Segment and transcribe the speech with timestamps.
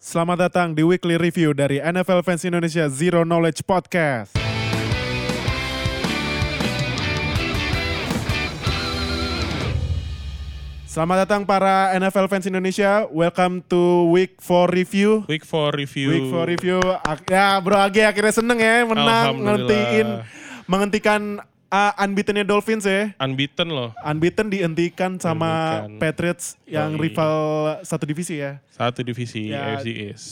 [0.00, 4.32] Selamat datang di weekly review dari NFL Fans Indonesia Zero Knowledge Podcast.
[10.90, 13.06] Selamat datang para NFL fans Indonesia.
[13.06, 15.22] Welcome to week 4 review.
[15.30, 16.08] Week 4 review.
[16.10, 16.78] Week 4 review.
[17.06, 20.08] Ak- Ya, Bro Agi akhirnya seneng ya menang ngentiin
[20.66, 21.38] menghentikan
[21.70, 23.14] uh, unbeatennya Dolphins ya.
[23.16, 23.90] Unbeaten loh.
[24.00, 25.48] Unbeaten dihentikan sama
[25.86, 25.98] Dihentikan.
[25.98, 27.02] Patriots yang Yoi.
[27.08, 27.34] rival
[27.82, 28.58] satu divisi ya.
[28.68, 29.74] Satu divisi Ya.
[29.74, 30.26] AFC East.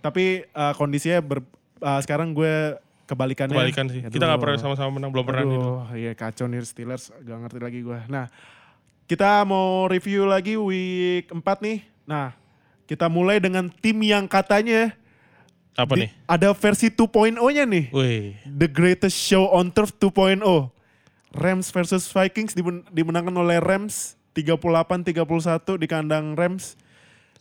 [0.00, 1.40] Tapi uh, kondisinya ber,
[1.80, 3.52] uh, sekarang gue kebalikannya.
[3.52, 4.00] Kebalikan sih.
[4.04, 5.10] Kita gak pernah sama-sama menang.
[5.12, 5.42] Belum pernah.
[5.42, 7.98] Aduh, iya kacau nih Steelers, gak ngerti lagi gue.
[8.06, 8.28] Nah,
[9.04, 11.78] kita mau review lagi week 4 nih.
[12.04, 12.32] Nah,
[12.84, 14.92] kita mulai dengan tim yang katanya
[15.72, 16.10] Apa di- nih?
[16.24, 17.84] ada versi 2.0-nya nih.
[17.90, 18.36] Wih.
[18.44, 20.40] The Greatest Show on Turf 2.0.
[21.34, 25.02] Rams versus Vikings dimen- dimenangkan oleh Rams 38-31
[25.76, 26.78] di kandang Rams.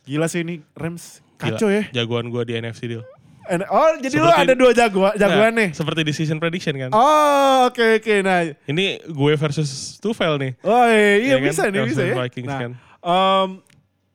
[0.03, 1.21] Gila sih ini Rams.
[1.37, 1.55] Gila.
[1.55, 1.83] Kacau ya.
[1.93, 3.05] Jagoan gue di NFC deal.
[3.43, 5.69] And- Oh, jadi lu Seperti- ada dua jago jagoan Nah, nih.
[5.73, 6.89] Seperti di season prediction kan.
[6.89, 8.15] Oh, oke oke.
[8.21, 10.51] Nah, Ini gue versus Tufel nih.
[10.61, 11.43] oh iya, iya Ya kan?
[11.43, 12.15] bisa nih Rams bisa ya.
[12.17, 12.71] Vikings nah, kan.
[12.99, 13.49] um,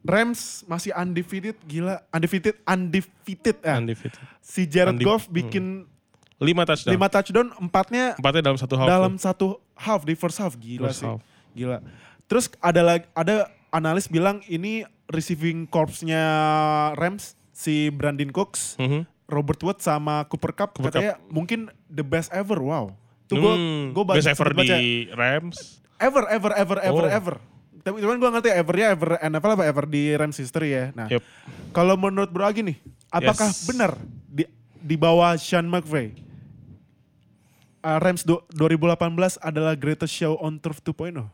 [0.00, 3.56] Rams masih undefeated, gila, undefeated, undefeated.
[3.60, 3.76] Ah.
[3.76, 4.16] Undefeated.
[4.40, 5.84] Si Jared Goff bikin
[6.38, 6.92] 5 touchdown.
[6.92, 8.86] lima touchdown, empatnya Empatnya dalam satu half.
[8.86, 9.20] dalam tuh.
[9.20, 11.20] satu half di first half, gila First sih, half.
[11.52, 11.78] gila.
[12.24, 13.36] Terus ada lagi ada
[13.68, 16.22] analis bilang ini receiving corpsnya
[16.94, 19.02] Rams si Brandon Cooks, Mhm.
[19.26, 22.94] Robert Wood sama Cooper Cup Cooper katanya mungkin the best ever, wow.
[23.26, 24.72] Tuh gue Hmm, gue baca, best ever baca.
[24.72, 25.82] di Rams.
[25.98, 27.10] ever ever ever ever Oh.
[27.12, 27.36] ever.
[27.78, 30.84] Tapi cuman gue ngerti evernya ever NFL apa ever di Rams history ya.
[30.92, 31.20] Nah, Yup.
[31.72, 32.78] kalau menurut Bro Agi nih,
[33.08, 33.64] apakah Yes.
[33.64, 34.46] benar di
[34.78, 36.14] di bawah Sean McVay
[37.80, 38.98] uh, Rams do- 2018
[39.38, 41.26] adalah greatest show on turf 2.0?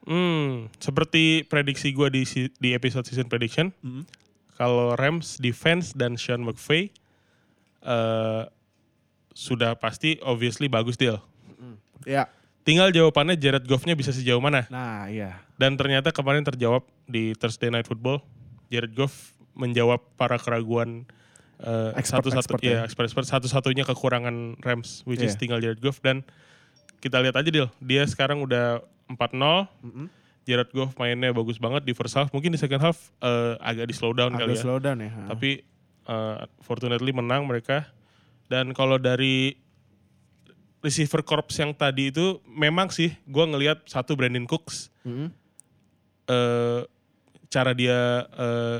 [0.00, 4.02] Hmm, seperti prediksi gue di si- di episode season prediction, Mhm.
[4.54, 6.88] kalau Rams defense dan Sean McVay
[7.80, 8.44] eh,
[9.32, 11.16] sudah pasti obviously bagus deal.
[12.04, 12.28] Ya.
[12.60, 14.68] Tinggal jawabannya Jared Goff-nya bisa sejauh mana.
[14.68, 15.40] Nah, iya.
[15.56, 18.20] Dan ternyata kemarin terjawab di Thursday Night Football,
[18.68, 21.08] Jared Goff menjawab para keraguan
[21.60, 22.70] eh, Expert- satu-satu expert ya.
[22.70, 25.38] ya, expert-expert satu-satunya kekurangan Rams which is Iya.
[25.38, 26.24] tinggal Jared Goff dan
[26.98, 29.68] kita lihat aja deal, dia sekarang udah 4-0.
[29.80, 30.06] Mm-mm.
[30.42, 32.28] Jared Goff mainnya bagus banget di first half.
[32.28, 34.62] Mungkin di second half eh, agak di slow down kali Agak ya.
[34.62, 35.10] slow down ya.
[35.26, 35.60] Tapi
[36.06, 37.88] eh, fortunately menang mereka.
[38.46, 39.54] Dan kalau dari
[40.80, 45.28] receiver corps yang tadi itu memang sih gue ngelihat satu Brandon Cooks Mhm.
[46.26, 46.80] eh,
[47.46, 47.98] cara dia
[48.30, 48.78] eh,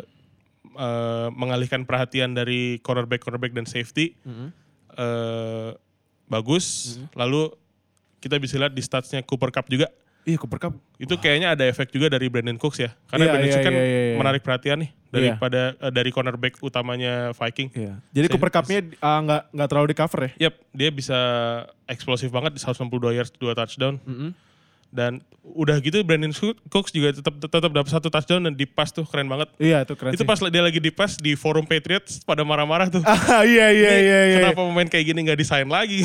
[0.81, 4.49] eh, mengalihkan perhatian dari cornerback cornerback dan safety Mhm.
[4.95, 5.71] eh,
[6.27, 6.97] bagus.
[6.97, 7.09] Hmm.
[7.17, 7.53] Lalu
[8.19, 9.89] kita bisa lihat di statsnya Cooper Cup juga
[10.21, 10.77] Iya, Cooper Cup.
[10.97, 12.93] itu kayaknya ada efek juga dari Brandon Cooks ya.
[13.07, 14.17] Karena Iya, Brandon iya, Cooks kan iya, iya, iya.
[14.17, 15.09] menarik perhatian nih Iya.
[15.11, 17.69] daripada eh, dari cornerback utamanya Viking.
[17.73, 17.95] Iya.
[18.11, 20.31] Jadi Saya- Cooper Cup-nya uh, nggak nggak terlalu di cover ya.
[20.39, 21.19] Yap, dia bisa
[21.87, 23.97] eksplosif banget di 162 yards, 2 touchdown.
[24.01, 24.31] Mhm.
[24.91, 26.35] Dan udah gitu Brandon
[26.69, 29.49] Cooks juga tetap tetap dapat satu touchdown dan di pass tuh keren banget.
[29.57, 30.29] Iya, itu keren Itu sih.
[30.29, 33.01] pas dia lagi di pass di forum Patriots pada marah-marah tuh.
[33.07, 34.37] Ah, iya iya Ini iya iya.
[34.43, 36.03] Kenapa pemain kayak gini nggak desain lagi?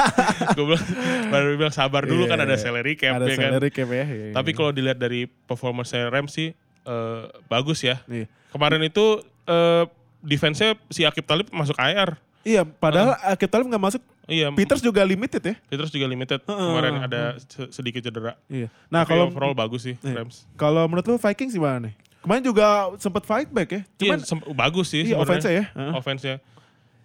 [0.58, 0.84] Gue bilang
[1.30, 2.60] baru bilang sabar dulu Iya, kan ada iya.
[2.60, 3.50] salary cap Ada ya kan.
[3.54, 4.04] salary cap ya.
[4.04, 4.34] iya, iya.
[4.34, 6.50] Tapi kalau dilihat dari performance Rams sih
[6.84, 8.02] eh, bagus ya.
[8.10, 8.26] Iya.
[8.50, 9.84] Kemarin itu eh,
[10.20, 12.18] defense-nya si Akib Talib masuk IR.
[12.44, 14.02] Iya, padahal Akib Talib nggak masuk.
[14.24, 15.54] Iya, Peters juga limited ya.
[15.64, 16.40] Peters juga limited.
[16.40, 16.68] Heeh.
[16.70, 18.36] Kemarin ada se- sedikit cedera.
[18.46, 18.68] Iya.
[18.88, 20.20] Nah, Tapi kalau overall bagus sih Iya.
[20.20, 20.44] Rams.
[20.54, 21.94] kalau menurut lu Vikings gimana nih?
[22.20, 22.66] Kemarin juga
[22.96, 23.82] sempat fight back ya.
[23.98, 25.68] Cuman iya, sem- bagus sih iya, offense ya.
[25.68, 25.92] Heeh.
[25.92, 26.36] Offense-nya.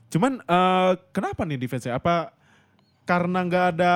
[0.07, 2.31] Cuman eh, kenapa nih defense Apa
[3.03, 3.94] karena nggak ada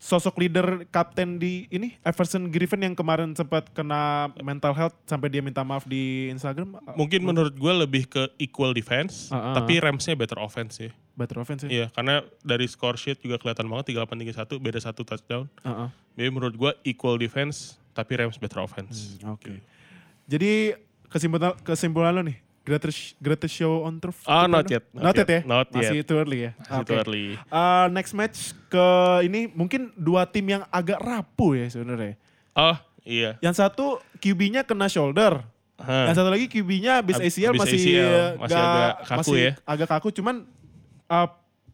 [0.00, 5.44] sosok leader kapten di ini Everson Griffin yang kemarin sempat kena mental health sampai dia
[5.44, 6.80] minta maaf di Instagram?
[6.96, 10.90] Mungkin menurut gue lebih ke equal defense, Ah, ah, tapi Rams-nya better offense sih.
[11.12, 11.70] better offense ya.
[11.70, 15.44] Iya, karena dari score sheet juga kelihatan banget 38-31, beda satu touchdown.
[15.60, 15.88] Heeh.
[16.16, 19.20] Jadi menurut gue equal defense, tapi Rams better offense.
[19.20, 19.60] Hmm, Oke.
[20.24, 20.72] Jadi
[21.06, 22.40] kesimpulan kesimpulan lo nih,
[22.70, 24.14] greatest greatest show on turf.
[24.22, 24.70] Ah, not 2.0?
[24.70, 25.34] yet, Not, not yet, ya.
[25.34, 26.06] yet, not Masih yet.
[26.06, 26.50] too early ya.
[26.54, 26.86] Masih Oke.
[26.86, 27.24] too early.
[27.50, 28.86] Uh, next match ke
[29.22, 32.14] ini mungkin dua tim yang agak rapuh ya sebenarnya.
[32.52, 33.34] Oh, iya.
[33.38, 33.86] Yang satu
[34.16, 35.42] QB-nya kena shoulder.
[35.76, 36.06] Hah.
[36.06, 39.34] Yang satu lagi QB-nya habis Ab- ACL habis masih ACL, masih nggak- agak kaku masih
[39.34, 39.52] ya.
[39.64, 40.36] Agak kaku cuman
[41.06, 41.28] uh,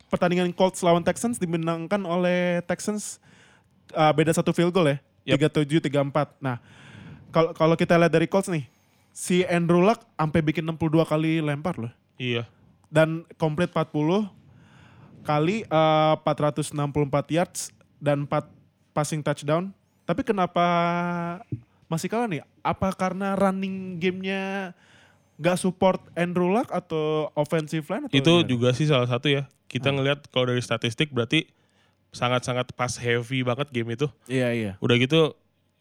[0.06, 3.18] pertandingan Colts lawan Texans dimenangkan oleh Texans
[3.90, 4.96] uh, beda satu field goal ya.
[5.26, 5.50] Yep.
[5.58, 6.38] 37 34.
[6.38, 6.62] Nah,
[7.28, 8.62] kalau kalau kita lihat dari Colts nih,
[9.16, 11.92] si Andrew Luck sampai bikin 62 kali lempar loh.
[12.20, 12.44] Iya.
[12.92, 14.28] Dan komplit 40
[15.24, 16.76] kali uh, 464
[17.32, 18.44] yards dan 4
[18.92, 19.72] passing touchdown.
[20.04, 20.64] Tapi kenapa
[21.88, 22.44] masih kalah nih?
[22.60, 24.76] Apa karena running gamenya
[25.36, 28.48] nggak support Andrew Luck atau offensive line atau Itu gimana?
[28.48, 29.48] juga sih salah satu ya.
[29.66, 29.98] Kita Hmm.
[29.98, 31.48] ngelihat kalau dari statistik berarti
[32.12, 34.06] sangat-sangat pas heavy banget game itu.
[34.28, 34.72] Iya iya.
[34.78, 35.34] Udah gitu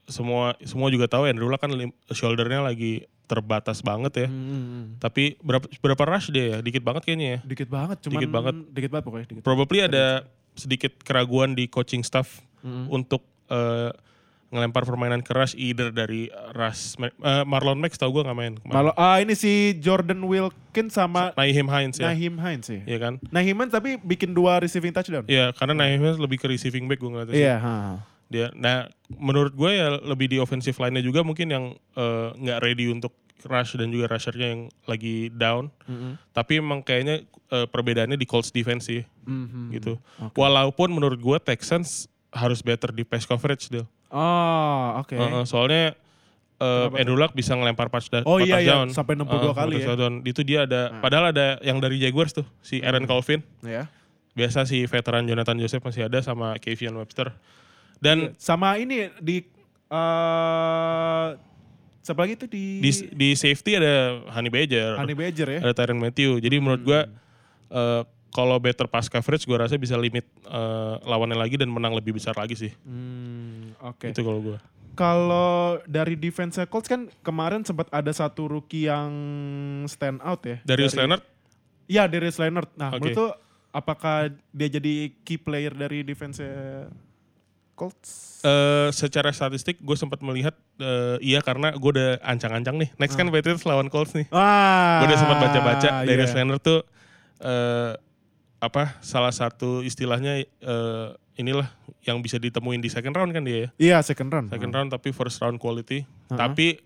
[0.06, 1.72] semua semua juga tahu Andrew Luck kan
[2.10, 4.28] shouldernya lagi terbatas banget ya.
[4.28, 6.58] Hmm, Tapi berapa berapa rush dia ya?
[6.62, 7.40] Dikit banget kayaknya ya.
[7.42, 8.56] Dikit banget, cuman Dikit banget.
[8.70, 9.26] Dikit banget pokoknya.
[9.28, 9.44] Dikit.
[9.44, 10.06] Probably ada
[10.54, 12.90] sedikit keraguan di coaching staff Hmm.
[12.90, 13.94] untuk eh,
[14.48, 17.12] ngelempar permainan keras either dari Russ eh,
[17.44, 18.54] Marlon Mack tau gue nggak main.
[18.56, 18.74] kemarin.
[18.74, 22.10] Malah ah ini si Jordan Wilkins sama Naihim Hines ya.
[22.10, 22.82] Naheem Hines sih.
[22.82, 23.14] Iya kan?
[23.30, 25.28] Naheem Hines tapi bikin dua receiving touchdown.
[25.28, 27.44] Iya, karena Naihim Hines lebih ke receiving back gue ngeliatnya sih.
[27.44, 27.76] Iya, ha.
[28.36, 32.90] Dia, nah menurut gue ya lebih di offensive line-nya juga mungkin yang eh, nggak ready
[32.90, 35.72] untuk rush dan juga rushernya yang lagi down.
[35.86, 36.20] Mm-mm.
[36.30, 39.72] Tapi emang kayaknya eh, perbedaannya di Colts defense sih Mhm.
[39.72, 39.96] gitu.
[40.20, 40.36] Oke.
[40.36, 43.86] Walaupun menurut gue Texans harus better di pass coverage dia.
[44.10, 45.14] Oh, oke.
[45.14, 45.94] Heeh, soalnya
[46.56, 48.88] eh, Kenapa Andrew Luck bisa ngelempar pas Oh iya, iya, touchdown.
[48.90, 49.86] sampai 62 Heeh, kali ya.
[49.86, 50.14] touchdown.
[50.24, 51.00] Itu dia ada, Nah.
[51.00, 53.44] padahal ada yang dari Jaguars tuh, si Aaron Colvin.
[53.62, 53.92] Ya.
[54.34, 57.32] Biasa si veteran Jonathan Joseph masih ada sama Kevion Webster.
[57.98, 59.44] Dan Sama ini di
[59.88, 61.28] eh
[62.00, 65.60] siapa lagi tuh di, di, di safety ada Honey Badger, Honey Badger ya.
[65.62, 66.38] ada Tyron Matthew.
[66.38, 66.88] Jadi menurut Hmm.
[66.88, 67.02] gua
[67.68, 72.14] eh, kalau better pass coverage gua rasa bisa limit eh, lawannya lagi dan menang lebih
[72.14, 72.72] besar lagi sih.
[72.82, 74.06] Hmm, oke.
[74.06, 74.58] Itu kalau gua.
[74.94, 75.52] Kalau
[75.84, 79.12] dari defense Colts kan kemarin sempat ada satu rookie yang
[79.86, 80.58] stand out ya.
[80.64, 81.24] Darius Dari- Leonard
[81.86, 82.66] Iya, Darius Leonard.
[82.74, 82.98] Nah, Oke.
[82.98, 83.32] menurut tuh
[83.70, 84.18] apakah
[84.50, 86.42] dia jadi key player dari defense
[87.76, 88.40] Colts?
[88.42, 92.90] Eh, secara statistik gue sempat melihat eh, iya karena gue udah ancang-ancang nih.
[92.96, 94.26] Next kan Patriots lawan Colts nih.
[94.32, 95.04] Wah.
[95.04, 96.08] gue udah sempat baca-baca iya.
[96.08, 96.82] Darius Leonard tuh
[97.44, 97.92] eh,
[98.58, 101.68] apa salah satu istilahnya eh, inilah
[102.08, 103.70] yang bisa ditemuin di second round kan dia ya.
[103.76, 104.48] Iya, second round.
[104.50, 106.08] Second round tapi first round quality.
[106.08, 106.38] Uh-huh.
[106.40, 106.80] Tapi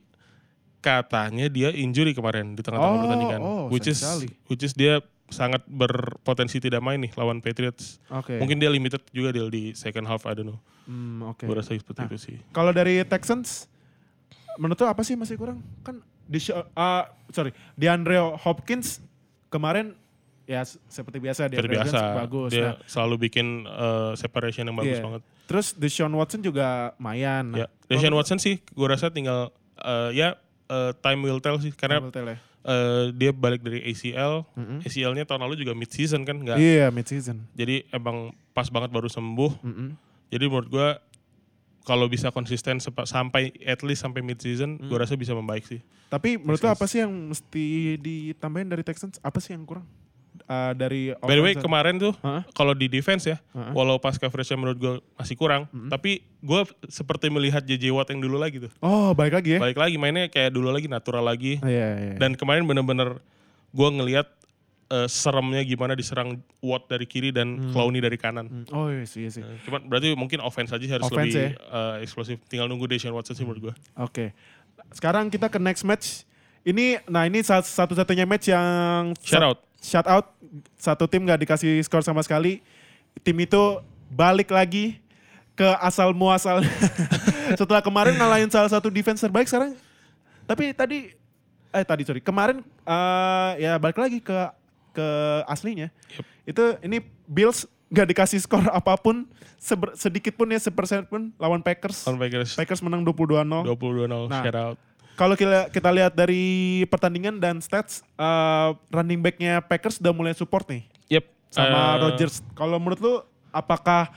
[0.80, 3.40] katanya dia injury kemarin di tengah-tengah Oh, pertandingan.
[3.44, 4.32] oh, which is sekali.
[4.48, 7.98] which is dia sangat berpotensi tidak main nih lawan Patriots.
[8.10, 8.38] Oke.
[8.38, 10.60] Mungkin dia limited juga deal di second half I don't know.
[10.86, 11.46] Hmm, oke.
[11.46, 12.10] Gue rasa seperti Nah.
[12.10, 12.38] itu sih.
[12.50, 13.70] Kalau dari Texans,
[14.58, 15.62] menurut lo apa sih masih kurang?
[15.82, 19.02] Kan di show, ah, sorry, di Andre Hopkins
[19.48, 19.94] kemarin
[20.46, 22.02] ya seperti biasa dia Seperti biasa.
[22.18, 22.50] bagus.
[22.50, 25.06] Dia Nah, selalu bikin uh, separation yang bagus Iya.
[25.06, 25.22] banget.
[25.46, 27.54] terus Deshaun Watson juga mayan.
[27.58, 30.38] Ya, Deshaun Watson sih, gue rasa tinggal uh, ya
[30.70, 32.38] uh, time will tell sih, karena Tell ya.
[32.70, 34.86] Uh, dia balik dari ACL, Mm-mm.
[34.86, 36.62] ACL-nya tahun lalu juga mid season kan, nggak.
[36.62, 37.42] Iya, mid season.
[37.58, 39.66] Jadi emang pas banget baru sembuh.
[39.66, 39.90] Mm-mm.
[40.30, 40.88] Jadi menurut gue
[41.82, 44.86] kalau bisa konsisten sampai at least sampai mid season, Hmm.
[44.86, 45.82] gue rasa bisa membaik sih.
[46.08, 47.66] Tapi menurut lo apa sih yang mesti
[47.98, 49.18] ditambahin dari Texans?
[49.20, 49.90] Apa sih yang kurang?
[50.46, 52.46] Ah, dari By the way kemarin tuh Hah?
[52.52, 53.72] kalau di defense ya, Hah?
[53.72, 58.36] walau pas coverage-nya menurut gue masih kurang, tapi gue seperti melihat JJ Watt yang dulu
[58.36, 58.72] lagi tuh.
[58.80, 59.60] Oh, balik lagi ya?
[59.60, 61.60] Balik lagi mainnya kayak dulu lagi natural lagi.
[61.60, 62.16] Oh, iya, iya.
[62.16, 63.20] Dan kemarin bener-bener
[63.70, 64.28] gue ngelihat
[64.90, 68.50] eh, seremnya gimana diserang Watt dari kiri dan Clowney dari kanan.
[68.50, 69.46] Hmm, Oh iya sih, iya sih.
[69.46, 72.42] Eh, Cuman berarti mungkin offense aja harus Offense lebih eh, eksplosif.
[72.50, 73.74] Tinggal nunggu Deshaun Watson sih menurut gue.
[73.96, 74.34] Oke.
[74.90, 76.26] Sekarang kita ke next match.
[76.60, 79.60] Ini, nah ini sa- satu-satunya match yang Shout out.
[79.80, 80.32] Shout out.
[80.76, 82.64] Satu tim nggak dikasih skor sama sekali.
[83.24, 83.62] Tim itu
[84.08, 85.00] balik lagi
[85.54, 86.64] ke asal muasal.
[87.60, 89.76] Setelah kemarin ngalahin salah satu defense terbaik sekarang.
[90.46, 91.12] Tapi tadi
[91.70, 92.22] eh tadi sorry.
[92.24, 94.38] Kemarin eh, ya balik lagi ke
[94.94, 95.08] ke
[95.46, 95.92] aslinya.
[96.18, 96.26] Yep.
[96.50, 96.98] itu ini
[97.30, 99.26] Bills nggak dikasih skor apa pun
[99.58, 102.06] seber- sedikit pun ya sepersen pun lawan Packers.
[102.10, 102.58] On Packers.
[102.58, 104.78] Packers menang 22-0 22-0 Nah, shout out.
[105.20, 110.64] Kalau kita kita lihat dari pertandingan dan stats eh, running backnya Packers udah mulai support
[110.72, 111.26] nih Yep.
[111.52, 112.40] sama Eh, Rodgers.
[112.56, 113.16] Kalau menurut lu
[113.52, 114.14] apakah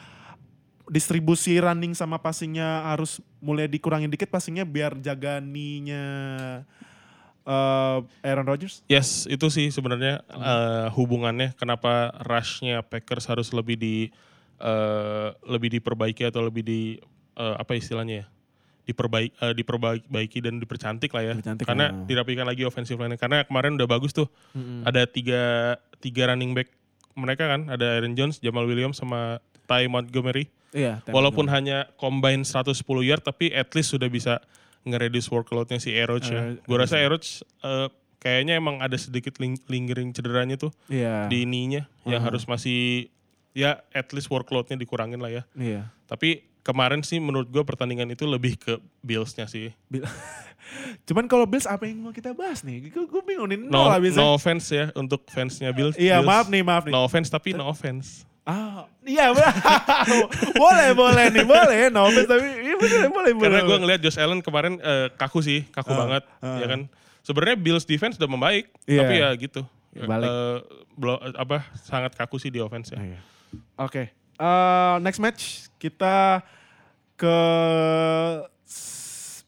[0.86, 6.04] distribusi running sama passingnya harus mulai dikurangin dikit passingnya biar jaga ninya
[7.42, 8.86] eh, Aaron Rodgers?
[8.86, 13.96] Yes, itu sih sebenarnya eh, hubungannya kenapa rushnya Packers harus lebih di
[14.62, 17.00] eh, lebih diperbaiki atau lebih di
[17.34, 18.26] eh, apa istilahnya ya
[18.82, 21.32] diperbaiki diperbaiki dan dipercantik lah ya.
[21.34, 22.04] Dipercantik, Karena ah.
[22.04, 24.26] dirapikan lagi offensive line karena kemarin udah bagus tuh.
[24.82, 25.42] Ada tiga
[25.98, 26.68] tiga running back
[27.12, 30.48] mereka kan ada Aaron Jones, Jamal Williams sama Ty Montgomery.
[30.72, 31.04] Iya.
[31.06, 32.72] Walaupun hanya combine 110
[33.04, 34.40] yard tapi at least sudah bisa
[34.82, 36.56] nge-reduce workload-nya si Eroch ya.
[36.58, 37.22] Gue rasa Eroch
[37.62, 41.28] eh, kayaknya emang ada sedikit ling- lingering cederanya tuh Iya.
[41.28, 42.32] di ininya yang Uh-huh.
[42.32, 43.12] harus masih
[43.52, 45.42] ya at least workload-nya dikurangin lah ya.
[45.52, 45.92] Iya.
[46.08, 49.70] Tapi kemarin sih menurut gue pertandingan itu lebih ke Bills-nya sih.
[49.86, 50.06] Bil-
[51.06, 52.88] Cuman kalau Bills apa yang mau kita bahas nih?
[52.88, 53.58] Gue bingung nih.
[53.60, 54.22] No, Nol habisnya.
[54.22, 55.94] no offense ya untuk fansnya Bills.
[55.94, 56.28] Iya Bills.
[56.28, 56.92] maaf nih maaf nih.
[56.92, 58.24] No offense tapi no offense.
[58.42, 59.30] Ah, iya
[60.58, 63.48] boleh boleh nih boleh no offense tapi iya, boleh boleh boleh.
[63.48, 66.58] Karena gue ngeliat Josh Allen kemarin eh, kaku sih, kaku Ah, banget, ah.
[66.58, 66.80] ya kan.
[67.22, 68.98] sebenarnya Bills defense udah membaik, Iya.
[68.98, 69.62] tapi ya gitu.
[69.94, 70.26] Balik.
[70.26, 70.56] Eh,
[70.92, 72.98] belum apa sangat kaku sih di offense ya.
[72.98, 73.20] Iya.
[73.78, 74.10] Oke.
[74.42, 75.42] Eh, next match
[75.78, 76.42] kita
[77.14, 77.38] ke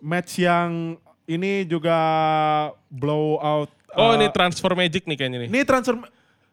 [0.01, 1.99] match yang ini juga
[2.87, 3.71] blowout.
[3.91, 5.49] Oh, eh, ini transfer magic nih kayaknya nih.
[5.51, 5.95] ini transfer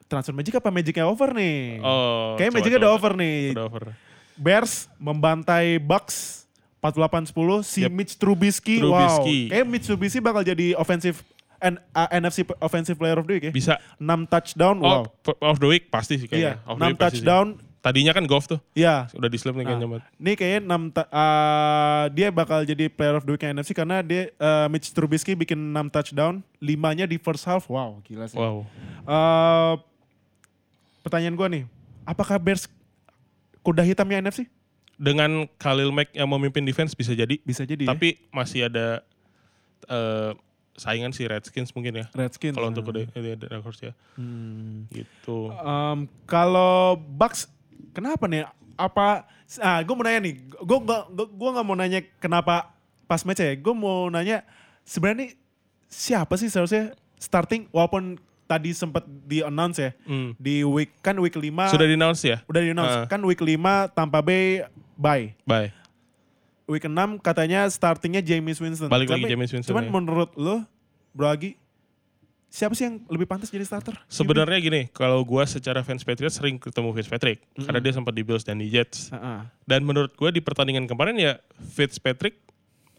[0.07, 1.79] transfer Magic apa Magicnya over nih?
[1.79, 3.39] Oh, Kayaknya coba, Magicnya udah over nih.
[3.55, 3.83] Udah over.
[4.36, 6.43] Bears membantai Bucks
[6.81, 7.31] 48-10
[7.63, 7.91] si Yep.
[7.93, 9.39] Mitch Trubisky, Trubisky.
[9.48, 9.51] wow.
[9.53, 11.21] Kayak Mitch Trubisky bakal jadi offensive
[11.62, 13.53] N- uh, NFC offensive player of the week ya.
[13.53, 13.77] Bisa.
[13.95, 15.05] 6 touchdown, wow.
[15.05, 16.65] Oh, p- of the week pasti sih Iya, kayaknya.
[16.65, 17.27] Of the 6 week pasti sih.
[17.81, 18.61] Tadinya kan golf tuh.
[18.77, 19.09] Iya.
[19.17, 19.89] Udah di slip nih kayaknya.
[19.89, 20.05] Nah, Mat.
[20.21, 24.29] ini kayaknya 6 ta- uh, dia bakal jadi player of the week NFC karena dia
[24.38, 27.65] uh, Mitch Trubisky bikin 6 touchdown, 5-nya di first half.
[27.65, 28.38] Wow, gila sih.
[28.38, 28.69] Wow.
[29.09, 29.81] Uh,
[31.01, 31.63] pertanyaan gue nih,
[32.05, 32.69] apakah Bears
[33.65, 34.45] kuda hitamnya NFC?
[35.01, 37.41] Dengan Khalil Mack yang memimpin defense bisa jadi.
[37.41, 37.97] Bisa jadi ya.
[37.97, 39.01] Tapi masih ada
[39.89, 40.31] eh,
[40.77, 42.05] saingan si Redskins mungkin ya.
[42.13, 42.53] Redskins.
[42.53, 42.73] Kalau nah.
[42.77, 43.93] untuk kuda Dark Horse ya.
[44.13, 44.85] Hmm.
[44.93, 45.50] Gitu.
[45.57, 47.50] Um, kalau Bucks,
[47.91, 48.45] kenapa nih?
[48.75, 49.25] Apa?
[49.57, 50.35] Ah, gue mau nanya nih.
[50.57, 52.71] Gue gak, gue nggak mau nanya kenapa
[53.05, 53.53] pas match ya.
[53.53, 54.45] Gue mau nanya
[54.81, 55.31] sebenarnya nih,
[55.85, 57.67] siapa sih seharusnya starting?
[57.69, 60.35] Walaupun tadi sempat di announce ya Hmm.
[60.35, 62.43] di week kan week 5 Sudah di announce ya?
[62.45, 63.05] udah di announce Ah.
[63.07, 65.31] kan week 5 Tampa Bay bye.
[65.45, 65.71] Bye.
[66.67, 68.88] Week 6 katanya startingnya James Winston.
[68.88, 69.91] Balik lagi Tapi- James Winston Cuman ya.
[69.91, 70.67] menurut lo,
[71.11, 71.55] Bro Agi,
[72.51, 73.96] siapa sih yang lebih pantas jadi starter?
[74.05, 77.39] Sebenarnya gini, kalau gua secara fans Patriots sering ketemu Fitzpatrick.
[77.55, 79.08] Karena dia sempat di Bills dan di Jets.
[79.10, 79.39] Heeh.
[79.63, 81.39] Dan menurut gue di pertandingan kemarin ya
[81.72, 82.43] Fitzpatrick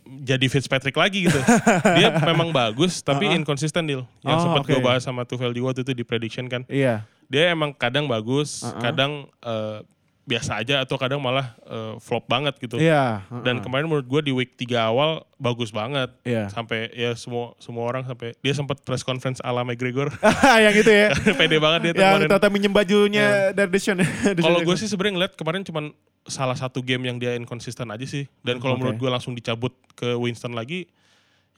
[0.02, 1.36] jadi Fitzpatrick lagi gitu.
[2.00, 3.38] dia memang bagus tapi Uh-uh.
[3.38, 4.02] inconsistent deal.
[4.20, 4.82] Yang Oh, sempat gue oke.
[4.82, 6.64] bahas sama Tufel di waktu itu di prediction kan.
[6.66, 7.04] Iya.
[7.28, 8.82] Dia emang kadang bagus, Uh-uh.
[8.82, 9.78] kadang eh,
[10.22, 12.78] biasa aja atau kadang malah eh, flop banget gitu.
[12.78, 13.26] Iya.
[13.42, 13.64] Dan heeh.
[13.66, 16.14] kemarin menurut gue di week 3 awal bagus banget.
[16.22, 16.46] Iya.
[16.46, 20.14] Sampai ya semua semua orang sampai dia sempat press conference ala McGregor.
[20.64, 21.10] yang itu ya.
[21.40, 22.28] Pede banget dia tuh yang kemarin.
[22.30, 23.98] ternyata minjem bajunya dari Deshaun.
[24.46, 25.84] Kalau gue sih sebenarnya ngeliat kemarin cuman
[26.22, 28.30] salah satu game yang dia inconsistent aja sih.
[28.46, 28.86] Dan kalau Oke.
[28.86, 30.86] menurut gue langsung dicabut ke Winston lagi,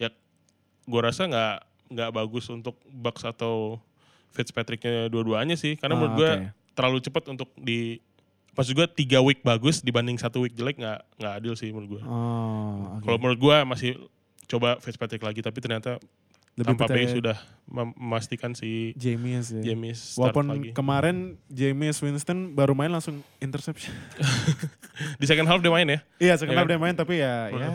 [0.01, 0.09] ya
[0.89, 1.55] gue rasa nggak
[1.93, 3.77] nggak bagus untuk Bucks atau
[4.33, 5.77] Fitzpatricknya dua-duanya sih.
[5.77, 6.47] Karena Ah, menurut gue oke.
[6.73, 8.01] terlalu cepat untuk di
[8.55, 12.03] Maksud gue tiga week bagus dibanding satu week jelek nggak nggak adil sih menurut gue.
[12.03, 13.03] Oh, oke.
[13.03, 13.91] Kalau menurut gue masih
[14.45, 15.99] coba Fitzpatrick lagi tapi ternyata
[16.55, 17.35] Lebih Tampa Bay sudah
[17.67, 19.59] mem- memastikan si James ya.
[19.65, 20.69] James start Walaupun lagi.
[20.71, 21.17] kemarin
[21.49, 23.91] James Winston baru main langsung interception.
[25.19, 25.99] Di second half dia main ya.
[26.17, 26.71] iya, sekarang Iya kan?
[26.71, 27.69] dia main tapi ya, ya,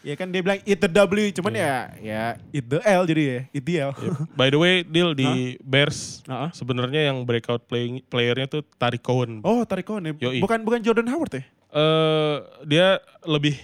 [0.00, 3.40] ya kan dia bilang eat the W, cuman ya, ya eat the L jadi ya,
[3.52, 3.90] eat the L.
[4.32, 6.50] By the way, deal di Bears Heeh.
[6.56, 9.44] sebenarnya yang breakout playing playernya tuh Tariq Cohen.
[9.44, 10.12] Oh, tarik Cohen ya.
[10.16, 10.40] Yoi.
[10.40, 11.42] Bukan bukan Jordan Howard ya?
[11.70, 12.86] Eh, dia
[13.22, 13.54] lebih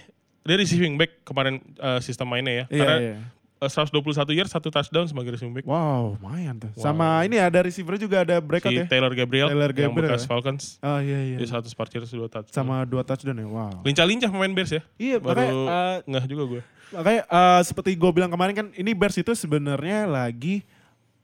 [0.47, 2.65] dia receiving back kemarin eh, sistem mainnya ya.
[2.71, 3.15] Iya, Karena iya.
[3.57, 5.65] Eh, 121 yards satu touchdown sebagai receiving back.
[5.65, 6.69] Wow, lumayan tuh.
[6.73, 6.83] Wow.
[6.83, 8.85] Sama ini ada receiver juga ada breakout si ya.
[8.85, 10.27] Taylor Gabriel, Taylor yang Gabriel bekas ya.
[10.27, 10.63] Falcons.
[10.79, 11.37] Oh iya iya.
[11.37, 12.53] Dia satu smart yards dua touchdown.
[12.53, 13.47] Sama dua touchdown ya.
[13.47, 13.81] Wow.
[13.81, 14.81] Lincah-lincah pemain Bears ya.
[14.95, 16.61] Iya, Baru makanya eh, ngeh juga gue.
[16.87, 20.61] Makanya eh, seperti gue bilang kemarin kan ini Bears itu sebenarnya lagi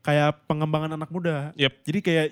[0.02, 1.56] kayak pengembangan anak muda.
[1.56, 1.74] Yep.
[1.86, 2.28] Jadi kayak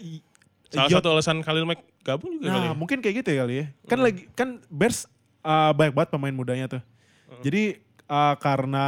[0.72, 2.76] Salah Yot- satu alasan Khalil Mack gabung juga kali Nah, ya.
[2.76, 3.66] mungkin kayak gitu ya kali ya.
[3.86, 5.06] Kan lagi kan Bears
[5.42, 6.82] eh, banyak banget pemain mudanya tuh.
[7.42, 8.88] Jadi eh, karena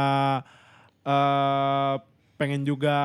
[1.04, 1.94] eh,
[2.34, 2.96] pengen juga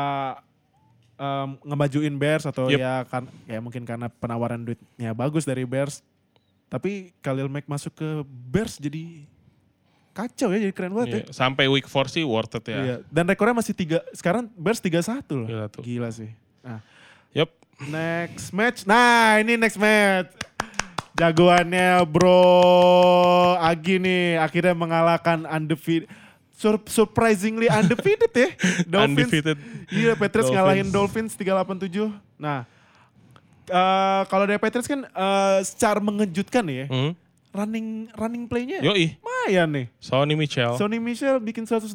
[1.16, 2.80] em, ngemajuin Bears atau Yep.
[2.80, 6.02] ya kan ya mungkin karena penawaran duitnya bagus dari Bears.
[6.70, 9.26] Tapi Khalil Mack masuk ke Bears jadi
[10.14, 11.20] kacau ya jadi keren banget ya.
[11.26, 12.78] Iya, Sampai week 4 sih worth it ya.
[12.78, 12.96] Iya.
[13.10, 14.04] Dan rekornya masih tiga.
[14.12, 15.48] Sekarang Bears 3-1 loh.
[15.48, 15.82] Gila tuh.
[15.82, 16.30] Gila sih.
[16.62, 16.80] Nah,
[17.34, 17.50] Yup.
[17.88, 18.84] next match.
[18.84, 20.30] Nah, ini next match.
[21.16, 22.40] Jagoannya bro
[23.60, 26.08] Agi nih akhirnya mengalahkan undefeated.
[26.60, 28.50] Sur- surprisingly undefeated ya.
[28.92, 29.16] Dolphins.
[29.24, 29.58] Undefeated.
[29.88, 30.52] Iya, Patriots Dolphins.
[30.54, 32.12] ngalahin Dolphins 387.
[32.36, 32.68] Nah,
[33.66, 36.86] eh, kalau dari Patriots kan eh, secara mengejutkan ya.
[36.86, 37.14] Hmm.
[37.50, 39.86] Running running play-nya Yoi, lumayan nih.
[39.98, 40.78] Sonny Michel.
[40.78, 41.90] Sonny Michel bikin 112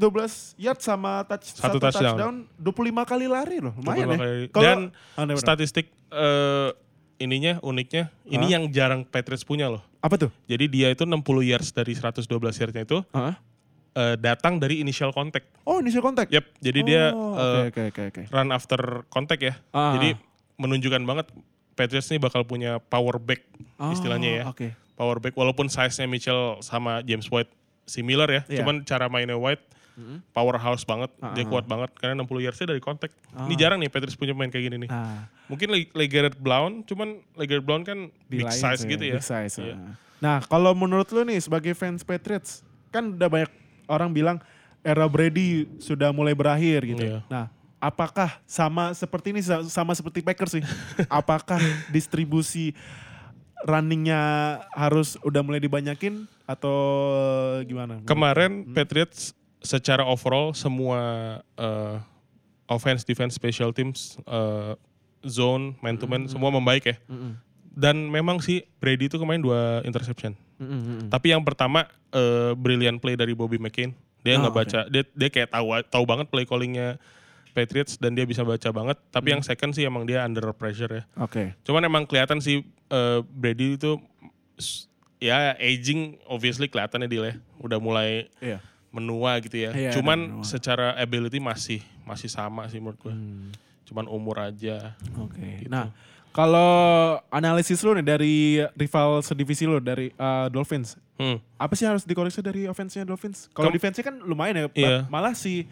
[0.56, 2.10] yard sama touch, satu, Satu touchdown.
[2.10, 2.34] touchdown.
[2.58, 4.18] 25 kali lari loh, lumayan 25 ya.
[4.18, 4.34] kali.
[4.48, 4.78] Kalau- Dan
[5.14, 5.36] Ah, bener, bener.
[5.38, 6.70] statistik eh,
[7.16, 8.52] ininya uniknya, ini Hah?
[8.58, 9.78] yang jarang Patriots punya loh.
[10.00, 10.34] apa tuh?
[10.44, 12.26] Jadi dia itu 60 yards dari 112
[12.58, 13.38] yardnya itu Hah?
[13.94, 15.46] Eh, datang dari initial contact.
[15.62, 16.28] Oh, initial contact.
[16.28, 18.22] Yep, jadi dia Oh, eh, oke, oke, oke.
[18.28, 19.54] run after contact ya.
[19.70, 19.94] Ah.
[19.94, 20.18] Jadi
[20.56, 21.26] menunjukkan banget
[21.74, 23.42] Patriots ini bakal punya power back
[23.76, 24.44] Oh, istilahnya ya.
[24.46, 24.70] Oke.
[24.94, 27.50] Power back walaupun size-nya Mitchell sama James White
[27.82, 28.42] similar ya.
[28.46, 28.62] Iya.
[28.62, 29.74] Cuman cara mainnya White
[30.30, 31.48] powerhouse banget, dia Ah.
[31.48, 33.14] kuat banget karena 60 yardsnya dari contact.
[33.30, 33.46] Ah.
[33.46, 34.90] Ini jarang nih Patriots punya pemain kayak gini nih.
[34.90, 39.18] Nah, Mungkin Le- Legarrette Blount, cuman Legarrette Blount kan di big size gitu ya.
[39.18, 39.54] Big size.
[39.60, 39.74] Iya.
[39.76, 39.94] ah.
[40.18, 43.50] Nah, kalau menurut lu nih sebagai fans Patriots, kan udah banyak
[43.86, 44.36] orang bilang
[44.80, 47.00] era Brady sudah mulai berakhir gitu.
[47.00, 47.20] Iya.
[47.26, 47.48] Nah,
[47.78, 50.64] apakah sama seperti ini sa- sama seperti Packers sih?
[51.10, 51.56] apakah
[51.88, 52.76] distribusi
[53.64, 54.20] runningnya
[54.76, 56.76] harus udah mulai dibanyakin atau
[57.64, 58.04] gimana?
[58.04, 59.32] Kemarin Patriots
[59.64, 61.00] secara overall semua
[61.56, 61.96] eh,
[62.68, 64.76] offense, defense, special teams, eh,
[65.24, 66.96] zone, man to man semua membaik ya.
[67.08, 67.40] Mm-mm.
[67.74, 70.36] Dan memang sih Brady itu kemarin dua interception.
[70.56, 71.08] Mm-mm.
[71.08, 73.90] Tapi yang pertama eh, brilliant play dari Bobby McCain.
[74.20, 76.96] Dia Oh, nggak baca, dia dia kayak tahu tahu banget play callingnya
[77.52, 78.96] Patriots dan dia bisa baca banget.
[79.08, 81.02] Tapi yang second sih emang dia under pressure ya.
[81.16, 81.52] Oke.
[81.62, 84.00] Cuman emang kelihatan sih eh, Brady itu
[85.18, 87.34] ya aging obviously kelihatannya dia ya.
[87.58, 88.58] Udah mulai Iya.
[88.90, 89.70] menua gitu ya.
[89.70, 93.10] Iya, Cuman secara ability masih masih sama sih menurut gue.
[93.10, 93.50] Hmm.
[93.84, 94.94] Cuman umur aja.
[95.18, 95.62] Oke.
[95.62, 95.70] Gitu.
[95.70, 95.90] Nah,
[96.34, 96.70] kalau
[97.30, 98.36] analisis lu nih dari
[98.74, 101.38] rival sedivisi lu dari uh, Dolphins, Hmm.
[101.54, 103.46] apa sih harus dikoreksi dari offense-nya Dolphins?
[103.54, 104.62] Kalau Kem- defense-nya kan lumayan ya.
[104.74, 104.98] Iya.
[105.06, 105.62] malah si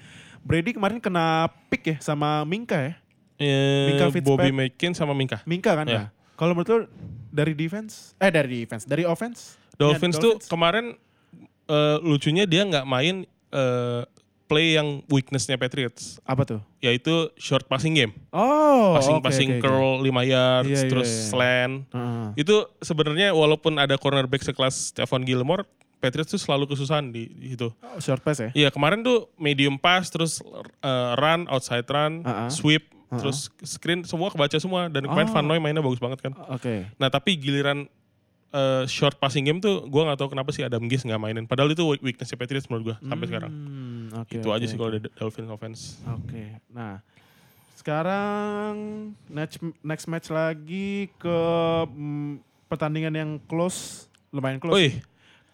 [0.41, 2.95] Brady kemarin kena pick ya sama Minka ya.
[3.37, 4.23] Eh, Minka Fitzpatrick.
[4.23, 5.43] Bobby McCain sama Minka.
[5.43, 6.15] Minka kan nah.
[6.33, 6.79] Kalau menurut lu
[7.29, 9.59] dari defense, eh dari defense, dari offense?
[9.75, 10.95] Dolphins Ya, tuh kemarin
[11.67, 14.03] eh, lucunya dia nggak main eh,
[14.53, 16.61] play yang weaknessnya Patriots, apa tuh?
[16.79, 19.63] yaitu short passing game, Oh, passing oke, passing oke.
[19.63, 21.25] curl 5 yards, Iya, iya, terus iya.
[21.27, 21.75] slant.
[21.89, 22.27] Heeh.
[22.37, 25.65] Itu sebenarnya walaupun ada cornerback sekelas Stephon Gilmore,
[25.97, 27.71] Patriots tuh selalu kesusahan di, situ.
[27.73, 28.51] Oh, short pass ya?
[28.53, 30.43] Iya kemarin tuh medium pass, terus
[30.83, 32.51] eh, run, outside run, Uh-uh.
[32.51, 33.17] sweep, Uh-uh.
[33.17, 34.87] terus screen semua kebaca semua.
[34.87, 35.33] Dan kemarin Oh.
[35.33, 36.35] Van Noy mainnya bagus banget kan.
[36.51, 36.91] Oke.
[36.97, 37.87] Nah tapi giliran
[38.51, 41.47] eh, short passing game tuh gue nggak tahu kenapa sih Adam Gase nggak mainin.
[41.47, 43.49] Padahal itu weakness Patriots menurut gue sampai sekarang.
[44.03, 44.83] Hmm, oke, Itu aja oke, sih oke.
[44.83, 45.81] kalau ada Dolphins offense.
[46.11, 46.99] Oke, nah
[47.79, 48.75] sekarang
[49.27, 51.39] next next match lagi ke
[51.87, 54.75] mm, pertandingan yang close, lumayan close.
[54.75, 54.95] Wih,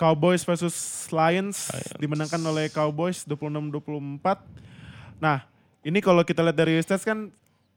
[0.01, 0.73] Cowboys versus
[1.13, 2.01] Lions, Lions.
[2.01, 4.23] dimenangkan oleh Cowboys 26-24.
[5.21, 5.45] Nah,
[5.85, 7.29] ini kalau kita lihat dari stats kan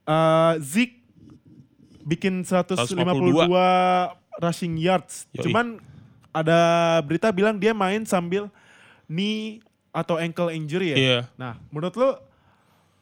[0.07, 1.01] eh, Zeke
[2.05, 2.95] bikin 152
[4.39, 5.25] rushing yards.
[5.35, 5.43] Yoi.
[5.49, 5.81] Cuman
[6.31, 6.59] ada
[7.03, 8.47] berita bilang dia main sambil
[9.07, 9.59] knee
[9.91, 10.97] atau ankle injury ya.
[10.97, 11.19] iya.
[11.35, 12.09] Nah, menurut lo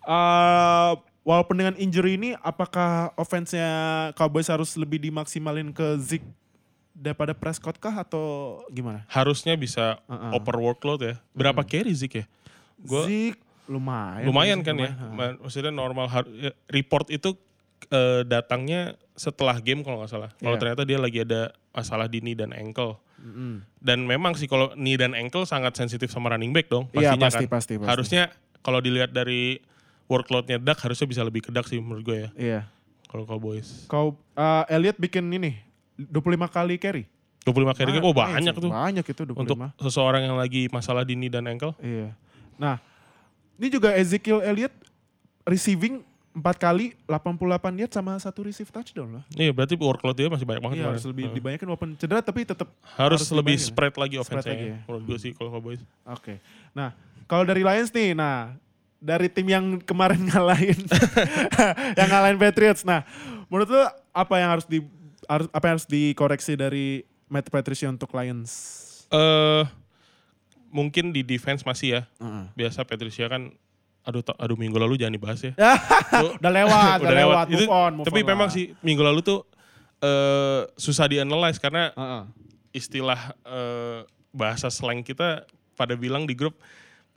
[0.06, 3.70] uh, walaupun dengan injury ini apakah offense-nya
[4.14, 6.26] Cowboys harus lebih dimaksimalin ke Zeke
[6.92, 9.06] daripada Prescott kah atau gimana?
[9.08, 10.36] Harusnya bisa Uh-uh.
[10.36, 11.16] over workload ya.
[11.32, 12.28] Berapa carry Zeke ya?
[12.80, 14.26] Gua Zeke lumayan.
[14.26, 14.92] lumayan kan ya.
[14.92, 15.14] lumayan.
[15.16, 17.38] Ma- Maksudnya normal har- ya, report itu
[17.88, 18.82] eh, datangnya
[19.16, 20.32] setelah game kalau nggak salah.
[20.36, 20.62] Kalau Iya.
[20.62, 23.00] ternyata dia lagi ada masalah di knee dan ankle.
[23.20, 23.54] Mm-mm.
[23.80, 26.88] Dan memang sih kalau knee dan ankle sangat sensitif sama running back dong.
[26.96, 27.52] Iya pasti, kan.
[27.52, 27.88] pasti pasti.
[27.88, 28.24] Harusnya
[28.64, 29.60] kalau dilihat dari
[30.10, 32.30] workloadnya Dak harusnya bisa lebih ke Dak sih menurut gue ya.
[32.36, 32.62] Iya.
[33.10, 33.86] Kalau Cowboys.
[33.90, 35.60] Kau uh, Elliot bikin ini
[35.96, 37.04] 25 kali carry.
[37.44, 38.72] 25 carry Ah, oh banyak sih, tuh.
[38.72, 39.42] Banyak itu 25.
[39.42, 41.74] Untuk seseorang yang lagi masalah di knee dan ankle.
[41.82, 42.14] Iya.
[42.60, 42.78] Nah,
[43.56, 44.76] ini juga Ezekiel Elliott
[45.48, 49.24] receiving 4 kali 88 yards sama satu receive touchdown lah.
[49.34, 50.78] Iya berarti workload dia masih banyak banget.
[50.80, 51.36] Iya, harus lebih Heeh.
[51.42, 53.74] dibanyakin walaupun cedera tapi tetap harus, harus lebih dibanyakin.
[53.74, 54.74] spread lagi offense-nya lagi ya.
[54.74, 54.80] ya.
[54.86, 55.82] Menurut gue sih kalau Cowboys.
[56.06, 56.38] Oke.
[56.78, 56.94] Nah,
[57.26, 58.54] kalau dari Lions nih, nah
[59.02, 60.80] dari tim yang kemarin ngalahin
[61.98, 62.86] yang ngalahin Patriots.
[62.86, 63.02] Nah,
[63.50, 63.82] menurut lu
[64.14, 64.86] apa yang harus di
[65.26, 68.86] harus apa yang harus dikoreksi dari Matt Patricia untuk Lions?
[69.10, 69.66] eh
[70.70, 72.02] mungkin di defense masih ya.
[72.22, 72.46] Heeh.
[72.54, 73.50] Biasa Patricia kan
[74.08, 75.54] aduh aduh minggu lalu jangan dibahas ya.
[76.24, 78.56] Tuh, udah lewat, udah, lewat, Itu, move on, move tapi on memang lah.
[78.56, 79.40] sih minggu lalu tuh
[80.00, 82.24] eh susah dianalyze karena Heeh.
[82.72, 84.00] istilah eh,
[84.32, 85.44] bahasa slang kita
[85.76, 86.56] pada bilang di grup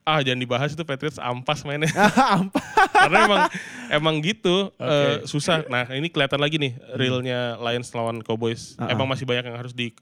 [0.03, 1.87] ah jangan dibahas itu Patriots ampas mainnya.
[2.43, 2.59] Apa?
[2.91, 3.43] Karena emang
[3.87, 5.63] emang gitu eh, susah.
[5.71, 8.75] Nah ini kelihatan lagi nih realnya Lions lawan Cowboys.
[8.75, 8.91] Uh-uh.
[8.91, 9.95] Emang masih banyak yang harus di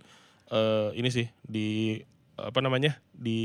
[0.48, 2.00] eh, ini sih di
[2.42, 3.38] apa namanya di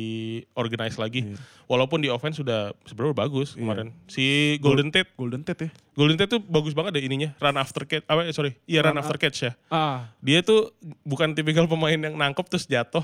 [0.56, 1.26] organize lagi.
[1.26, 1.38] Iya.
[1.68, 3.60] Walaupun di offense sudah sebenarnya bagus Iya.
[3.62, 3.88] kemarin.
[4.08, 4.26] Si
[4.62, 5.72] Golden Tate, Golden Tate ya.
[5.94, 8.06] Golden Tate tuh bagus banget deh ininya run after catch.
[8.06, 9.52] Apa sorry, iya run, Run after catch ya.
[9.68, 10.72] Ah, Dia tuh
[11.04, 13.04] bukan tipikal pemain yang nangkep terus jatuh.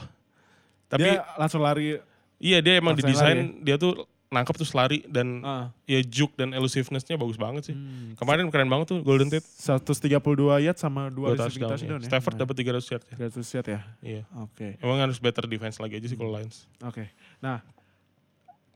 [0.87, 1.99] Tapi dia langsung lari.
[2.41, 5.67] iya dia emang didesain lari dia tuh nangkep terus lari dan Ah.
[5.83, 7.75] ya juke dan elusiveness-nya bagus banget sih.
[7.75, 8.15] Hmm.
[8.15, 9.43] Kemarin keren banget tuh Golden Tate.
[9.43, 10.23] 132
[10.63, 11.71] yards sama 2 Dua receiving touchdown.
[11.75, 12.07] touchdown, ya.
[12.07, 13.15] Stafford dapat 300 yard ya.
[13.27, 13.79] 300 yard ya.
[13.99, 14.23] Iya.
[14.39, 14.79] Oke.
[14.79, 16.63] Emang harus better defense lagi aja sih kalau Lions.
[16.79, 17.11] Oke.
[17.43, 17.59] Nah,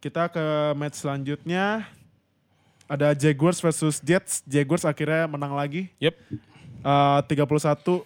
[0.04, 0.44] kita ke
[0.76, 1.88] match selanjutnya.
[2.86, 4.44] Ada Jaguars versus Jets.
[4.44, 5.88] Jaguars akhirnya menang lagi.
[6.04, 6.20] Yep.
[6.84, 8.04] Uh, 31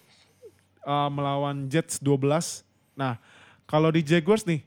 [0.85, 2.61] uh, melawan Jets 12.
[2.93, 3.17] Nah,
[3.65, 4.61] kalau di Jaguars nih,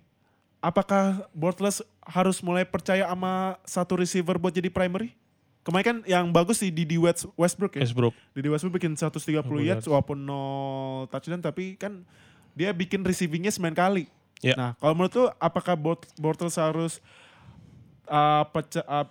[0.59, 5.15] apakah Bortles harus mulai percaya sama satu receiver buat jadi primary?
[5.63, 7.87] Kemarin kan yang bagus sih di West, Westbrook ya.
[7.87, 8.15] Westbrook.
[8.35, 9.87] Didi Westbrook bikin 130 yards yards.
[9.87, 10.43] walaupun no
[11.07, 12.03] touchdown tapi kan
[12.59, 14.11] dia bikin receivingnya 9 kali.
[14.43, 14.59] Ya.
[14.59, 16.99] Nah kalau menurut lu apakah Bort- Bortles harus
[18.11, 19.07] uh, perca- uh,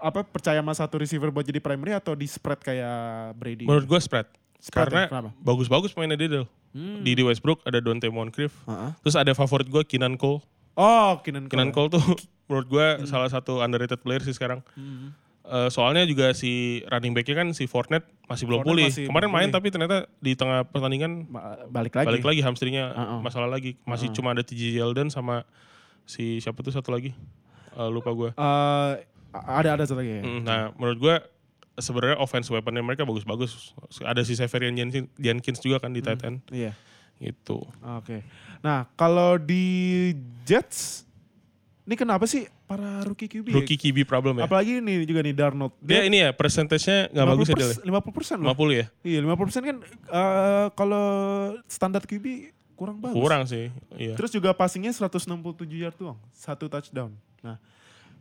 [0.00, 3.62] apa percaya sama satu receiver buat jadi primary atau di spread kayak Brady?
[3.62, 4.26] Menurut gue spread.
[4.58, 5.08] Spread Karena ya?
[5.08, 5.30] Kenapa?
[5.38, 6.46] bagus-bagus mainnya dia Del.
[6.74, 7.02] Hmm.
[7.06, 8.50] Di, di Westbrook ada Dante Moncrief.
[8.66, 8.90] Uh-uh.
[9.06, 10.42] Terus ada favorit gue Kinan Cole.
[10.74, 11.52] Oh, Keenan Cole.
[11.52, 12.04] Kenan Cole tuh
[12.50, 14.62] menurut gue salah satu underrated player sih sekarang.
[14.74, 15.14] Hmm.
[15.40, 18.86] Eh, soalnya juga si running backnya kan si Fournette masih belum pulih.
[18.86, 19.54] masih Kemarin main pulih.
[19.56, 21.26] tapi ternyata di tengah pertandingan
[21.72, 22.06] balik lagi.
[22.06, 23.18] balik lagi hamstringnya Uh-uh.
[23.18, 23.74] masalah lagi.
[23.82, 25.42] Masih cuma ada TJ Yeldon sama
[26.06, 27.10] si siapa tuh satu lagi.
[27.74, 28.30] Eh, lupa gue.
[28.30, 28.92] Eh,
[29.34, 30.22] ada ada satu lagi ya.
[30.22, 31.14] Mm, Nah menurut gue
[31.80, 33.74] sebenarnya offense weaponnya mereka bagus-bagus.
[34.02, 34.76] Ada si Severian
[35.16, 36.44] Jenkins, juga kan di tight end.
[36.52, 36.76] Iya.
[37.18, 37.58] Gitu.
[37.96, 38.22] Oke.
[38.60, 40.12] Nah, kalau di
[40.44, 41.08] Jets
[41.90, 43.50] ini kenapa sih para rookie QB?
[43.50, 44.46] Rookie QB problem ya.
[44.46, 45.74] Apalagi ini juga nih Darnold.
[45.82, 47.72] Dia ini ya persentasenya nggak bagus ya Del.
[47.74, 47.98] ya?
[47.98, 48.54] 50 persen loh.
[48.54, 48.86] 50 ya?
[49.02, 51.06] Iya, 50 persen kan eh, kalau
[51.66, 53.18] standar QB kurang bagus.
[53.18, 53.74] Kurang sih.
[53.98, 54.14] Iya.
[54.14, 55.34] Terus juga passingnya 167
[55.66, 57.10] yard doang, satu touchdown.
[57.42, 57.58] Nah,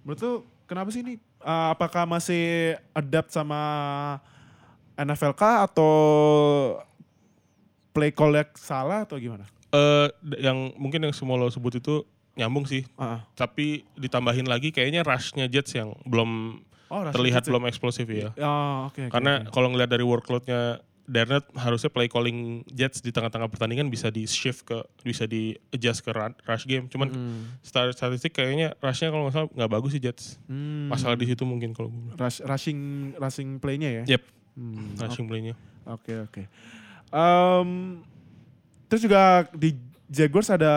[0.02, 0.32] menurut lu
[0.66, 1.22] kenapa sih ini?
[1.46, 3.62] Eh, apakah masih adapt sama
[4.98, 5.94] NFL kah atau
[7.94, 9.46] play call salah atau gimana?
[9.70, 12.02] Eh, d- yang mungkin yang semua lo sebut itu
[12.34, 12.82] nyambung sih.
[12.96, 13.22] Ah.
[13.34, 17.48] Tapi ditambahin lagi kayaknya rushnya Jets yang belum Oh, terlihat ya?
[17.48, 18.34] belum eksplosif ya.
[18.36, 18.98] Oh, oke.
[18.98, 19.52] oke, Karena oke.
[19.52, 24.62] kalau ngelihat dari workloadnya Darnett harusnya play calling Jets di tengah-tengah pertandingan bisa di shift
[24.64, 26.86] ke bisa di adjust ke rush game.
[26.86, 27.42] Cuman Hmm.
[27.62, 30.38] stat- statistik kayaknya rushnya kalau nggak salah nggak bagus sih Jets.
[30.46, 30.86] Hmm.
[30.88, 32.14] Masalah di situ mungkin kalau gue.
[32.14, 32.80] Rush- rushing
[33.18, 34.18] rushing play-nya ya.
[34.18, 35.54] Yep, Hmm, rushing playnya.
[35.84, 36.46] Oke oke.
[37.10, 37.70] Em,
[38.90, 39.22] terus juga
[39.54, 40.74] di Jaguars ada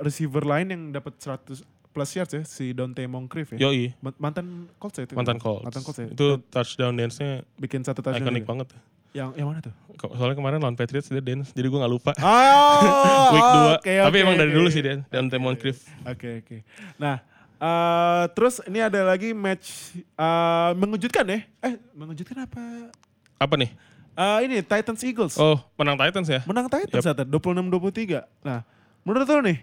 [0.00, 3.58] receiver lain yang dapat 100 plus yards ya si Dante Moncrief ya.
[3.62, 5.12] Yoi, Ma- Mantan Colts ya itu.
[5.12, 5.62] mantan Colts.
[5.62, 6.08] Mantan Colts ya.
[6.08, 8.26] Itu touchdown dance-nya bikin satu touchdown.
[8.26, 8.68] ikonik banget.
[9.12, 9.74] Yang yang mana tuh?
[10.10, 12.10] Soalnya kemarin lawan Patriots dia dance, jadi gue gak lupa.
[12.16, 13.76] Oh, Week 2.
[13.76, 14.56] oke, Tapi oke, emang dari oke.
[14.56, 15.84] dulu sih dia, Dante Moncrief.
[16.02, 16.56] Oke oke.
[16.96, 17.20] Nah,
[17.60, 21.44] eh terus ini ada lagi match eh mengejutkan ya?
[21.60, 22.88] Eh, mengejutkan apa?
[23.36, 23.68] Apa nih?
[24.12, 25.34] Eh ini Titans Eagles.
[25.34, 26.40] Oh, menang Titans ya?
[26.44, 28.20] Menang Titans ternyata 26-23.
[28.40, 28.60] Nah,
[29.02, 29.58] menurut lo nih,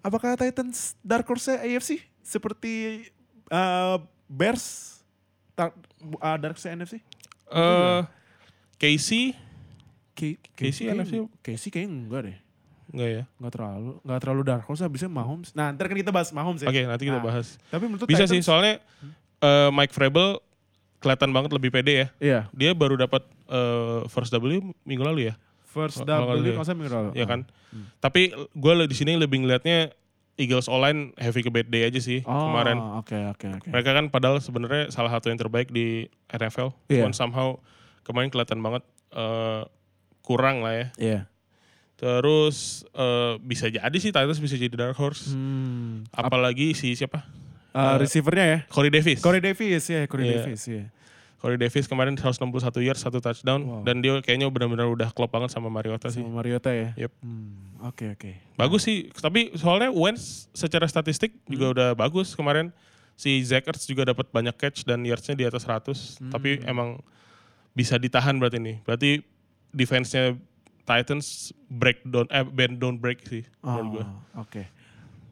[0.00, 3.04] apakah Titans dark horse AFC seperti
[3.46, 4.96] eh, Bears
[5.54, 5.68] uh,
[6.36, 6.94] dark horse NFC?
[7.46, 8.00] Eh,
[8.74, 9.36] Casey
[10.12, 11.14] K- Casey kayaknya- NFC?
[11.40, 12.36] Casey kayaknya enggak deh.
[12.88, 13.22] enggak ya?
[13.36, 15.52] Enggak terlalu, enggak terlalu dark horse habisnya Mahomes.
[15.52, 16.68] Nah, ntar kan kita bahas Mahomes ya.
[16.68, 17.60] Oke, nanti kita Nah, bahas.
[17.68, 18.74] Tapi menurut Bisa sih, Titans, soalnya
[19.38, 20.40] eh, Mike Vrabel
[20.98, 22.06] kelihatan banget lebih pede ya.
[22.16, 24.44] Iya, Dia baru dapat eh, first W
[24.82, 26.56] minggu lalu ya, first Kalau W salah.
[26.56, 27.10] masa minggu lalu.
[27.12, 27.44] ya kan?
[27.98, 29.90] Tapi gue di sini lebih ngelihatnya
[30.34, 32.78] Eagles online heavy ke bad day aja sih Oh, kemarin.
[32.98, 33.68] oke oke oke.
[33.68, 36.74] Mereka kan padahal sebenarnya salah satu yang terbaik di NFL.
[36.86, 37.02] Iya.
[37.02, 37.48] Cuman somehow
[38.02, 39.62] kemarin kelihatan banget eh,
[40.20, 40.86] kurang lah ya.
[40.96, 41.20] Iya.
[41.94, 45.30] Terus eh, bisa jadi sih Titans bisa jadi dark horse.
[45.30, 46.02] Hmm.
[46.10, 47.22] Apalagi si siapa?
[47.74, 48.58] Uh, receivernya ya?
[48.70, 49.18] Corey Davis.
[49.18, 50.46] Corey Davis ya, Corey Iya.
[50.46, 50.86] Davis ya.
[51.44, 52.40] Corey Davis kemarin 161
[52.80, 53.84] yards, satu touchdown Wow.
[53.84, 56.24] dan dia kayaknya benar-benar udah klop banget sama Mariota sih.
[56.24, 56.96] Sama Mariota ya.
[56.96, 57.12] Yep.
[57.20, 58.32] Hmm, Oke oke.
[58.56, 61.74] Bagus sih, tapi soalnya Wentz secara statistik juga Hmm.
[61.76, 62.72] udah bagus kemarin.
[63.12, 66.16] Si Zach Ertz juga dapat banyak catch dan yardsnya di atas 100.
[66.16, 66.32] Hmm.
[66.32, 66.96] Tapi emang
[67.70, 68.76] bisa ditahan berarti nih.
[68.80, 69.20] Berarti
[69.68, 70.40] defense-nya
[70.82, 74.04] Titans break down, eh bend don't break sih menurut gua.
[74.32, 74.64] Oh, Oke.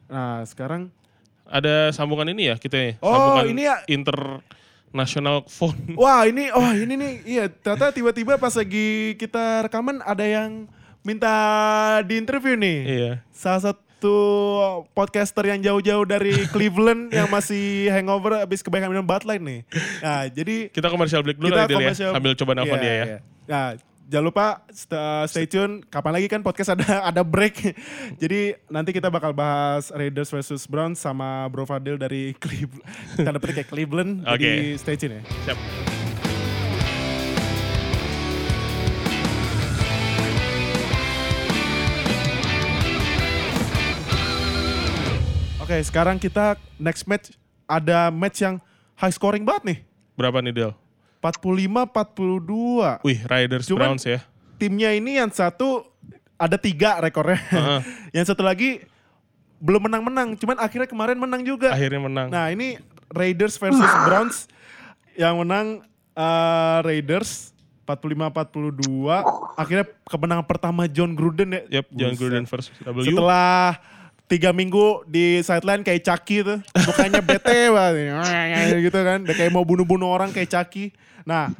[0.07, 0.93] Nah sekarang
[1.43, 2.91] Ada sambungan ini ya kita ya?
[2.99, 3.77] Oh, Sambungan ini ya.
[4.93, 5.75] International phone.
[5.97, 10.69] Wah ini, oh ini nih, iya ternyata tiba-tiba pas lagi kita rekaman ada yang
[11.01, 11.33] minta
[12.05, 12.77] di interview nih.
[12.85, 13.11] iya.
[13.33, 14.15] Salah satu
[14.93, 19.65] podcaster yang jauh-jauh dari Cleveland yang masih hangover abis kebanyakan minum Bud Light nih.
[19.99, 22.79] Nah jadi Kita komersial break dulu kita kali Del, ya, komersial- sambil coba nelfon Iya,
[22.79, 23.03] dia ya.
[23.03, 23.17] iya.
[23.43, 23.65] Nah,
[24.07, 25.83] jangan lupa st- stay tune.
[25.87, 27.75] Kapan lagi kan podcast ada ada break.
[28.17, 32.83] Jadi nanti kita bakal bahas Raiders versus Browns sama Bro Fadil dari Cleveland.
[33.17, 34.11] Tanda petik kayak Cleveland.
[34.25, 34.81] Jadi Oke.
[34.81, 35.21] stay tune ya.
[35.45, 35.57] Siap.
[45.63, 47.31] Oke, sekarang kita next match
[47.63, 48.59] ada match yang
[48.99, 49.77] high scoring banget nih.
[50.19, 50.71] Berapa nih Del?
[51.23, 52.99] 45-42.
[53.07, 54.19] Wih, Riders Cuman- Browns ya.
[54.59, 55.87] Timnya ini yang satu
[56.35, 57.39] ada tiga rekornya.
[57.39, 57.79] Heeh.
[58.19, 58.83] yang satu lagi
[59.63, 60.35] belum menang-menang.
[60.35, 61.71] Cuman akhirnya kemarin menang juga.
[61.71, 62.27] Akhirnya menang.
[62.27, 62.75] Nah ini
[63.07, 64.51] Raiders versus Browns
[65.15, 67.55] yang menang eh, Raiders
[67.87, 68.83] 45-42.
[69.55, 71.79] Akhirnya kemenangan pertama John Gruden ya.
[71.79, 72.13] Yep, John.
[72.19, 73.03] Gruden first W.
[73.03, 73.79] Setelah
[74.25, 76.59] tiga minggu di sideline kayak Chucky tuh.
[76.79, 78.81] Mukanya bete banget.
[78.81, 79.19] gitu kan.
[79.21, 80.91] Udah kayak mau bunuh-bunuh orang kayak Chucky.
[81.23, 81.51] Nah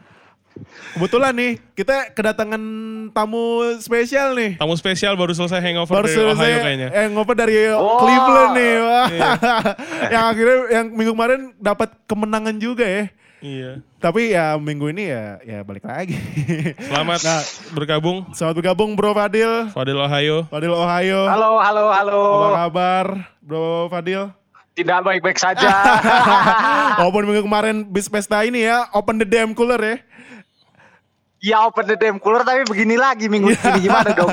[0.94, 2.62] Kebetulan nih, kita kedatangan
[3.10, 4.54] tamu spesial nih.
[4.54, 6.88] Tamu spesial baru selesai hangover Baru dari selesai Ohio kayaknya.
[6.94, 7.98] eh, ngoper dari Oh.
[7.98, 8.74] Cleveland nih.
[8.78, 9.08] Wah.
[9.10, 9.30] Iya.
[10.14, 13.10] yang akhirnya yang minggu kemarin dapat kemenangan juga ya.
[13.44, 13.84] Iya.
[14.00, 16.16] Tapi ya minggu ini ya ya balik lagi.
[16.88, 17.44] Selamat Nah.
[17.76, 19.68] bergabung Selamat bergabung Bro Fadil.
[19.76, 20.48] Fadil Ohio.
[20.48, 21.28] Fadil Ohio.
[21.28, 22.22] Halo, halo, halo.
[22.24, 23.06] Apa kabar
[23.44, 24.32] Bro Fadil?
[24.74, 25.70] Tidak baik-baik saja.
[27.04, 29.96] Walaupun minggu kemarin bis pesta ini ya, open the damn cooler ya.
[31.44, 34.32] ya open the damn cooler tapi begini lagi minggu ini gimana dong?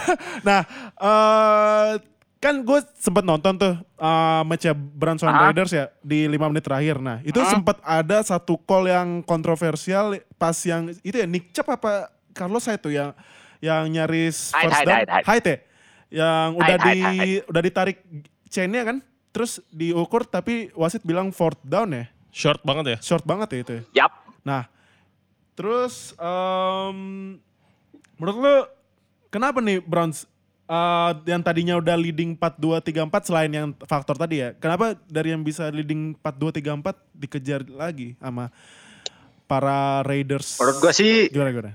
[0.46, 0.62] nah,
[1.02, 2.11] eh
[2.42, 5.44] kan gue sempat nonton tuh uh, match Browns lawan Aha.
[5.54, 6.98] Raiders ya di 5 menit terakhir.
[6.98, 12.10] Nah, itu sempat ada satu call yang kontroversial pas yang itu ya Nick Chubb apa
[12.34, 13.14] Carlos Hyde tuh yang
[13.62, 15.26] yang nyaris first down Hyde, Hyde.
[15.30, 15.58] Hyde ya.
[16.12, 17.38] Yang udah Hyde, di Hyde.
[17.46, 17.98] udah ditarik
[18.50, 18.96] chainnya kan.
[19.30, 22.10] Terus diukur tapi wasit bilang fourth down ya.
[22.34, 22.98] Short banget ya.
[22.98, 23.82] Short banget ya itu ya.
[24.02, 24.12] Yap.
[24.42, 24.66] Nah,
[25.54, 27.38] terus em,
[28.18, 28.56] menurut lu
[29.30, 30.26] kenapa nih Browns
[30.64, 35.66] eh, yang tadinya udah leading 4-2-3-4 selain yang faktor tadi ya, kenapa dari yang bisa
[35.68, 38.48] leading 4-2-3-4 dikejar lagi sama
[39.44, 40.56] para Raiders?
[40.56, 41.72] Menurut gua sih, Gimana gimana?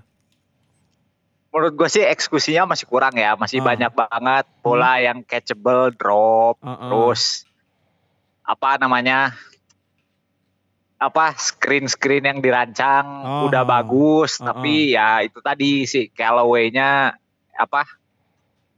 [1.48, 3.66] menurut gua sih eksekusinya masih kurang ya, masih Ah.
[3.66, 6.78] banyak banget bola yang catchable, drop, Ah, ah.
[6.86, 7.44] terus
[8.42, 9.34] apa namanya?
[10.98, 13.46] apa screen-screen yang dirancang Ah.
[13.46, 17.14] udah bagus, Ah, tapi ya itu tadi sih Callaway-nya
[17.54, 17.86] apa?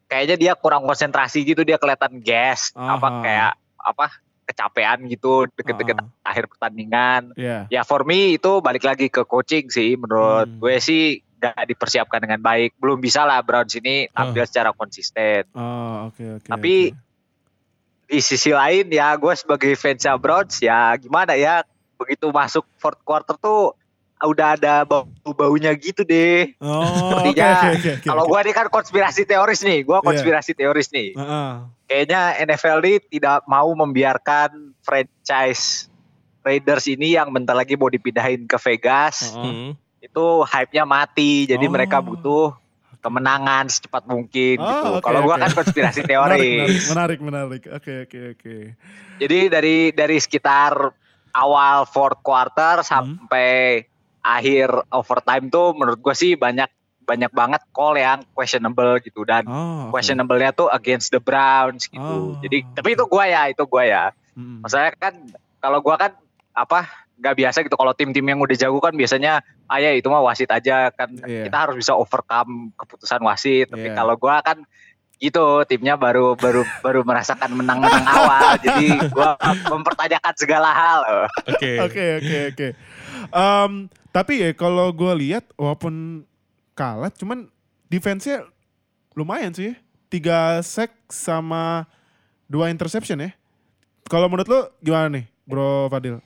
[0.09, 3.21] Kayaknya dia kurang konsentrasi gitu, dia kelihatan gas, apa Ah.
[3.21, 4.07] kayak apa?
[4.49, 6.09] kecapean gitu deket-deket Ah.
[6.25, 7.37] akhir pertandingan.
[7.37, 7.69] Iya.
[7.69, 10.57] Ya for me itu balik lagi ke coaching sih menurut Hmm.
[10.57, 11.01] gue sih
[11.37, 12.73] gak dipersiapkan dengan baik.
[12.75, 15.45] Belum bisa lah Browns ini tampil secara konsisten.
[15.53, 16.49] Oh, oke oke.
[16.49, 18.09] Tapi- oke.
[18.09, 21.61] Di sisi lain ya gue sebagai fans Browns ya gimana ya
[21.93, 23.77] begitu masuk fourth quarter tuh
[24.21, 26.51] udah ada bau-baunya gitu deh.
[26.57, 27.91] Oh, oke Sepertinya oke oke.
[27.93, 31.13] oke, Kalau gue ini kan konspirasi teoris nih, gue konspirasi teoris nih.
[31.13, 31.49] Heeh.
[31.85, 34.49] Kayaknya NFL ini tidak mau membiarkan
[34.81, 35.87] franchise
[36.39, 39.31] Raiders ini yang bentar lagi mau dipindahin ke Vegas.
[39.31, 39.39] Heeh.
[39.39, 39.71] Hmm.
[39.99, 41.69] itu hype-nya mati jadi Oh.
[41.69, 42.55] mereka butuh
[42.99, 44.89] kemenangan secepat mungkin Oh, gitu.
[44.93, 45.43] oke, Kalau gua oke.
[45.43, 46.83] kan konspirasi Menarik, menarik, teoris.
[46.87, 47.63] menarik, menarik.
[47.69, 48.55] Oke, oke, oke.
[49.17, 50.71] Jadi dari dari sekitar
[51.29, 53.19] awal fourth quarter Hmm.
[54.21, 56.67] Akhir overtime tuh menurut gua sih banyak
[57.01, 59.97] banyak banget call yang questionable gitu dan Oh, oke.
[59.97, 61.97] questionable-nya tuh against the Browns gitu.
[62.01, 64.03] Oh, Jadi tapi itu gua ya, itu gua ya.
[64.33, 64.61] Mm-mm.
[64.61, 65.13] Maksudnya kan
[65.57, 66.13] kalau gua kan
[66.51, 70.21] apa nggak biasa gitu kalau tim-tim yang udah jago kan biasanya ah ya itu mah
[70.21, 71.43] wasit aja kan Iya.
[71.43, 73.95] kita harus bisa overcome keputusan wasit tapi Iya.
[73.95, 74.63] kalau gua kan
[75.17, 79.35] gitu timnya baru baru baru merasakan menang-menang awal jadi gua
[79.67, 80.99] mempertanyakan segala hal
[81.43, 81.75] Oke.
[81.81, 82.67] Oke oke oke.
[84.09, 86.25] Tapi ya kalau gue lihat walaupun
[86.73, 87.49] kalah, cuman
[87.87, 88.45] defense-nya
[89.13, 89.77] lumayan sih.
[90.09, 91.85] Tiga sack sama
[92.49, 93.29] dua interception ya.
[94.09, 96.17] Kalau menurut lo gimana nih, Bro Fadil?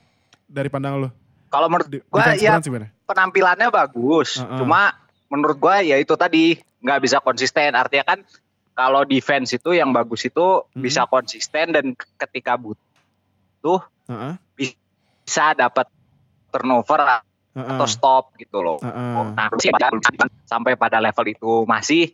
[0.48, 1.10] Dari pandang lo?
[1.54, 2.58] kalau menurut defense ya
[3.06, 4.58] penampilannya bagus Uh-uh.
[4.58, 4.90] cuma
[5.30, 8.18] menurut gua ya itu tadi nggak bisa konsisten artinya kan
[8.74, 10.82] kalau defense itu yang bagus itu Mhm.
[10.82, 15.86] bisa konsisten dan ketika butuh Heeh, bisa dapat
[16.50, 17.22] turnover
[17.54, 18.78] heeh, atau stop gitu loh.
[18.82, 19.14] heeh.
[19.34, 19.70] Nah, sih
[20.44, 22.12] sampai pada level itu masih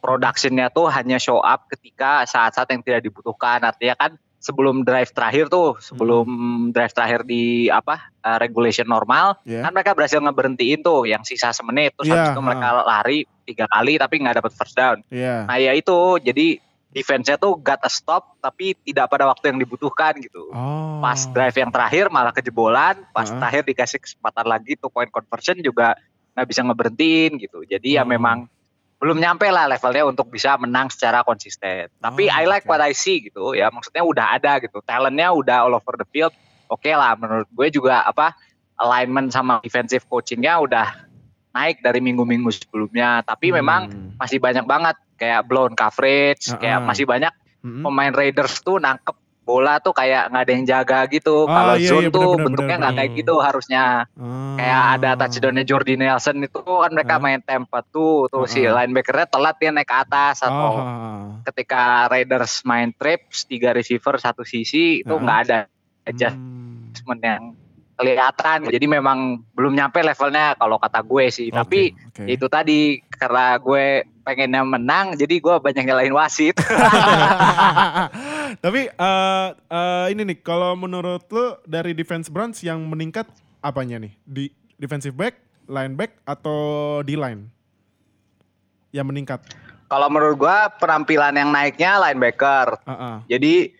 [0.00, 3.58] productionnya tuh hanya show up ketika saat-saat yang tidak dibutuhkan.
[3.64, 6.28] Artinya kan sebelum drive terakhir tuh, sebelum
[6.70, 9.66] drive terakhir di apa uh, regulation normal, Ya.
[9.66, 11.96] kan mereka berhasil ngeberhentiin tuh yang sisa semenit.
[11.98, 15.02] Terus Iya, habis itu mereka lari tiga kali tapi nggak dapat first down.
[15.10, 15.50] Iya.
[15.50, 16.62] Nah ya itu jadi
[16.96, 20.48] defense-nya tuh got a stop tapi tidak pada waktu yang dibutuhkan gitu.
[20.48, 21.04] Oh.
[21.04, 23.36] Pas drive yang terakhir malah kejebolan, pas Heeh.
[23.36, 25.92] terakhir dikasih kesempatan lagi tuh point conversion juga
[26.32, 27.60] nggak bisa ngeberhentiin gitu.
[27.68, 28.08] Jadi ya Oh.
[28.08, 28.48] memang
[28.96, 31.92] belum nyampe lah levelnya untuk bisa menang secara konsisten.
[32.00, 32.72] Oh, Tapi I like oke.
[32.72, 33.68] what I see gitu ya.
[33.68, 34.80] Maksudnya udah ada gitu.
[34.80, 36.32] Talentnya udah all over the field.
[36.66, 38.32] Oke lah menurut gue juga apa
[38.74, 40.86] alignment sama defensive coachingnya udah
[41.52, 43.20] naik dari minggu-minggu sebelumnya.
[43.20, 44.08] Tapi memang Hmm.
[44.16, 46.88] masih banyak banget kayak blown coverage, kayak Uh-uh.
[46.88, 51.46] masih banyak pemain Raiders tuh nangkep bola tuh kayak nggak ada yang jaga gitu.
[51.46, 53.84] Oh, Kalau iya, zone iya, tuh benar-benar, bentuknya nggak kayak gitu harusnya.
[54.18, 54.54] Oh.
[54.58, 58.74] Kayak ada touchdownnya Jordi Nelson itu kan mereka main tempat tuh, tuh si Uh-uh.
[58.74, 61.26] linebackernya telat dia naik ke atas atau Oh.
[61.46, 66.06] ketika Raiders main trips tiga receiver satu sisi itu nggak ada Hmm.
[66.06, 67.42] adjustment yang
[67.94, 68.66] kelihatan.
[68.66, 71.48] Jadi memang belum nyampe levelnya kalau kata gue sih.
[71.48, 72.22] Oke, Tapi oke.
[72.26, 73.86] itu tadi karena gue
[74.26, 76.58] pengennya menang, jadi gue banyak nyalahin wasit.
[78.64, 83.30] Tapi eh eh, ini nih, kalau menurut lo dari defense Browns yang meningkat
[83.62, 84.10] apanya nih?
[84.26, 85.38] Di defensive back,
[85.70, 86.58] lineback atau
[87.06, 87.46] D-line
[88.90, 89.46] yang meningkat?
[89.86, 92.74] Kalau menurut gua penampilan yang naiknya linebacker.
[92.82, 93.16] Ah, ah.
[93.30, 93.70] Jadi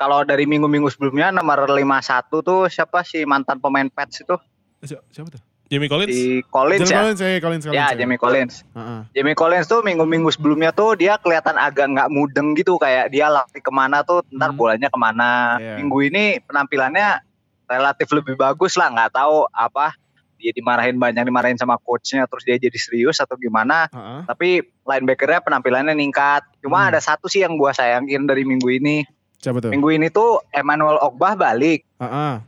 [0.00, 4.34] kalau dari minggu-minggu sebelumnya nomor 51 tuh siapa sih mantan pemain Pets itu?
[4.82, 5.51] Si- Siapa tuh?
[5.72, 6.12] Jamie Collins?
[6.12, 7.00] Si Collins Jamie ya?
[7.00, 7.80] Collins, eh, Collins, Collins.
[7.80, 7.96] Ya, eh.
[7.96, 8.54] Jamie Collins.
[8.76, 9.08] Ah.
[9.10, 13.56] Jamie Collins tuh minggu-minggu sebelumnya tuh dia kelihatan agak nggak mudeng gitu kayak dia lari
[13.56, 14.60] ke mana tuh ntar Hmm.
[14.60, 15.56] bolanya ke mana.
[15.56, 15.80] Iya.
[15.80, 17.24] Minggu ini penampilannya
[17.64, 19.96] relatif lebih bagus lah nggak tahu apa
[20.36, 23.88] dia dimarahin banyak dimarahin sama coachnya terus dia jadi serius atau gimana.
[23.88, 24.26] Ah.
[24.26, 26.44] Tapi linebackernya penampilannya ningkat.
[26.60, 26.88] Cuma Hmm.
[26.92, 29.06] ada satu sih yang gua sayangin dari minggu ini.
[29.40, 29.70] Siapa tuh?
[29.70, 31.82] Minggu ini tuh Emmanuel Ogbah balik.
[31.96, 32.42] Ah.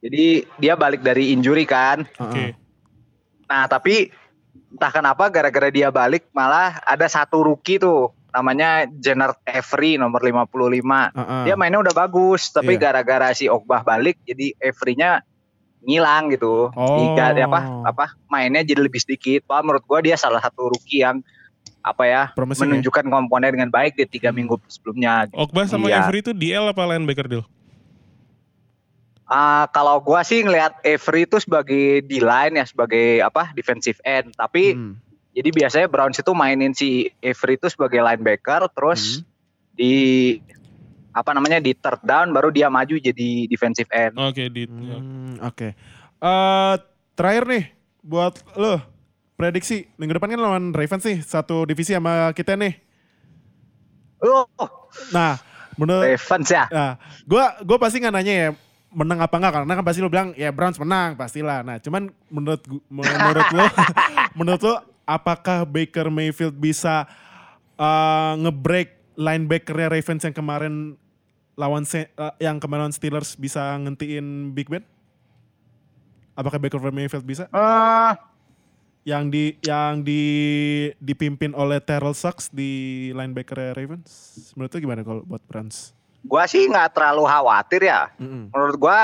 [0.00, 2.08] Jadi dia balik dari injury kan.
[2.16, 2.56] Oke.
[3.46, 4.08] Nah tapi
[4.72, 10.46] entah kenapa gara-gara dia balik malah ada satu rookie tuh namanya Jenner Avery nomor 55.
[10.86, 11.42] Ah, ah.
[11.44, 12.82] Dia mainnya udah bagus tapi Iya.
[12.88, 15.20] gara-gara si Ogbah balik jadi Avery-nya
[15.82, 16.70] ngilang gitu.
[16.70, 16.96] Oh.
[16.96, 19.44] Tiga dia apa apa mainnya jadi lebih sedikit.
[19.50, 21.20] Wah, menurut gua dia salah satu rookie yang
[21.80, 22.76] apa ya Promising ya?
[22.76, 25.28] menunjukkan komponen dengan baik di tiga minggu sebelumnya.
[25.32, 26.04] Ogba sama Iya.
[26.04, 27.44] Avery itu DL apa linebacker deal?
[29.30, 34.74] Ah, kalau gua sih ngelihat Avery itu sebagai D-line ya sebagai apa defensive end tapi
[34.74, 34.98] Hmm.
[35.30, 38.74] Jadi biasanya Browns itu mainin si Avery itu sebagai linebacker, Hmm.
[38.74, 39.22] terus
[39.70, 39.94] di
[41.14, 44.18] apa namanya di third down baru dia maju jadi defensive end.
[44.18, 45.78] Oke, di Hmm, Oke.
[46.18, 46.74] Eh,
[47.14, 47.64] terakhir nih
[48.02, 48.82] buat lo
[49.38, 52.74] prediksi minggu depan kan lawan Ravens nih satu divisi sama kita nih.
[54.20, 54.50] Oh,
[55.14, 55.38] Nah,
[55.78, 56.66] menurut Ravens ya.
[56.68, 58.48] Nah, gua gua pasti nggak nanya ya
[58.90, 61.62] menang apa enggak karena kan pasti lo bilang ya Browns menang pastilah.
[61.62, 63.66] Nah, cuman menurut menurut lo
[64.38, 64.74] menurut lo
[65.06, 67.06] apakah Baker Mayfield bisa
[67.78, 70.74] uh, ngebreak linebackernya Ravens yang kemarin
[71.58, 74.82] lawan uh, yang kemarin lawan Steelers bisa ngentiin Big Ben?
[76.34, 77.46] Apakah Baker Mayfield bisa?
[77.50, 78.12] Eh,
[79.00, 80.22] Yang di yang di
[81.00, 84.52] dipimpin oleh Terrell Suggs di linebacker Ravens.
[84.56, 85.96] Menurut lo gimana kalau buat Browns?
[86.20, 88.12] Gua sih nggak terlalu khawatir ya.
[88.16, 88.52] Mm-mm.
[88.52, 88.98] Menurut gua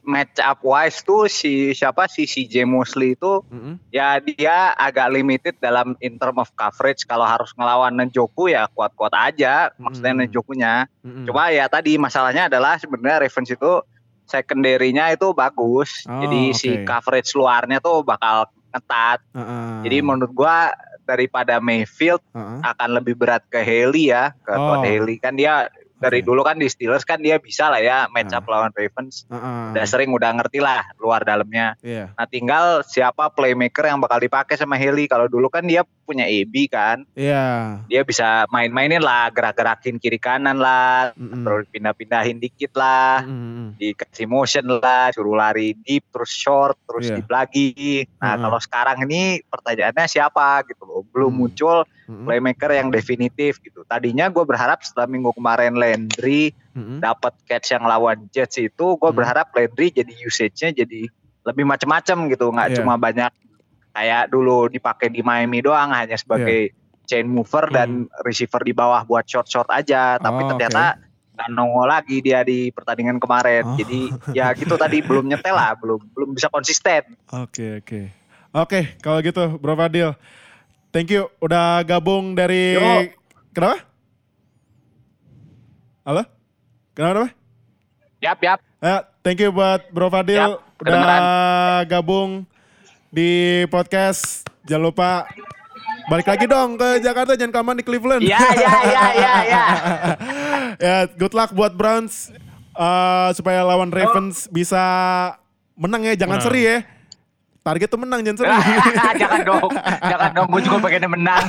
[0.00, 3.82] match up wise tuh si siapa si CJ Mosley itu Mm-mm.
[3.90, 9.10] ya dia agak limited dalam in term of coverage kalau harus ngelawan Njoku ya kuat-kuat
[9.12, 10.26] aja maksudnya Hmm.
[10.26, 10.74] Njokunya.
[11.02, 11.26] Mm-mm.
[11.26, 13.72] Cuma ya tadi masalahnya adalah sebenarnya Ravens itu
[14.24, 16.06] secondary-nya itu bagus.
[16.06, 16.86] Oh, Jadi si oke.
[16.86, 19.18] coverage luarnya tuh bakal ketat.
[19.34, 19.82] Uh-uh.
[19.82, 20.70] Jadi menurut gua
[21.02, 22.62] daripada Mayfield Uh-uh.
[22.62, 24.78] akan lebih berat ke Haley ya, ke Oh.
[24.78, 25.66] Todd Haley kan dia
[26.00, 29.28] dari dulu kan di Steelers kan dia bisa lah ya match up lawan Ravens.
[29.28, 29.76] Uh-uh.
[29.76, 31.76] Udah sering udah ngerti lah luar dalamnya.
[31.84, 32.16] Iya.
[32.16, 35.06] Nah tinggal siapa playmaker yang bakal dipakai sama Haley.
[35.06, 37.04] Kalau dulu kan dia punya AB kan.
[37.12, 37.78] Iya.
[37.86, 41.44] Dia bisa main-mainin lah, gerak-gerakin kiri kanan lah, Mm-mm.
[41.46, 43.22] terus pindah-pindahin dikit lah.
[43.22, 43.76] Mm-mm.
[43.76, 47.14] dikasih motion lah, suruh lari deep terus short terus Iya.
[47.20, 47.70] deep lagi.
[48.18, 48.42] Nah Heeh.
[48.42, 51.40] kalau sekarang ini pertanyaannya siapa gitu loh, belum Hmm.
[51.46, 51.76] muncul
[52.10, 52.26] Mm-mm.
[52.26, 53.86] playmaker yang definitif gitu.
[53.86, 56.98] Tadinya gue berharap setelah minggu kemarin Landry Mm-mm.
[56.98, 59.14] dapat catch yang lawan Jets itu, gue Hmm.
[59.14, 61.06] berharap Landry jadi usage-nya jadi
[61.40, 62.76] lebih macam-macam gitu, nggak Iya.
[62.76, 63.30] cuma banyak
[63.90, 66.74] kayak dulu dipakai di Miami doang hanya sebagai
[67.06, 67.88] chain mover dan
[68.22, 70.94] receiver di bawah buat short-short aja, tapi Oh, ternyata
[71.32, 73.64] nggak nongol lagi dia di pertandingan kemarin.
[73.64, 73.74] Oh.
[73.74, 77.02] Jadi ya gitu tadi belum nyetel lah, belum belum bisa konsisten.
[77.30, 78.00] Oke oke.
[78.52, 80.14] Oke kalau gitu Bro Fadil.
[80.90, 83.14] Thank you udah gabung dari Yo.
[83.54, 83.86] Kenapa?
[86.02, 86.22] Halo?
[86.98, 87.10] Kenapa?
[87.14, 87.30] kenapa?
[88.18, 88.58] Yap, yap.
[88.82, 91.22] Ya, thank you buat Bro Fadil Yap, udah kedengeran.
[91.86, 92.30] gabung
[93.06, 94.42] di podcast.
[94.66, 95.30] Jangan lupa
[96.10, 98.26] balik lagi dong ke Jakarta jangan kaman di Cleveland.
[98.26, 99.64] Iya, iya, iya, iya, iya.
[100.90, 102.34] ya, good luck buat Browns
[102.74, 104.82] eh, supaya lawan Ravens bisa
[105.78, 106.50] menang ya, jangan Menang.
[106.50, 106.78] seri ya.
[107.70, 108.50] Target tuh menang, jangan seri.
[109.22, 109.70] jangan dong,
[110.02, 110.48] jangan dong.
[110.50, 111.46] Gue juga pengen menang.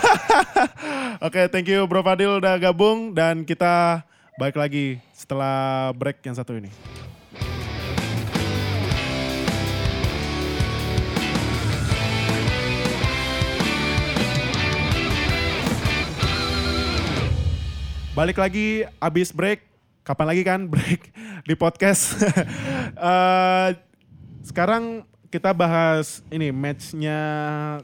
[1.25, 4.05] Oke, thank you Bro Fadil udah gabung dan kita
[4.37, 6.69] balik lagi setelah break yang satu ini.
[18.13, 19.65] Balik lagi abis break.
[20.05, 21.01] Kapan lagi kan break
[21.49, 22.13] di podcast.
[22.93, 23.69] Eh,
[24.45, 27.15] sekarang kita bahas ini matchnya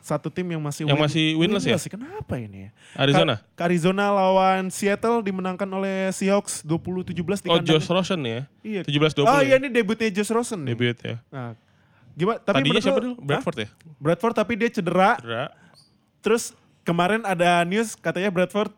[0.03, 1.79] satu tim yang masih Yang masih winless ya?
[1.79, 2.69] Kenapa ini ya?
[2.93, 3.39] Arizona.
[3.55, 7.63] Ka- Arizona lawan Seattle dimenangkan oleh Seahawks 20-17 di Oh.
[7.63, 8.39] Josh Rosen ya.
[8.59, 8.83] Iya.
[8.83, 9.55] 17-20 Oh iya ya?
[9.57, 10.75] ini debutnya Josh Rosen nih.
[10.75, 11.15] Debut ya.
[11.31, 11.55] Nah,
[12.13, 12.37] gimana?
[12.37, 13.23] Tapi Tadinya siapa lu- dulu?
[13.23, 13.67] Bradford ya?
[13.97, 15.15] Bradford tapi dia cedera.
[15.15, 15.45] Cedera.
[16.19, 16.51] Terus
[16.83, 18.75] kemarin ada news katanya Bradford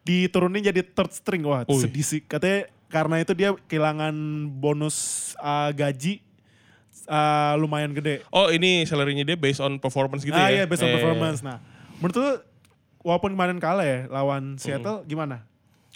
[0.00, 1.42] diturunin jadi third string.
[1.42, 1.74] Wah Ui.
[1.76, 2.20] sedih sih.
[2.20, 4.14] Katanya karena itu dia kehilangan
[4.52, 4.96] bonus
[5.36, 6.22] uh, gaji
[7.08, 8.22] uh, lumayan gede.
[8.30, 10.62] Oh ini salary-nya dia based on performance gitu ah ya?
[10.62, 11.40] iya, based on iya, performance.
[11.40, 11.58] Nah,
[11.98, 12.30] menurut lu
[13.02, 15.42] walaupun kemarin kalah ya lawan Seattle, gimana?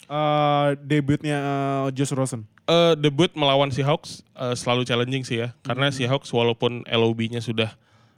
[0.06, 2.46] Uh, debutnya uh, Josh Rosen.
[2.66, 5.54] Eh, debut melawan Seahawks eh, selalu challenging sih ya.
[5.62, 5.94] Karena Hmm.
[5.94, 7.70] Seahawks walaupun LOB-nya sudah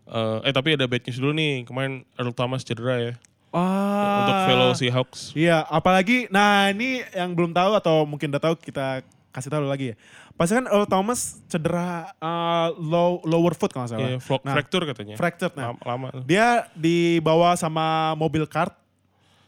[0.08, 1.68] eh, eh tapi ada bad news dulu nih.
[1.68, 3.12] Kemarin Earl Thomas cedera ya.
[3.52, 4.24] Ah.
[4.24, 5.36] Untuk fellow Seahawks.
[5.36, 9.04] Iya, apalagi nah ini yang belum tahu atau mungkin udah tahu kita
[9.36, 9.96] kasih tahu lagi ya.
[10.38, 14.10] Pasti kan Earl Thomas cedera uh, low, lower foot kalau nggak salah.
[14.18, 15.14] Flo- Nah, fracture katanya.
[15.14, 15.50] Fractured.
[15.52, 16.08] Nah, Lama, lama.
[16.22, 17.84] dia dibawa sama
[18.14, 18.70] mobil kart,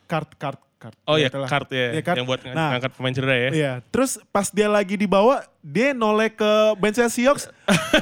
[0.04, 0.96] kart, kart, kart.
[1.06, 1.46] Oh iya, itulah.
[1.46, 1.94] kart ya.
[1.94, 2.16] Iya, kart.
[2.18, 2.68] Yang buat ng- Nah.
[2.74, 3.50] ngangkat pemain cedera ya.
[3.50, 7.46] Iya, terus pas dia lagi dibawa, dia noleh ke benchnya Seahawks,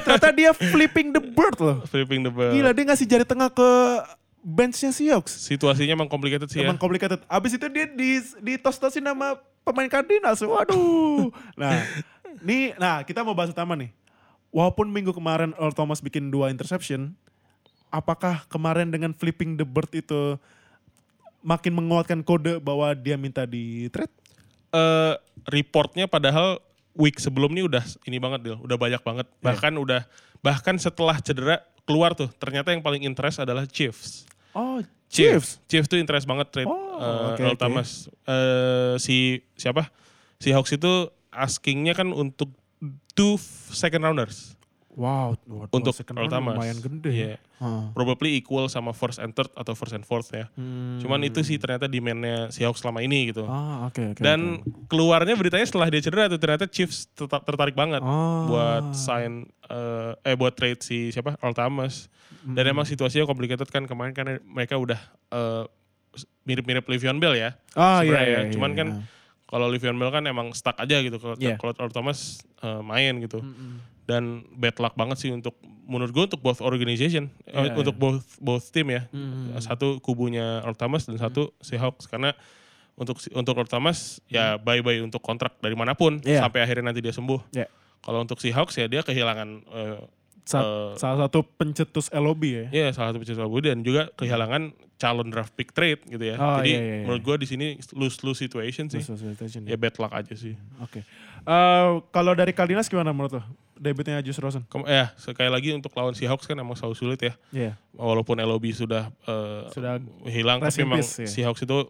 [0.01, 1.85] ternyata dia flipping the bird loh.
[1.85, 2.49] Flipping the ball.
[2.49, 3.69] Gila, dia ngasih jari tengah ke
[4.41, 5.45] benchnya Seahawks.
[5.45, 6.65] Situasinya emang complicated sih ya.
[6.65, 7.21] Emang complicated.
[7.27, 10.41] Abis itu dia di, ditos-tosin sama pemain Cardinals.
[10.41, 11.29] Waduh.
[11.53, 11.85] Nah,
[12.41, 13.89] nih, nah kita mau bahas utama nih.
[14.49, 17.13] Walaupun minggu kemarin Earl Thomas bikin dua interception,
[17.93, 20.37] apakah kemarin dengan flipping the bird itu
[21.45, 24.11] makin menguatkan kode bahwa dia minta di trade?
[24.69, 25.13] eh
[25.49, 26.61] reportnya padahal
[26.93, 29.25] week sebelum ini udah ini banget Dil, udah banyak banget.
[29.25, 29.43] Iya.
[29.49, 30.01] Bahkan udah
[30.45, 34.29] bahkan setelah cedera keluar tuh ternyata yang paling interest adalah Chiefs.
[34.53, 34.77] Oh,
[35.09, 35.57] Chiefs.
[35.65, 37.61] Chiefs tuh interest banget trade Oh, eh, oke, Earl oke.
[37.61, 38.05] Thomas.
[38.29, 39.89] Eh, si siapa?
[40.37, 41.09] Si Hawks itu
[41.39, 42.51] askingnya kan untuk
[43.11, 43.39] two
[43.71, 44.59] second rounders
[44.99, 46.55] Wow, waduh, untuk second Earl round Thomas.
[46.59, 47.11] lumayan gede.
[47.13, 47.35] Iya.
[47.63, 47.87] Hah.
[47.95, 50.51] Probably equal sama first and third atau first and fourth ya.
[50.59, 50.99] Hmm.
[50.99, 53.47] Cuman itu sih ternyata demand-nya si Hawks selama ini gitu.
[53.47, 54.19] Ah, oke oke.
[54.19, 54.59] Dan
[54.91, 58.51] keluarnya beritanya setelah dia cedera tuh ternyata Chiefs tetap tertarik banget Oh.
[58.51, 62.11] buat sign eh, eh buat trade si siapa Earl Thomas.
[62.43, 62.73] Dan Hmm.
[62.75, 64.99] emang situasinya complicated kan kemarin kan mereka udah
[65.31, 65.63] eh,
[66.43, 67.55] mirip-mirip Le'Veon Bell ya.
[67.71, 68.41] Ah, iya, sebenarnya iya, ya.
[68.41, 68.79] iya, Cuman iya.
[68.83, 68.87] kan
[69.49, 71.57] kalau Le'Veon Bell kan emang stuck aja gitu kalau Iya.
[71.57, 73.41] kalau Thomas eh, main gitu.
[73.41, 73.81] Mm-mm.
[74.05, 78.37] Dan bad luck banget sih untuk menurut gue untuk both organization, eh, Iya, untuk both
[78.37, 79.09] both team ya.
[79.09, 79.57] Mm-mm.
[79.57, 82.33] Satu kubunya Earl Thomas dan satu Seahawks karena
[82.93, 86.43] untuk si- untuk Earl Thomas ya bye bye untuk kontrak dari mana pun Iya.
[86.43, 87.41] sampai akhirnya nanti dia sembuh.
[87.51, 87.65] Iya.
[87.99, 89.99] Kalau untuk Seahawks ya dia kehilangan eh,
[90.49, 92.65] Sa- eh, salah satu pencetus LOB ya.
[92.73, 96.35] ya salah satu pecinta bola dan juga kehilangan calon draft pick trade gitu ya.
[96.35, 97.03] Oh, Jadi iya, iya, iya.
[97.05, 98.99] menurut gue di sini lose lose situation sih.
[98.99, 100.57] Lose situation, Ya bad luck aja sih.
[100.81, 101.05] Oke.
[101.39, 103.43] Eh, kalau dari Cardinals gimana menurut lo?
[103.79, 104.67] Debutnya Josh Rosen?
[104.67, 107.33] Kem ya sekali lagi untuk lawan Seahawks kan emang selalu sulit ya.
[107.49, 107.71] Iya.
[107.95, 111.23] Walaupun LOB sudah eh, Sudah hilang tapi memang ya.
[111.23, 111.87] Seahawks itu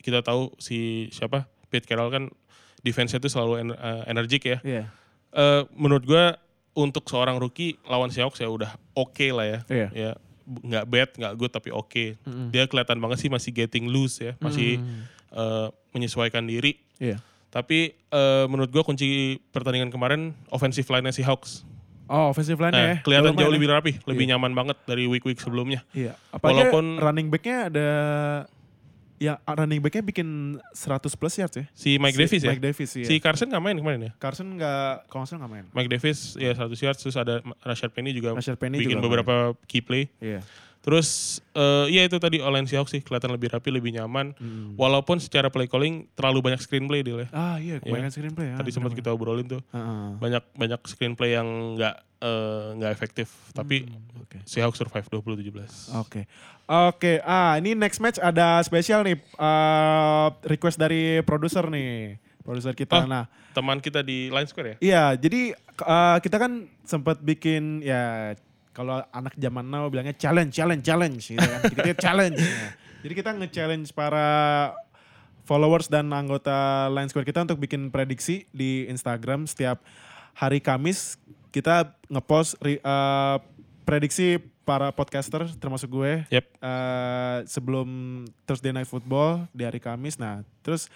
[0.00, 2.24] kita tahu si siapa Pete Carroll kan
[2.80, 4.58] defense-nya itu selalu en- eh, energik ya.
[4.64, 4.84] Iya.
[5.30, 6.34] Eh, menurut gua
[6.72, 9.58] untuk seorang rookie lawan Seahawks ya udah oke lah ya.
[9.66, 9.88] Iya.
[9.90, 10.10] Ya
[10.50, 12.18] nggak bad, nggak good tapi oke.
[12.20, 12.50] Mm-mm.
[12.50, 15.02] Dia kelihatan banget sih masih getting loose ya, masih Mm.
[15.30, 16.78] eh, menyesuaikan diri.
[16.98, 17.22] Iya.
[17.50, 21.62] Tapi eh, menurut gua kunci pertandingan kemarin offensive line-nya Seahawks.
[22.10, 22.94] Oh, offensive line Nah, ya.
[23.06, 23.54] kelihatan jauh ya.
[23.54, 25.86] lebih rapi, lebih nyaman banget dari week-week sebelumnya.
[25.94, 26.18] Iya.
[26.30, 27.88] Apalagi Walaupun- running back-nya ada
[29.20, 31.64] ya running back-nya bikin 100 plus yards ya.
[31.76, 32.50] Si Mike Si Davis ya.
[32.56, 33.06] Mike Davis iya.
[33.06, 34.12] Si Carson nggak main kemarin ya?
[34.16, 35.64] Carson nggak kalau nggak nggak main.
[35.76, 39.52] Mike Davis ya satu yards terus ada Rashad Penny juga Rashad Penny bikin juga beberapa
[39.68, 40.08] key play.
[40.24, 40.40] Iya.
[40.80, 44.32] Terus eh ya itu tadi online Seahawks sih kelihatan lebih rapi, lebih nyaman.
[44.34, 44.72] Hmm.
[44.74, 47.28] Walaupun secara play calling terlalu banyak screenplay dia ya.
[47.30, 48.56] Ah iya, kebanyakan screenplay ya.
[48.56, 50.08] Tadi sempat kita obrolin tuh Heeh.
[50.16, 51.44] banyak banyak screenplay yang
[51.76, 53.28] nggak eh, nggak efektif.
[53.52, 54.40] Tapi Hmm, Oke.
[54.42, 55.92] Seahawks survive 2017.
[55.96, 56.24] Oke.
[56.64, 62.16] Oke, ah ini next match ada spesial nih eh, request dari produser nih.
[62.40, 63.04] Produser kita.
[63.04, 63.06] Oh.
[63.06, 64.76] Nah, Teman kita di Line Square ya?
[64.80, 66.52] iya, jadi eh, kita kan
[66.82, 68.32] sempat bikin ya
[68.80, 71.60] kalau anak zaman now bilangnya challenge, challenge, challenge gitu kan.
[71.68, 72.40] Jadi kita challenge.
[73.04, 74.28] Jadi kita nge-challenge para
[75.44, 79.84] followers dan anggota Line Square kita untuk bikin prediksi di Instagram setiap
[80.32, 81.20] hari Kamis
[81.50, 83.36] kita ngepost eh,
[83.84, 86.46] prediksi para podcaster termasuk gue Yep.
[86.62, 87.88] eh, sebelum
[88.46, 90.16] Thursday Night Football di hari Kamis.
[90.16, 90.86] Nah, terus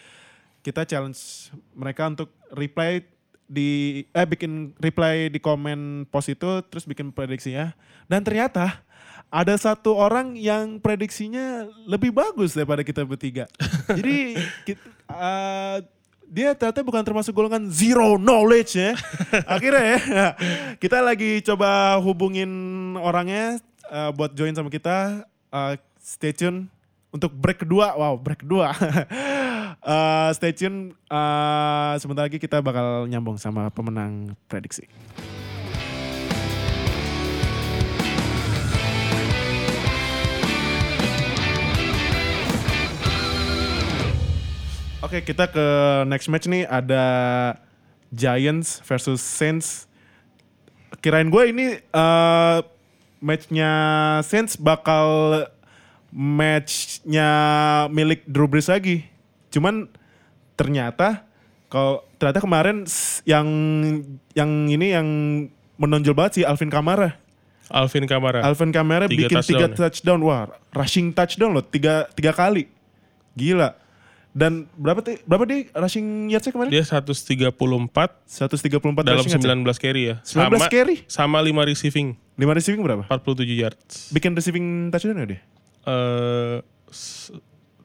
[0.64, 3.04] kita challenge mereka untuk reply
[3.44, 7.76] di eh bikin reply di komen post itu terus bikin prediksinya.
[8.08, 8.84] Dan ternyata
[9.34, 13.50] ada satu orang yang prediksinya lebih bagus daripada kita bertiga.
[13.98, 15.76] Jadi kita, eh,
[16.30, 18.94] dia ternyata bukan termasuk golongan zero knowledge ya.
[19.54, 20.28] Akhirnya ya,
[20.78, 22.50] kita lagi coba hubungin
[22.98, 23.58] orangnya
[23.90, 25.26] eh, buat join sama kita.
[25.50, 26.70] Eh, stay tune
[27.14, 27.94] untuk break kedua.
[27.94, 28.74] Wow, break kedua.
[29.84, 30.96] Eh, stay tune.
[31.12, 34.88] eh, sebentar lagi kita bakal nyambung sama pemenang prediksi.
[45.04, 45.66] Oke, kita ke
[46.08, 47.04] next match nih ada
[48.08, 49.84] Giants versus Saints.
[51.04, 52.58] kirain gue ini eh
[53.20, 53.72] matchnya
[54.24, 55.44] Saints bakal
[56.08, 57.28] matchnya
[57.92, 59.13] milik Drew Brees lagi.
[59.54, 59.86] Cuman
[60.54, 61.22] ternyata
[61.70, 62.82] kalau ternyata kemarin
[63.24, 63.46] yang
[64.34, 65.06] yang ini yang
[65.74, 67.14] menonjol banget sih Alvin Kamara.
[67.70, 68.44] Alvin Kamara.
[68.44, 69.78] Alvin Kamara Tiga bikin tiga touchdown ya?
[69.78, 70.20] touchdown.
[70.20, 72.68] Wah, rushing touchdown loh, tiga, tiga kali.
[73.32, 73.72] Gila.
[74.34, 76.70] Dan berapa tuh berapa di rushing yards kemarin?
[76.70, 77.54] Dia 134 134
[79.00, 79.54] dalam rushing yards ya?
[79.54, 80.16] 19 carry ya.
[80.20, 80.96] 19 sama, carry?
[81.06, 83.02] Sama 5 receiving, 5 receiving berapa?
[83.06, 84.10] 47 yards.
[84.10, 85.40] Bikin receiving touchdown gak dia?
[85.86, 86.56] Eh,
[86.90, 87.30] s-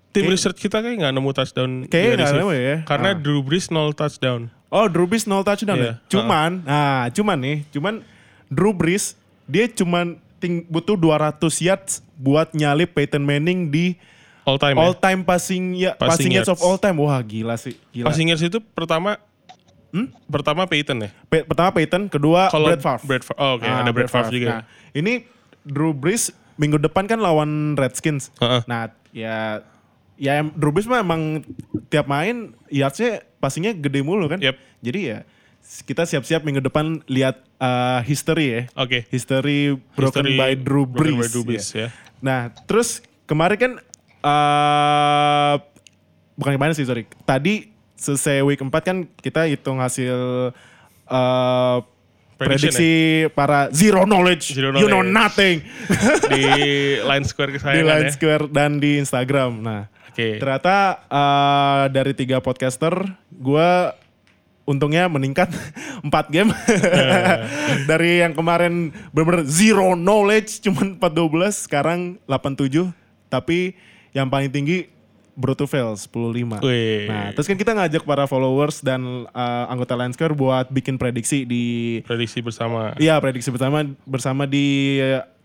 [0.09, 1.71] tim Kayak- research kita kayak nggak nemu touchdown.
[1.85, 2.75] Kayaknya nggak nemu ya.
[2.83, 3.17] Karena Ah.
[3.17, 4.41] Drew Brees 0 touchdown.
[4.67, 5.93] Oh, Drew Brees 0 touchdown Iya, ya?
[6.07, 8.05] Cuman, nah cuman nih, cuman
[8.47, 13.97] Drew Brees dia cuman ting butuh 200 yards buat nyalip Peyton Manning di
[14.45, 15.01] All time all ya.
[15.03, 16.65] time passing ya, Passing passing yards of yards.
[16.65, 16.97] all time.
[16.97, 17.77] Wah, gila sih.
[17.91, 18.05] Gila.
[18.07, 19.17] Passing yards itu pertama
[19.89, 20.09] Hmm?
[20.25, 21.09] pertama Peyton ya.
[21.27, 23.05] Pe- pertama Peyton, kedua Kalau Brett Favre.
[23.05, 23.37] Brett Favre.
[23.37, 24.49] Oh, oke, Ah, ada Brett Favre juga.
[24.51, 25.25] Nah, ini
[25.61, 28.29] Drew Brees minggu depan kan lawan Redskins.
[28.37, 28.61] Heeh.
[28.65, 29.65] Nah, ya
[30.19, 31.47] ya Drew Brees mah emang
[31.87, 34.43] tiap main yardsnya passingnya gede mulu kan.
[34.43, 34.55] Yep.
[34.83, 35.19] Jadi ya
[35.85, 38.61] kita siap-siap minggu depan lihat uh, history ya.
[38.75, 39.07] Oke.
[39.07, 41.21] History broken History by Drew broken Brees.
[41.23, 41.79] by Drew Brees, ya.
[41.79, 41.87] ya.
[42.19, 42.99] Nah, terus
[43.29, 43.71] kemarin kan
[44.25, 45.55] uh,
[46.35, 47.05] bukan kemarin sih, sorry.
[47.23, 50.15] Tadi selesai week 4 kan kita hitung hasil
[51.07, 51.77] uh,
[52.39, 52.91] Prediction prediksi
[53.35, 55.11] para zero knowledge, Zero you know knowledge.
[55.11, 55.55] nothing
[56.31, 56.43] di
[57.03, 58.15] Line Square di kesayangan Line ya.
[58.15, 59.59] Square dan di Instagram.
[59.59, 60.43] Nah, Oke.
[60.43, 60.75] ternyata
[61.07, 62.91] uh, dari tiga podcaster,
[63.31, 63.69] gue
[64.67, 65.49] untungnya meningkat
[66.05, 66.51] 4 game.
[67.89, 72.91] dari yang kemarin bener-bener zero knowledge, cuman 4-12, sekarang 8-7.
[73.31, 73.73] Tapi
[74.11, 74.91] yang paling tinggi
[75.39, 76.59] Bruto Fail 10-5.
[76.67, 77.07] Wih.
[77.07, 81.63] Nah, terus kan kita ngajak para followers dan uh, anggota Square buat bikin prediksi di
[82.03, 82.91] Prediksi bersama.
[82.99, 84.99] Iya, prediksi bersama bersama di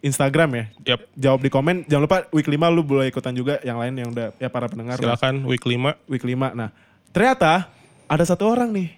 [0.04, 0.64] Instagram ya.
[0.84, 1.00] Yap.
[1.16, 1.88] Jawab di komen.
[1.88, 5.00] Jangan lupa week 5 lu boleh ikutan juga yang lain yang udah ya para pendengar.
[5.00, 5.16] lah.
[5.16, 5.96] Silakan week 5.
[6.06, 6.52] Week 5.
[6.52, 6.68] Nah,
[7.08, 7.72] ternyata
[8.04, 8.92] ada satu orang nih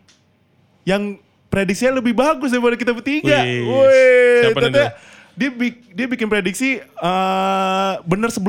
[0.82, 1.14] yang
[1.46, 3.46] prediksinya lebih bagus daripada kita bertiga.
[3.46, 4.98] Wih, ternyata
[5.36, 5.50] dia,
[5.94, 8.42] dia bikin prediksi uh, bener 11.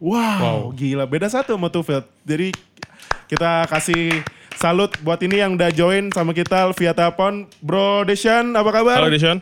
[0.00, 0.58] Wow, Wow.
[0.72, 1.04] gila.
[1.04, 2.04] Beda satu sama Tufeld.
[2.24, 2.52] Jadi
[3.24, 4.24] kita kasih
[4.54, 7.44] salut buat ini yang udah join sama kita via telepon.
[7.60, 9.00] Bro Deshaun, apa kabar?
[9.04, 9.40] Halo Deshaun.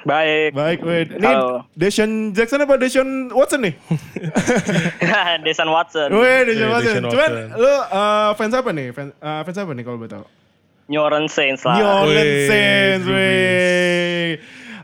[0.00, 0.50] Baik.
[0.52, 1.08] Baik, wait.
[1.12, 1.68] Ini Halo.
[1.72, 3.74] Deshaun Jackson apa Deshaun Watson nih?
[5.44, 6.08] Desan Watson.
[6.10, 6.94] Wih, Deshaun Iya, Watson.
[6.96, 7.48] Deshaun Cuman Watson.
[7.54, 8.86] lu uh, fans apa nih?
[8.90, 10.24] Fans, uh, fans apa nih kalau boleh tahu?
[10.86, 11.76] New Orleans Saints lah.
[11.76, 14.30] New Orleans Saints, wih.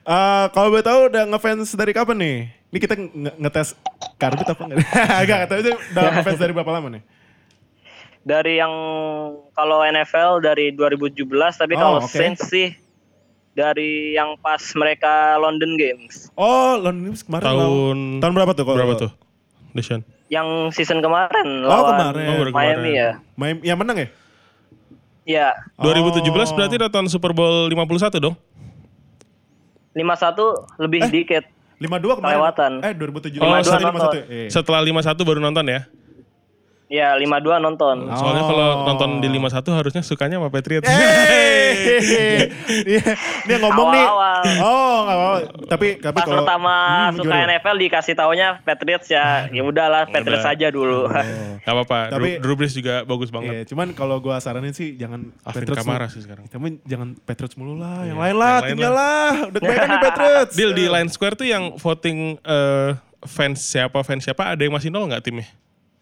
[0.03, 2.37] Uh, kalau boleh tahu udah ngefans dari kapan nih?
[2.67, 3.69] Ini kita nge- ngetes
[4.15, 4.79] karbit apa enggak?
[5.19, 5.75] Enggak, tapi udah
[6.15, 7.03] ngefans dari berapa lama nih?
[8.23, 8.75] Dari yang
[9.51, 12.11] kalau NFL dari 2017, tapi Oh, kalau oke.
[12.11, 12.75] Saints sih
[13.57, 16.29] dari yang pas mereka London Games.
[16.37, 17.43] Oh, London Games kemarin.
[17.43, 18.65] Tahun lawan- tahun berapa tuh?
[18.65, 19.11] kalau- Berapa tuh?
[19.73, 20.05] Deshaun.
[20.29, 22.27] Yang season kemarin Oh, lawan kemarin.
[22.29, 22.93] Oh, baru Miami kemarin.
[22.93, 23.11] ya.
[23.35, 24.09] Main yang menang ya?
[25.27, 26.55] Iya, 2017 Oh.
[26.55, 28.37] berarti nonton Super Bowl 51 dong?
[29.93, 30.45] 51
[30.77, 31.11] lebih Eh.
[31.11, 31.45] dikit.
[31.77, 32.37] 52 kemarin.
[32.37, 32.73] Kelewatan.
[32.81, 33.41] Eh, 2007.
[33.41, 34.21] Oh, 52 setelah- 51.
[34.29, 34.49] Eh.
[34.49, 35.81] Setelah 51 baru nonton ya?
[36.87, 38.07] Ya, 52 nonton.
[38.09, 38.49] Soalnya Oh.
[38.49, 40.87] kalau nonton di 51 harusnya sukanya sama Patriots.
[41.27, 42.47] Hey!
[42.85, 43.03] dia,
[43.43, 44.05] dia ngomong nih.
[44.05, 44.41] Awal-awal.
[44.61, 45.39] Oh, nggak apa-apa.
[45.67, 46.75] Tapi tapi Pas kalau pertama
[47.05, 47.51] Hmm, suka gimana?
[47.53, 49.51] NFL dikasih taunya Patriots ya.
[49.51, 50.55] Ya udahlah Patriots Udah.
[50.55, 51.01] aja dulu.
[51.59, 51.99] Gak apa-apa.
[52.09, 53.53] Tapi- Drew, Brees juga bagus banget.
[53.53, 56.47] Iya, cuman kalau gua saranin sih jangan Alvin Patriots Kamara sih sekarang.
[56.47, 59.31] Tapi jangan Patriots mulu lah, yang Iya, lain lah, timnya lah.
[59.45, 60.53] Udah kebanyakan nih Patriots.
[60.55, 62.91] Deal di Line Square tuh yang voting eh,
[63.23, 65.51] fans siapa fans siapa ada yang masih nol nggak timnya?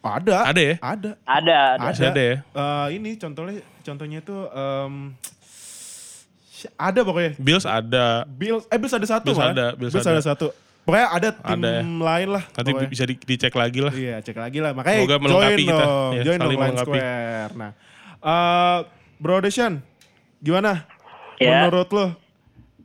[0.05, 0.37] Ada.
[0.47, 0.75] Ada ya?
[0.79, 1.11] Ada.
[1.25, 1.85] ada, ada.
[1.89, 2.37] Masih ada ya?
[2.45, 4.95] Eh, ini contohnya contohnya itu em,
[6.77, 7.33] ada pokoknya.
[7.37, 8.25] Bills ada.
[8.27, 9.53] Bills eh Bills ada satu Bills malah.
[9.53, 10.13] ada, Bills ada.
[10.13, 10.23] ada.
[10.23, 10.47] satu.
[10.85, 11.81] Pokoknya ada tim Ada ya.
[11.81, 12.45] lain lah.
[12.47, 12.91] Nanti pokoknya.
[12.93, 13.93] bisa di- dicek lagi lah.
[13.93, 14.77] Iya, cek lagi lah.
[14.77, 15.73] Makanya Semoga join melengkapi kita.
[15.81, 16.77] dong, Ya, join dong Line.
[16.77, 17.51] Square.
[17.57, 17.71] Nah,
[18.21, 18.79] eh
[19.17, 19.75] Bro Deshaun,
[20.39, 20.85] gimana?
[21.41, 21.65] Ya.
[21.65, 22.07] Menurut lo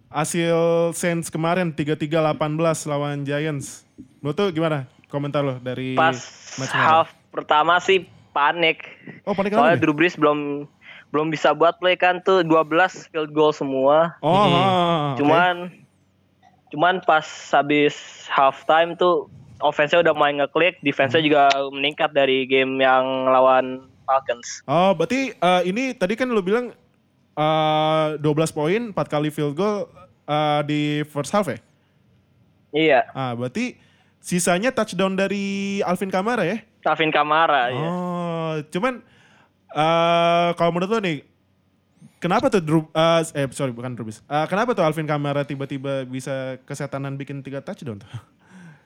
[0.09, 0.57] hasil
[0.91, 2.39] Saints kemarin 33-18
[2.87, 3.83] lawan Giants.
[4.19, 6.15] Lo tuh gimana komentar lo dari Pas
[6.55, 8.85] match half pertama sih panik.
[9.25, 9.77] Oh, panik Soalnya.
[9.77, 10.69] Drew Brees belum
[11.09, 12.69] belum bisa buat play kan tuh 12
[13.09, 14.13] field goal semua.
[14.21, 14.45] Oh, ah,
[15.11, 15.17] oke.
[15.19, 15.73] Cuman
[16.69, 17.97] cuman pas habis
[18.29, 19.25] half time tuh
[19.59, 21.27] offense-nya udah main ngeklik, defense-nya Hmm.
[21.27, 21.43] juga
[21.73, 24.61] meningkat dari game yang lawan Falcons.
[24.63, 26.69] Oh, berarti eh, ini tadi kan lo bilang
[27.33, 29.89] eh 12 poin, 4 kali field goal
[30.23, 31.57] eh, di first half ya?
[32.69, 33.73] Iya, Ah, berarti
[34.19, 36.57] sisanya touchdown dari Alvin Kamara ya?
[36.85, 37.87] Alvin Kamara ya.
[37.87, 39.03] Oh, cuman
[39.69, 41.21] eh kalau menurut lo nih
[42.19, 44.21] kenapa tuh Drew, uh, eh sorry bukan Drew Brees.
[44.27, 48.11] Uh, kenapa tuh Alvin Kamara tiba-tiba bisa kesetanan bikin tiga touchdown tuh?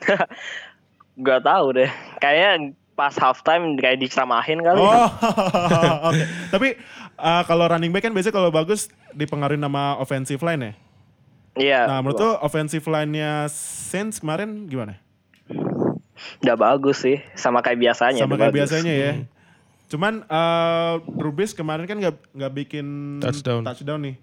[1.25, 1.89] Gak tahu deh.
[2.21, 4.77] Kayaknya pas halftime kayak diceramahin kali.
[4.81, 5.09] Oh,
[6.09, 6.23] oke.
[6.53, 6.67] Tapi
[7.17, 10.73] uh, kalau running back kan biasanya kalau bagus dipengaruhi nama offensive line ya.
[11.53, 11.79] Iya.
[11.86, 14.97] Nah, menurut tuh offensive line-nya Saints kemarin gimana?
[16.41, 18.24] Udah bagus sih, sama kayak biasanya.
[18.24, 18.59] Sama kayak bagus.
[18.69, 19.11] biasanya ya.
[19.91, 20.97] Cuman uh,
[21.34, 22.86] Brees kemarin kan nggak nggak bikin
[23.21, 23.61] Touchdown.
[24.01, 24.15] nih.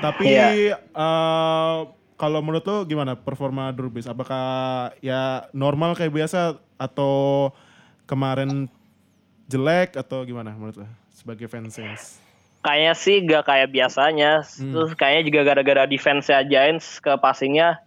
[0.00, 0.80] Tapi Iya.
[0.96, 1.86] uh,
[2.16, 4.10] kalau menurut lo gimana performa Brees?
[4.10, 7.50] Apakah ya normal kayak biasa atau
[8.06, 8.66] kemarin
[9.46, 12.18] jelek atau gimana menurut lo sebagai fans Saints?
[12.62, 14.46] Kayaknya sih gak kayak biasanya.
[14.46, 14.70] Hmm.
[14.70, 17.82] Terus kayaknya juga gara-gara defense-nya Giants ke passingnya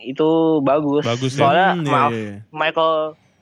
[0.00, 0.28] itu
[0.60, 1.02] bagus.
[1.02, 1.40] Bagus ya.
[1.40, 2.36] Soalnya Hmm, iya, maaf, iya, iya.
[2.48, 2.92] Michael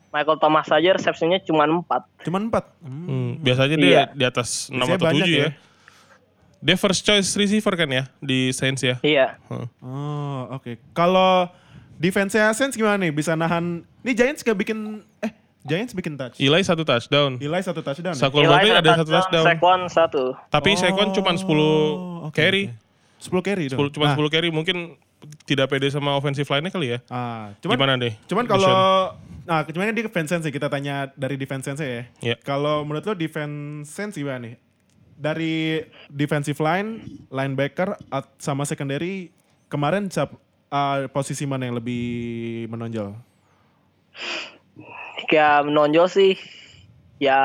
[0.07, 2.23] Michael Thomas saja resepsinya cuma 4.
[2.23, 2.65] Cuman empat.
[2.79, 3.37] Hmm.
[3.37, 4.03] Biasanya dia Iya.
[4.11, 5.39] di atas 6 Biasanya atau 7 banyak ya.
[5.39, 5.49] ya.
[6.57, 8.97] Dia first choice receiver kan ya di Saints ya.
[8.99, 9.37] Iya.
[9.45, 9.69] Huh.
[9.77, 10.81] Oh, oke.
[10.91, 11.51] Kalau
[11.93, 13.11] defense-nya Saints gimana nih?
[13.11, 15.29] Bisa nahan Nih Giants gak bikin eh
[15.61, 16.39] Giants bikin touch.
[16.39, 17.37] Eli satu touchdown.
[17.37, 18.15] Eli satu touchdown.
[18.15, 18.17] ya?
[18.17, 19.43] Saquon Eli Barkley ada satu touchdown.
[19.45, 20.23] Saquon satu.
[20.47, 21.43] Tapi Oh, Saquon cuma 10
[22.23, 22.71] oke, carry.
[22.71, 22.79] oke.
[23.19, 23.79] 10 carry dong.
[23.83, 24.77] 10, cuma Nah, 10 carry mungkin
[25.43, 26.99] tidak pede sama offensive line-nya kali ya.
[27.09, 28.13] Ah, cuman Gimana deh?
[28.29, 28.77] cuman kalau
[29.47, 32.03] nah cuman di defense sense ya, kita tanya dari defense sense ya.
[32.21, 32.35] Iya.
[32.43, 34.55] Kalau menurut lo defense sense gimana nih?
[35.17, 37.01] Dari defensive line,
[37.33, 39.33] linebacker at- sama secondary
[39.65, 40.35] kemarin siap,
[40.69, 42.05] ah, posisi mana yang lebih
[42.69, 43.17] menonjol?
[45.27, 46.31] Kayak menonjol sih
[47.17, 47.39] ya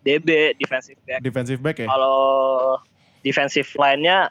[0.00, 1.20] DB defensive back.
[1.24, 1.88] Defensive back ya?
[1.88, 2.18] Kalau
[3.20, 4.28] defensive line-nya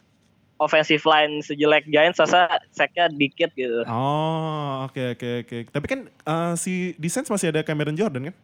[0.59, 3.81] offensive line sejelek Giants rasa sacknya dikit gitu.
[3.85, 5.57] Oh, oke oke oke.
[5.69, 8.35] Tapi kan ah, si Saints masih ada Cameron Jordan kan?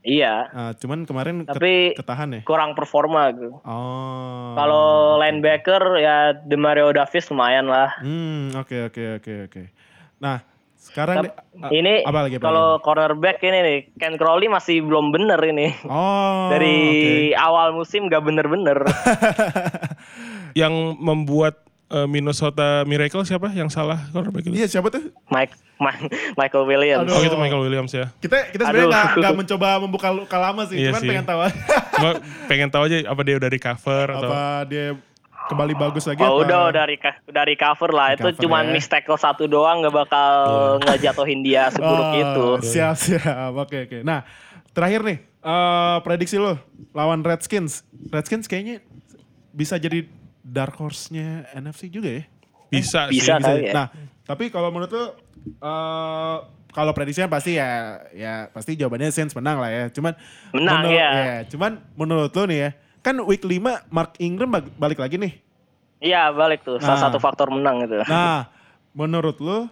[0.00, 2.40] Iya, Ah, cuman kemarin Tapi- ketahan ya.
[2.42, 3.60] kurang performa gitu.
[3.60, 4.56] Oh.
[4.56, 4.86] Kalau
[5.20, 7.92] linebacker ya Demario Davis lumayan lah.
[8.00, 9.62] Hmm, oke oke oke oke.
[10.16, 10.40] Nah,
[10.80, 12.34] sekarang di- ah, ini apa lagi?
[12.34, 15.76] apa kalau cornerback ini nih Ken Crowley masih belum bener ini.
[15.76, 15.84] lagi?
[15.84, 16.76] Oh, Dari
[17.36, 18.80] awal musim gak bener-bener.
[20.52, 21.54] Yang membuat
[21.86, 24.30] eh, Minnesota Miracle siapa yang salah oke.
[24.40, 24.50] itu?
[24.52, 25.10] Iya, siapa tuh?
[25.26, 25.98] Mike, Ma-
[26.36, 27.02] Michael Williams.
[27.04, 27.14] Aduh.
[27.14, 28.06] Oh itu Michael Williams ya.
[28.16, 31.08] Kita kita sebenarnya nggak nggak mencoba membuka luka lama sih, Iya cuman sih.
[31.08, 31.56] pengen tahu aja
[31.94, 32.10] Cuma
[32.46, 34.86] pengen tahu aja apa dia udah recover atau apa dia
[35.42, 36.46] kembali bagus lagi Oh apa?
[36.46, 36.84] udah udah
[37.26, 38.72] udah recover lah itu cuman ya.
[38.72, 40.30] miss tackle satu doang nggak bakal
[40.80, 42.46] ngejatuhin dia seburuk Oh, itu.
[42.68, 43.50] Siap siap.
[43.56, 43.98] Oke oke.
[44.00, 44.22] Nah,
[44.70, 46.54] terakhir nih, eh, prediksi lo
[46.90, 47.82] lawan Redskins.
[48.06, 48.78] Redskins kayaknya
[49.50, 50.06] bisa jadi
[50.40, 52.24] dark horse-nya NFC juga ya.
[52.68, 53.42] bisa, Bisa sih.
[53.42, 53.72] kali ya.
[53.74, 53.86] Nah,
[54.22, 55.04] tapi kalau menurut lo
[55.58, 56.36] eh
[56.70, 59.84] kalau prediksinya pasti ya ya pasti jawabannya Saints menang lah ya.
[59.90, 60.14] Cuman
[60.50, 61.10] Menang, menurut- ya.
[61.46, 62.70] Cuman menurut lo nih ya,
[63.00, 65.34] kan week 5 Mark Ingram balik lagi nih.
[65.98, 67.04] Iya balik tuh salah Nah.
[67.04, 67.98] satu faktor menang itu.
[68.06, 68.48] Nah,
[68.92, 69.66] menurut lo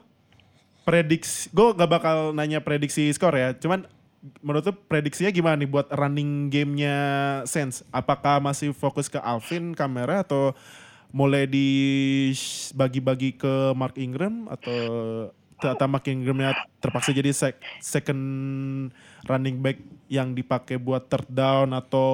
[0.83, 3.85] prediksi gue gak bakal nanya prediksi skor ya, cuman
[4.43, 6.97] menurut lo prediksinya gimana nih buat running gamenya
[7.47, 7.87] Saints?
[7.95, 10.55] Apakah masih fokus ke Alvin kamera atau
[11.09, 14.79] mulai dibagi-bagi ke Mark Ingram atau
[15.59, 18.23] ternyata Mark Ingramnya terpaksa jadi sec- second
[19.27, 22.09] running back yang dipakai buat third down atau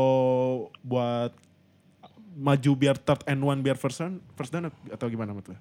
[0.80, 1.34] buat
[2.34, 5.58] maju biar third and one biar first down, first down atau gimana menurut lo?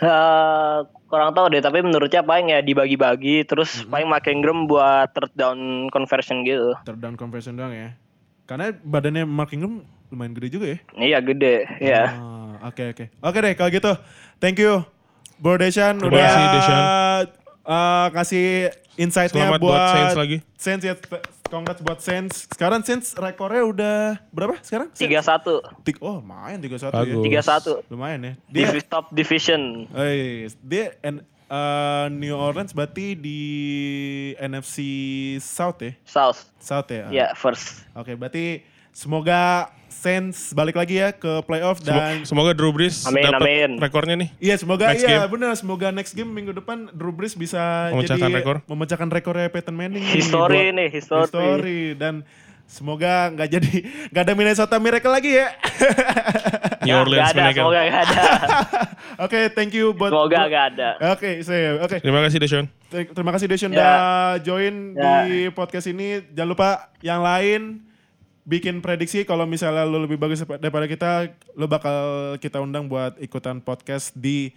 [0.00, 3.92] Eh, kurang tahu deh tapi menurutnya paling ya dibagi-bagi terus Mm-hmm.
[3.92, 6.72] paling Mark Ingram buat third down conversion gitu.
[6.82, 7.92] Third down conversion doang ya.
[8.44, 10.78] Karena badannya Mark Ingram lumayan gede juga ya.
[10.96, 12.02] Iya gede, ya.
[12.62, 13.04] Oke oke.
[13.20, 13.92] Oke deh kalau gitu.
[14.38, 14.82] Thank you
[15.36, 16.82] Bro Deshan udah kasih, Deshan.
[17.62, 18.46] uh, kasih
[19.00, 20.36] insight-nya buat, buat Saints lagi.
[20.54, 20.94] Saints ya.
[21.48, 22.46] Congrats buat Saints.
[22.46, 23.96] Sekarang Saints rekornya udah
[24.30, 24.92] berapa sekarang?
[24.92, 25.64] Tiga satu,
[25.98, 26.90] Oh lumayan 3-1 ya.
[26.92, 27.24] Bagus.
[27.24, 27.72] tiga satu.
[27.88, 28.32] Lumayan ya.
[28.46, 29.88] Dia, Divi- top division.
[29.90, 33.40] eh, dia and, uh, New Orleans berarti di
[34.36, 34.76] NFC
[35.38, 35.92] South ya?
[36.04, 36.46] South.
[36.58, 37.08] South ya?
[37.10, 37.82] Ya first.
[37.92, 43.42] Oke, berarti semoga Saints balik lagi ya ke playoff dan semoga Drew Brees Amin, dapat
[43.42, 43.70] amin.
[43.76, 44.28] rekornya nih.
[44.38, 45.28] iya semoga Next iya game.
[45.28, 48.56] benar semoga next game minggu depan Drew Brees bisa Memecahkan jadi rekor.
[48.64, 50.00] memecahkan rekornya Peyton Manning.
[50.00, 51.22] nih, History buat- nih, history.
[51.22, 51.80] history.
[51.94, 52.24] dan
[52.64, 53.72] semoga nggak jadi
[54.10, 55.48] nggak ada Minnesota Miracle lagi ya.
[56.80, 57.60] New Orleans gak ada, Miracle.
[57.60, 58.22] semoga gak ada.
[59.26, 60.88] Oke, thank you buat Semoga gak ada.
[61.12, 62.00] Oke, saya oke.
[62.00, 62.66] Terima kasih Deshaun.
[62.88, 63.76] Ter- Terima kasih Deshaun Ya.
[63.76, 64.00] udah
[64.40, 65.12] join Ya.
[65.22, 66.24] di podcast ini.
[66.30, 66.68] Jangan lupa
[67.00, 67.84] yang lain
[68.48, 73.60] bikin prediksi kalau misalnya lu lebih bagus daripada kita, lu bakal kita undang buat ikutan
[73.60, 74.52] podcast di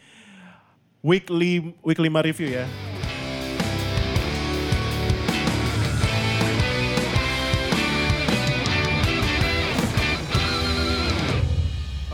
[1.03, 2.65] weekly week 5 review ya.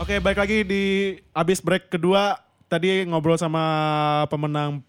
[0.00, 0.82] Oke, balik lagi di
[1.30, 2.34] abis break kedua.
[2.66, 3.62] Tadi ngobrol sama
[4.26, 4.82] pemenang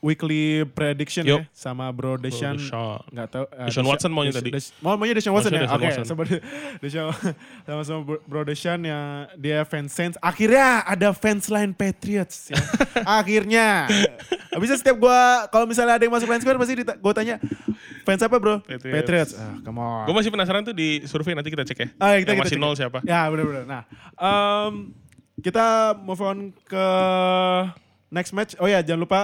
[0.00, 1.44] weekly prediction Yup.
[1.44, 2.56] ya sama Bro Deshaun.
[2.56, 3.44] Nggak tahu.
[3.52, 4.48] eh, Deshaun Watson maunya tadi.
[4.80, 5.68] Mau maunya Deshaun Watson ya?
[5.68, 6.04] Oke, Watson.
[6.08, 6.24] sama
[6.82, 7.12] Deshaun
[7.62, 10.16] sama sama Bro- Deshaun yang dia fans Saints.
[10.18, 12.56] Akhirnya ada fans lain Patriots ya.
[13.20, 13.84] Akhirnya.
[14.50, 17.36] Habisnya setiap gua kalau misalnya ada yang masuk line square pasti gua tanya
[18.02, 18.58] fans apa bro?
[18.64, 19.36] Patriots.
[19.36, 20.08] Ah, come on.
[20.08, 21.88] Gue masih penasaran tuh di survei nanti kita cek ya.
[22.00, 22.62] Ah, ya, kita- yang kita masih cek.
[22.64, 22.98] nol siapa?
[23.04, 23.64] Ya benar-benar.
[23.68, 23.82] Nah,
[24.16, 24.96] em,
[25.38, 26.86] kita move on ke
[28.08, 28.56] next match.
[28.58, 29.20] Oh ya, jangan lupa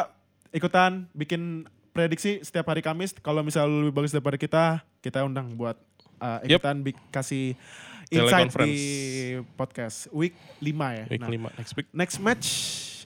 [0.56, 3.12] ikutan bikin prediksi setiap hari Kamis.
[3.14, 4.64] Kalau misal lu lebih bagus daripada kita,
[4.98, 5.76] kita undang buat
[6.18, 6.56] uh, Yep.
[6.56, 7.52] ikutan bi- kasih
[8.08, 8.76] insight di
[9.54, 11.04] podcast week 5 ya.
[11.06, 11.88] Week Nah, 5 next week.
[11.90, 12.46] Next match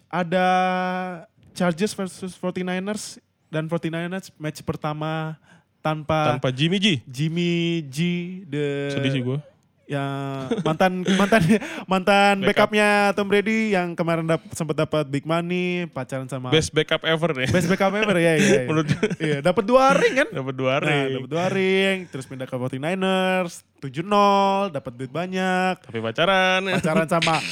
[0.06, 0.46] ada
[1.50, 5.34] Chargers versus 49ers dan 49ers match pertama
[5.80, 6.86] tanpa, Tanpa Jimmy G.
[7.02, 7.50] Jimmy
[7.84, 7.98] G
[8.44, 9.38] the Sedih sih gue.
[9.90, 11.42] Yang mantan mantan
[11.84, 12.70] mantan Backup.
[12.70, 17.34] backupnya Tom Brady yang kemarin dap, sempat dapat big money pacaran sama Best backup ever
[17.34, 17.50] nih.
[17.50, 18.60] best backup ever ya ya, ya.
[18.64, 18.86] Menurut
[19.18, 21.10] iya dapat dua ring kan dapat dua nah ring.
[21.16, 24.06] dapat dua ring terus pindah ke 49ers 7-0
[24.70, 26.62] dapat duit banyak Tapi pacaran.
[26.70, 27.42] pacaran sama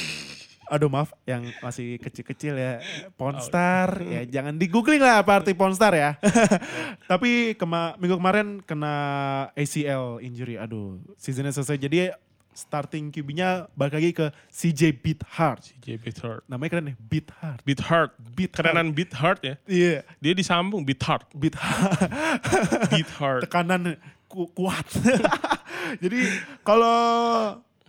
[0.65, 2.77] aduh maaf yang masih kecil-kecil ya
[3.17, 6.13] Pornstar ya jangan di googling lah apa arti Pornstar ya
[7.11, 8.93] tapi kema minggu kemarin kena
[9.53, 12.13] ACL injury aduh seasonnya selesai jadi
[12.59, 16.43] starting QB-nya balik lagi ke CJ Beathard CJ Beat Heart.
[16.51, 18.11] namanya keren nih Beathard Beat Heart.
[18.35, 19.55] Beat Kerenan Beat Heart ya.
[19.63, 21.31] iya Dia disambung Beat Heart.
[21.31, 23.41] Beathard Beat Heart.
[23.47, 23.95] tekanan
[24.27, 24.85] ku- kuat
[26.03, 26.19] jadi
[26.61, 26.99] kalau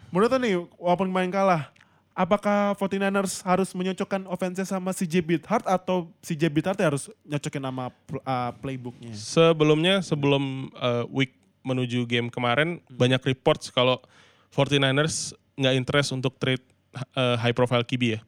[0.09, 1.69] menurut nih walaupun main kalah
[2.17, 8.51] apakah 49ers harus menyocokkan offense sama CJ Beathard atau CJ Beathard harus nyocokin nama uh,
[8.61, 14.01] playbooknya Sebelumnya sebelum uh, week menuju game kemarin banyak reports kalau
[14.51, 16.63] 49ers nggak interest untuk trade
[17.15, 18.21] uh, high profile QB ya.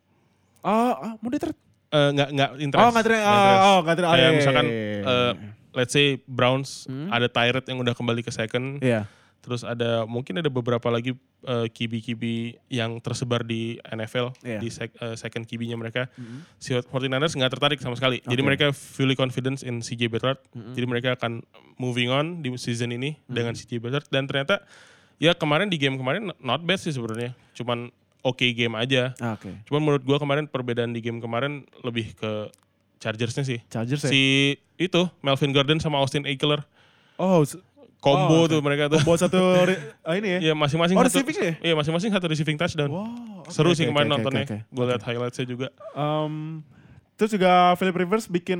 [0.62, 1.58] oh, ah, mau di trade?
[1.92, 2.82] Eh, nggak nggak interest.
[2.82, 5.30] oh nggak trade oh, oh nggak trade Oh, Kayak iya, iya, misalkan eh,
[5.72, 7.08] let's say Browns Hmm.
[7.08, 8.80] ada Tyrant yang udah kembali ke second.
[8.80, 9.04] Iya.
[9.42, 11.12] Terus ada mungkin ada beberapa lagi
[11.42, 12.22] eh, QB-QB
[12.70, 14.62] yang tersebar di NFL Iya.
[14.62, 16.06] di sec- eh, second QB-nya mereka.
[16.14, 16.38] Mhm.
[16.56, 18.22] Si 49ers nggak tertarik sama sekali.
[18.22, 18.46] Jadi Oke.
[18.46, 20.38] mereka fully confidence in CJ Beathard.
[20.54, 20.72] Mhm.
[20.72, 21.42] Jadi mereka akan
[21.76, 23.34] moving on di season ini Mhm.
[23.34, 24.62] dengan CJ Beathard dan ternyata
[25.22, 27.30] ya kemarin di game kemarin not bad sih sebenarnya.
[27.54, 29.14] Cuman oke game aja.
[29.16, 29.54] Ah, Oke.
[29.64, 32.50] Cuman menurut gua kemarin perbedaan di game kemarin lebih ke
[32.98, 33.58] Chargersnya sih.
[33.66, 34.10] Chargers ya?
[34.10, 34.22] Si
[34.76, 36.62] itu Melvin Gordon sama Austin Eckler
[37.14, 37.42] Oh,
[37.98, 38.50] combo Oh, oke.
[38.50, 38.98] tuh mereka tuh.
[39.02, 39.38] bawa satu
[40.06, 40.50] ah, ini ya?
[40.50, 41.22] Iya masing-masing Oh, satu.
[41.22, 41.54] receiving ya?
[41.62, 42.90] Iya masing-masing satu receiving touchdown.
[42.90, 43.06] Wow.
[43.42, 44.42] oke, Seru oke, sih kemarin oke, nontonnya.
[44.46, 44.90] oke, Gue oke.
[44.90, 45.66] liat highlightsnya juga.
[45.94, 46.66] Um,
[47.14, 48.58] terus juga Philip Rivers bikin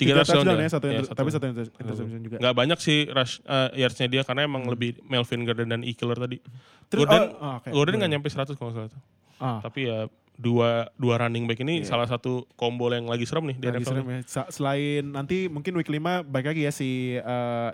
[0.00, 0.70] Tiga touchdown, ya, ya.
[0.72, 1.18] satu, Iya, inter- satu.
[1.20, 2.36] tapi satu inter- interception juga.
[2.40, 6.40] Nggak banyak sih rush uh, yards-nya dia karena emang lebih Melvin Gordon dan Eckler tadi.
[6.88, 7.68] Terus- Gordon, oh, oh, oke.
[7.68, 9.00] Gordon nggak nyampe 100 kalau salah tuh.
[9.36, 11.92] Ah, Tapi ya dua dua running back ini Iya.
[11.92, 13.92] salah satu combo yang lagi serem nih di lagi NFL.
[13.92, 14.20] serem ya.
[14.48, 17.68] Selain nanti mungkin week 5 baik lagi ya si uh,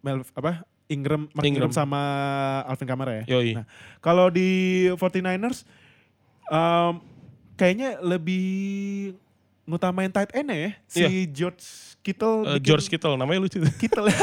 [0.00, 1.70] Mel, apa Ingram, Mark Ingram.
[1.70, 1.72] Ingram.
[1.72, 2.00] sama
[2.66, 3.24] Alvin Kamara ya.
[3.32, 3.54] Yoi.
[3.56, 3.66] Nah,
[3.98, 4.50] kalau di
[4.92, 5.62] 49ers
[6.48, 6.98] um,
[7.54, 9.14] kayaknya lebih
[9.62, 11.62] ngutamain tight end ya si George
[12.00, 13.60] Kittle Uh, bikin- George Kittle namanya lucu.
[13.76, 14.16] Kittle ya.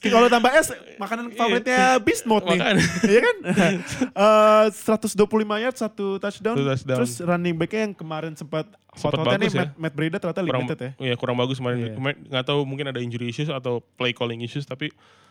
[0.00, 2.58] Kalau tambah S, makanan favoritnya Beast Mode nih.
[3.06, 3.36] Iya kan?
[4.64, 5.20] Eh 125
[5.58, 6.56] yard, satu touchdown.
[6.56, 6.96] Satu touchdown.
[6.96, 9.60] Terus running back-nya yang kemarin sempat Sempat hot-hotnya nih, ya.
[9.60, 10.90] Matt, Matt Breida ternyata kurang, limited ya.
[10.98, 11.76] Iya kurang bagus kemarin.
[11.78, 11.92] Iya.
[11.94, 14.88] Kemarin nggak tahu mungkin ada injury issues atau play calling issues tapi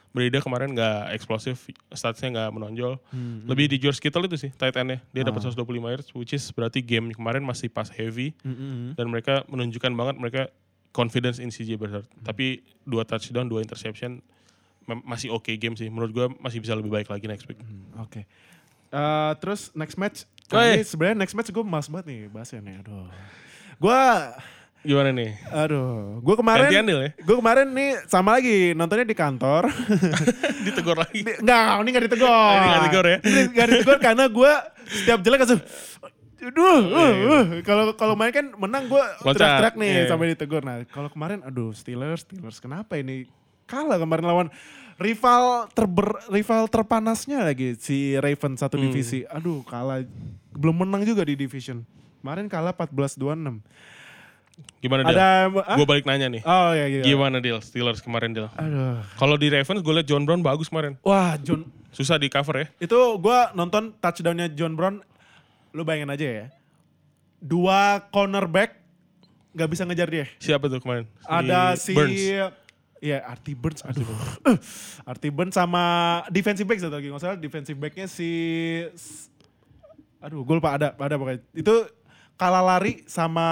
[0.09, 2.97] Breda kemarin nggak eksplosif, statsnya nggak menonjol.
[3.09, 4.99] Hmm, Lebih di George Kittle itu sih, tight end-nya.
[5.09, 5.53] Dia dapat Ah.
[5.53, 8.33] 125 yards, which is berarti game kemarin masih pas heavy.
[8.41, 8.91] Hmm, hmm, hmm.
[8.97, 10.41] Dan mereka menunjukkan banget mereka
[10.89, 12.09] confidence in CJ Beathard.
[12.09, 12.25] Hmm.
[12.25, 14.17] Tapi dua touchdown, dua interception
[15.05, 15.85] masih oke game sih.
[15.85, 17.61] Menurut gua masih bisa lebih baik lagi next week.
[17.61, 18.25] Hmm, Oke.
[18.89, 20.25] Eh, terus next match.
[20.49, 22.81] Nah, ini sebenarnya next match gue mas banget nih bahasnya nih.
[22.81, 23.05] Aduh.
[23.77, 24.01] Gue,
[24.79, 25.35] Gimana nih?
[25.51, 26.23] aduh.
[26.23, 27.11] Gue kemarin, ya?
[27.11, 29.67] gue kemarin nih sama lagi nontonnya di kantor.
[30.65, 31.19] Ditegur lagi.
[31.19, 32.31] Di- Enggak, ini gak ditegur.
[32.31, 33.17] Ini nggak ditegur ya?
[33.19, 34.51] Ini gak ditegur karena gue
[34.87, 35.61] setiap jelek langsung
[36.39, 37.43] Aduh, uh, uh.
[37.67, 40.07] kalau kalau main kan menang gue Loncat, teriak-teriak nih iya.
[40.07, 40.63] sampai ditegur.
[40.63, 43.27] Nah, kalau kemarin aduh Steelers, Steelers kenapa ini
[43.67, 44.47] kalah kemarin lawan
[44.95, 48.87] rival terber rival terpanasnya lagi si Raven satu Hmm.
[48.87, 49.27] divisi.
[49.27, 50.07] Aduh, kalah
[50.55, 51.83] belum menang juga di division.
[52.23, 53.59] Kemarin kalah 14-26.
[54.79, 55.15] Gimana Dil?
[55.15, 55.27] Ada
[55.65, 55.75] ah?
[55.75, 56.41] Gue balik nanya nih.
[56.47, 57.03] Oh iya iya.
[57.03, 57.59] Gimana Dil?
[57.59, 58.47] Steelers kemarin Dil?
[58.55, 59.03] Aduh.
[59.19, 60.95] Kalau di Ravens gue liat John Brown bagus kemarin.
[61.03, 62.67] Wah, John Susah di cover ya.
[62.77, 65.01] Itu gua nonton touchdownnya John Brown,
[65.73, 66.45] lu bayangin aja ya.
[67.41, 68.77] Dua cornerback
[69.57, 70.25] nggak bisa ngejar dia.
[70.37, 71.09] Siapa tuh kemarin?
[71.25, 72.21] Ada si Burns.
[72.99, 73.81] Ya, Artie Burns.
[73.87, 74.05] Aduh.
[75.09, 75.83] Artie Burns sama
[76.29, 77.09] defensive back satu lagi.
[77.09, 78.29] Nggak salah defensive backnya si
[80.19, 81.39] Aduh, gue lupa ada, ada pokoknya.
[81.55, 81.87] Itu
[82.35, 83.47] kalah lari sama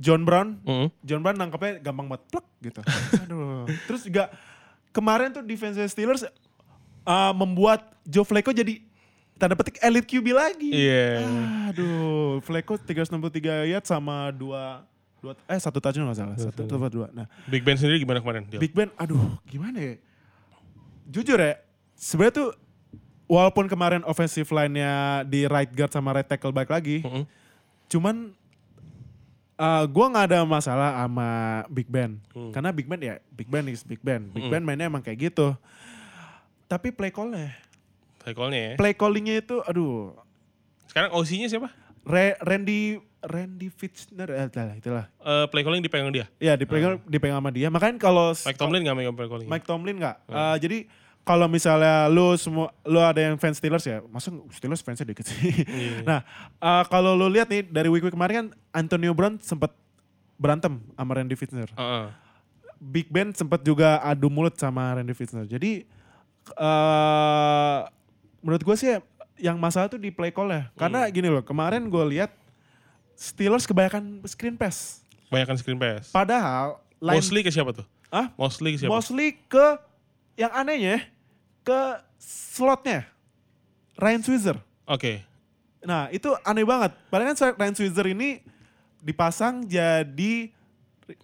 [0.00, 0.60] John Brown.
[0.64, 0.88] Mm.
[1.04, 2.80] John Brown nangkepnya gampang banget, plek gitu.
[3.26, 3.66] Aduh.
[3.88, 4.32] Terus juga
[4.92, 6.26] kemarin tuh defense Steelers
[7.06, 8.82] uh, membuat Joe Flacco jadi
[9.38, 10.70] tanda petik elite QB lagi.
[10.70, 11.26] Iya.
[11.74, 14.86] Aduh, Flacco 363 yard sama dua,
[15.18, 17.06] dua eh satu touchdown nggak salah, satu atau dua.
[17.10, 18.46] Nah, Big Ben sendiri gimana kemarin?
[18.46, 18.62] Dil?
[18.62, 19.94] Big Ben, aduh gimana ya?
[21.10, 21.58] Jujur ya,
[21.98, 22.48] sebenarnya tuh
[23.26, 27.24] walaupun kemarin offensive line-nya di right guard sama right tackle baik lagi, Mm-mm.
[27.90, 28.30] cuman
[29.54, 31.28] uh, gue nggak ada masalah sama
[31.68, 32.16] Big Ben.
[32.32, 32.52] Hmm.
[32.52, 34.28] Karena Big Ben ya, Big Ben is Big Ben.
[34.30, 34.52] Big Hmm.
[34.52, 35.52] Ben mainnya emang kayak gitu.
[36.66, 37.52] Tapi play call-nya,
[38.22, 38.72] Tackle-nya ya.
[38.80, 40.16] play calling-nya itu aduh,
[40.88, 41.68] Sekarang OC-nya siapa?
[42.02, 45.06] Re- Randy Randy Fitzner, eh, itulah, itulah.
[45.20, 46.26] Eh, play calling dipegang dia.
[46.42, 47.70] Ya dipegang, dipegang sama dia.
[47.70, 49.46] Makanya kalau Mike Tomlin nggak megang play calling.
[49.46, 50.16] Mike Tomlin nggak.
[50.26, 50.34] Hmm.
[50.34, 50.78] Eh, jadi
[51.22, 55.38] kalau misalnya lu semua lu ada yang fans Steelers ya, masa Steelers fansnya dikit sih.
[55.62, 56.02] Iya.
[56.02, 56.20] nah,
[56.58, 59.70] eh, kalau lu lihat nih dari week week kemarin kan Antonio Brown sempat
[60.34, 61.70] berantem sama Randy Fitzner.
[61.72, 62.06] Heeh.
[62.82, 65.46] Big Ben sempat juga adu mulut sama Randy Fitzner.
[65.46, 65.86] Jadi
[66.58, 67.78] eh
[68.42, 68.90] menurut gue sih
[69.38, 70.62] yang masalah tuh di play call ya.
[70.74, 71.12] Karena Hmm.
[71.14, 72.34] gini loh, kemarin gue lihat
[73.14, 75.06] Steelers kebanyakan screen pass.
[75.30, 76.10] Banyakan screen pass.
[76.10, 77.86] Padahal line Mostly ke siapa tuh?
[78.10, 78.90] ah Mostly ke siapa?
[78.90, 79.66] mostly ke
[80.36, 81.04] yang anehnya
[81.62, 81.80] ke
[82.18, 83.06] slotnya
[83.98, 84.58] Ryan Switzer.
[84.88, 85.22] Oke.
[85.82, 86.94] Nah itu aneh banget.
[87.10, 88.42] Padahal kan Ryan Switzer ini
[89.02, 90.50] dipasang jadi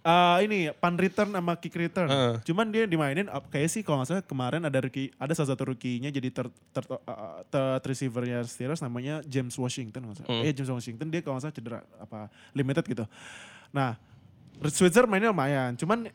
[0.03, 2.07] uh, ini pan return sama kick return.
[2.11, 2.33] Heeh.
[2.43, 5.73] Cuman dia dimainin uh, kayak sih kalau nggak salah kemarin ada rookie, ada salah satu
[5.73, 6.45] rookie-nya jadi ter,
[6.75, 10.31] ter, uh, third receiver-nya Steelers namanya James Washington kalau nggak salah.
[10.31, 10.45] Hmm.
[10.45, 12.19] Eh James Washington dia kalau nggak salah cedera apa
[12.51, 13.05] limited gitu.
[13.71, 13.95] Nah
[14.67, 15.79] Switzer mainnya lumayan.
[15.79, 16.11] Cuman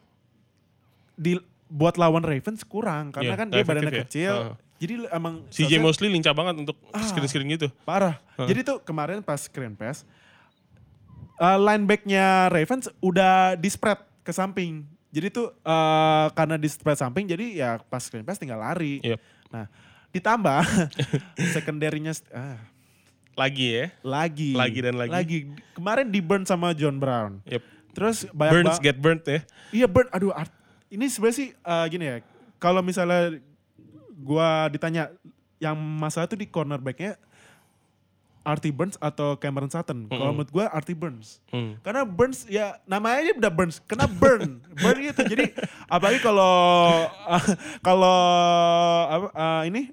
[1.16, 4.02] di buat lawan Ravens kurang karena Iya, kan dia badannya ya.
[4.06, 4.34] kecil.
[4.34, 4.54] Heeh.
[4.74, 7.00] Jadi emang CJ Mosley lincah banget untuk Ah.
[7.00, 7.68] screen-screen gitu.
[7.82, 8.20] Parah.
[8.36, 8.48] Heeh.
[8.52, 10.02] Jadi tuh kemarin pas screen pass,
[11.38, 14.84] uh, linebacknya Ravens udah di spread ke samping.
[15.08, 18.98] Jadi tuh uh, karena di spread samping, jadi ya pas screen pass tinggal lari.
[19.00, 19.18] Yep.
[19.50, 19.66] Nah
[20.10, 20.62] ditambah
[21.54, 22.58] secondary-nya ah,
[23.34, 23.86] Lagi ya.
[24.02, 24.54] lagi.
[24.54, 25.50] Lagi dan lagi.
[25.74, 27.42] Kemarin di burn sama John Brown.
[27.46, 27.62] Yep.
[27.94, 29.40] Terus banyak Burns get burnt ya.
[29.70, 30.34] Iya burn, aduh
[30.88, 32.16] ini sebenarnya sih uh, gini ya.
[32.58, 33.40] Kalau misalnya
[34.14, 35.12] gua ditanya
[35.58, 37.16] yang masalah tuh di cornerbacknya
[38.44, 40.04] Artie Burns atau Cameron Sutton.
[40.04, 40.36] Kalau Mm-mm.
[40.36, 41.40] menurut gua Artie Burns.
[41.48, 41.80] Hmm.
[41.80, 45.22] Karena Burns ya namanya aja udah Burns, kena burn, burn gitu.
[45.24, 45.56] Jadi
[45.88, 46.52] apalagi kalau
[47.80, 48.20] kalau
[49.08, 49.88] apa uh, ini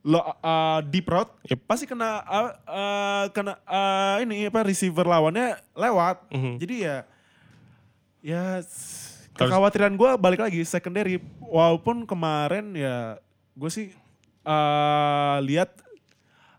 [0.00, 1.60] lo uh, deep route Yep.
[1.68, 6.28] pasti kena uh, uh, kena uh, ini apa receiver lawannya lewat.
[6.32, 6.52] Mhm.
[6.60, 6.96] Jadi ya
[8.20, 8.60] ya
[9.40, 13.16] kekhawatiran gue balik lagi secondary walaupun kemarin ya
[13.54, 13.88] gue sih
[14.40, 15.72] eh lihat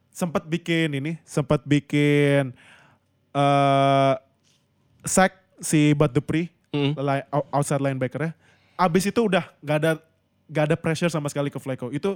[0.10, 2.52] sempat bikin ini sempat bikin
[3.32, 4.14] eh
[5.02, 6.96] sack si Bud Dupree Hmm.
[6.96, 8.32] li- out- outside linebacker-nya.
[8.80, 9.92] Abis itu udah gak ada
[10.48, 11.92] gak ada pressure sama sekali ke Flacco.
[11.92, 12.16] Itu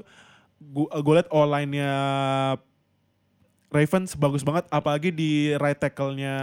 [0.63, 1.91] gue liat all-line-nya
[3.67, 6.37] Ravens bagus banget apalagi di right tackle-nya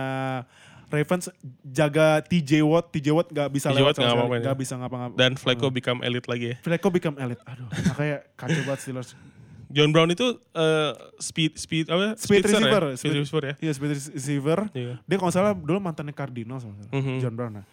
[0.92, 1.32] Ravens
[1.64, 4.46] jaga TJ Watt, TJ Watt gak bisa TJ lewat sama sekali, apa-apain ya.
[4.46, 5.14] gak bisa ngapa-ngapa.
[5.16, 6.56] Dan Flacco become elite lagi ya.
[6.60, 7.40] Flacco become elite.
[7.42, 9.10] Aduh, makanya kacau banget Steelers.
[9.72, 12.12] John Brown itu eh, speed speed apa?
[12.14, 12.82] Speed Speedster receiver.
[12.84, 12.96] Ya?
[13.00, 13.54] Speed receiver ya.
[13.56, 14.58] Iya, speed receiver.
[14.70, 14.94] Iya.
[15.00, 16.92] Dia kalau nggak salah dulu mantannya Cardinals sama salah.
[16.92, 17.16] Mhm.
[17.18, 17.52] John Brown.
[17.56, 17.66] Nah.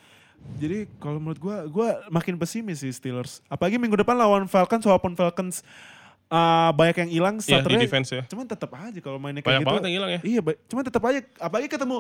[0.56, 3.44] Jadi kalau menurut gua, gua makin pesimis sih Steelers.
[3.46, 5.60] Apalagi minggu depan lawan Falcons, walaupun Falcons
[6.32, 7.82] uh, banyak yang hilang Iya di starternya.
[7.84, 8.24] defense ya.
[8.24, 9.68] cuman tetap aja kalau mainnya kayak Banyak gitu.
[9.68, 10.20] banget yang hilang ya.
[10.24, 10.40] Iya,
[10.72, 11.20] cuman tetap aja.
[11.36, 11.98] Apalagi ketemu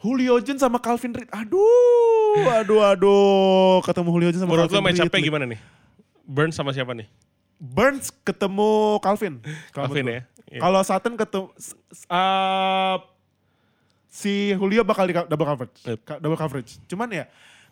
[0.00, 1.28] Julio Jones sama Calvin Reed.
[1.28, 3.84] Aduh, aduh, aduh.
[3.84, 5.12] Ketemu Julio Jones sama Menurut lo Calvin match Reed.
[5.12, 5.60] up gimana nih?
[6.24, 7.04] Burns sama siapa nih?
[7.60, 9.34] Burns ketemu Calvin.
[9.76, 10.22] Calvin menurut ya.
[10.50, 10.60] Iya.
[10.64, 11.46] Kalau Sutton ketemu
[12.08, 12.96] uh,
[14.08, 15.76] si Julio bakal di double coverage.
[15.84, 16.00] Yep.
[16.24, 16.80] Double coverage.
[16.88, 17.24] Cuman ya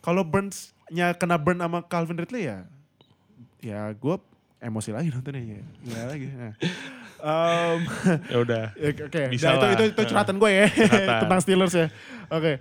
[0.04, 2.68] kalau Burns-nya kena burn sama Calvin Ridley ya
[3.58, 4.14] ya gue
[4.62, 5.64] emosi lagi nontonnya ya.
[5.82, 6.26] Gila lagi.
[6.28, 6.54] Nah.
[7.18, 7.78] Um,
[8.32, 8.64] Ya udah.
[8.74, 11.18] ya, Oke, Bisa nah, itu, itu, itu curhatan gue ya Curhatan.
[11.26, 11.86] tentang Steelers ya.
[12.30, 12.52] Oke.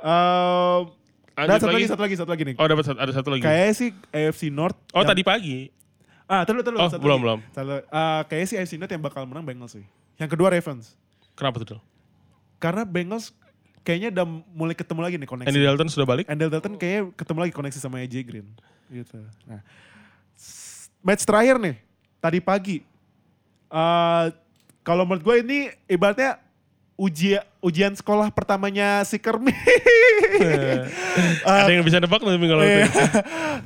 [0.00, 0.92] Um,
[1.36, 1.76] Lanjut dan satu lagi.
[1.76, 2.54] lagi, satu lagi, satu lagi nih.
[2.56, 3.42] Oh dapat satu- ada satu lagi.
[3.44, 4.78] Kayaknya sih AFC North.
[4.96, 5.58] Oh yang- tadi pagi.
[6.26, 7.38] Ah, terus terus Oh, belum, belum.
[7.54, 9.84] Uh, kayaknya sih AFC North yang bakal menang Bengals sih.
[10.16, 10.96] Yang kedua Ravens.
[11.36, 11.78] Kenapa tuh?
[12.56, 13.36] Karena Bengals
[13.84, 15.48] kayaknya udah mulai ketemu lagi nih koneksi.
[15.52, 16.24] Andy Dalton sudah balik?
[16.26, 18.48] Andy Dalton kayaknya ketemu lagi koneksi sama AJ Green.
[18.88, 19.20] Gitu.
[19.44, 19.60] Nah,
[21.00, 21.76] match terakhir nih,
[22.18, 22.82] tadi pagi.
[23.76, 24.32] Uh,
[24.80, 26.40] kalau menurut gue ini ibaratnya
[26.96, 29.52] ujian ujian sekolah pertamanya si Kermit.
[31.44, 32.88] Ada yang bisa nebak tapi kalau Iya.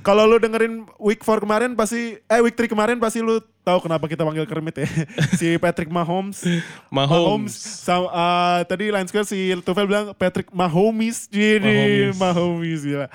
[0.03, 4.11] Kalau lu dengerin week 4 kemarin pasti eh week 3 kemarin pasti lu tahu kenapa
[4.11, 4.89] kita panggil Kermit ya.
[5.39, 6.43] si Patrick Mahomes.
[6.91, 7.55] Mahomes.
[7.55, 11.31] Sama, eh, tadi line score si Tufel bilang Patrick Mahomes.
[11.31, 12.19] Jadi Mahomes.
[12.19, 13.07] Mahomes gila.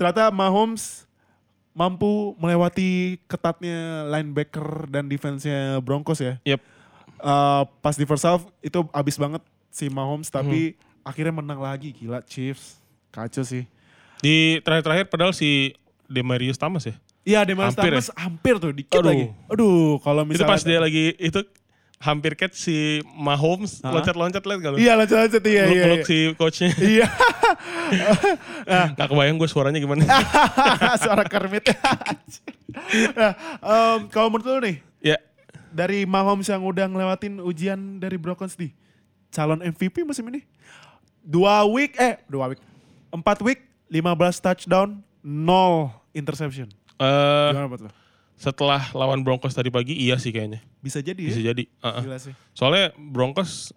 [0.00, 1.09] Ternyata Mahomes
[1.70, 6.36] mampu melewati ketatnya linebacker dan defense-nya Broncos ya.
[6.44, 6.60] Yep.
[7.20, 11.06] Eh, pas di first half itu abis banget si Mahomes tapi Hmm.
[11.06, 12.80] akhirnya menang lagi gila Chiefs.
[13.10, 13.66] Kacau sih.
[14.20, 15.72] Di terakhir-terakhir padahal si
[16.06, 16.96] Demarius Thomas ya.
[17.20, 19.08] Iya, Demarius Hampir Thomas hampir tuh dikit Aduh.
[19.12, 19.26] lagi.
[19.46, 21.40] Aduh, kalau Itu misalnya pas dia lagi itu
[22.00, 23.92] hampir catch si Mahomes Hah?
[23.92, 24.76] loncat-loncat liat kalau.
[24.80, 25.64] Iya, lanjut-lanjut iya iya.
[25.68, 26.08] Peluk-peluk iya.
[26.08, 26.70] si coachnya.
[26.96, 27.06] Iya.
[28.96, 30.08] Gak kebayang gue suaranya gimana.
[31.04, 31.76] Suara Kermit.
[33.12, 35.18] nah, em, kalau menurut lu nih, ya.
[35.68, 38.72] dari Mahomes yang udah ngelewatin ujian dari Broncos nih,
[39.28, 40.40] calon MVP musim ini.
[41.20, 42.62] Dua week, eh dua week.
[43.12, 43.60] Empat week,
[43.92, 46.72] 15 touchdown, nol interception.
[46.96, 47.90] Eh, Gimana buat lo?
[48.40, 50.64] Setelah lawan Broncos tadi pagi iya sih kayaknya.
[50.80, 51.52] Bisa jadi Bisa ya?
[51.52, 51.68] jadi.
[51.84, 52.02] Uh-uh.
[52.08, 52.32] Gila sih.
[52.56, 53.76] Soalnya Broncos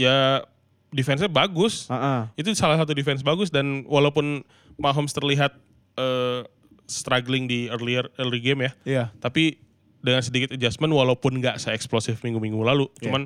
[0.00, 0.40] ya
[0.88, 1.84] defense-nya bagus.
[1.92, 4.40] Ah, Itu salah satu defense bagus dan walaupun
[4.80, 5.52] Mahomes terlihat
[6.00, 6.40] eh,
[6.88, 9.04] struggling di earlier early game ya, Iya.
[9.20, 9.60] tapi
[10.00, 13.04] dengan sedikit adjustment walaupun nggak se-eksplosif minggu-minggu lalu, Iya.
[13.06, 13.22] cuman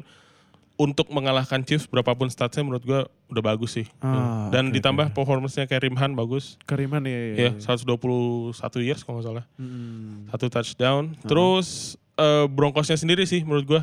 [0.77, 3.87] untuk mengalahkan Chiefs berapapun statsnya menurut gua udah bagus sih.
[3.99, 6.59] Ah, dan oke, ditambah performance-nya Karim Han bagus.
[6.65, 7.21] Keriman ya.
[7.39, 8.51] Ya, 121
[8.81, 9.45] years kalau nggak salah.
[9.55, 10.27] Hmm.
[10.29, 11.15] Satu touchdown.
[11.23, 13.83] Terus eh, Broncos-nya sendiri sih menurut gua.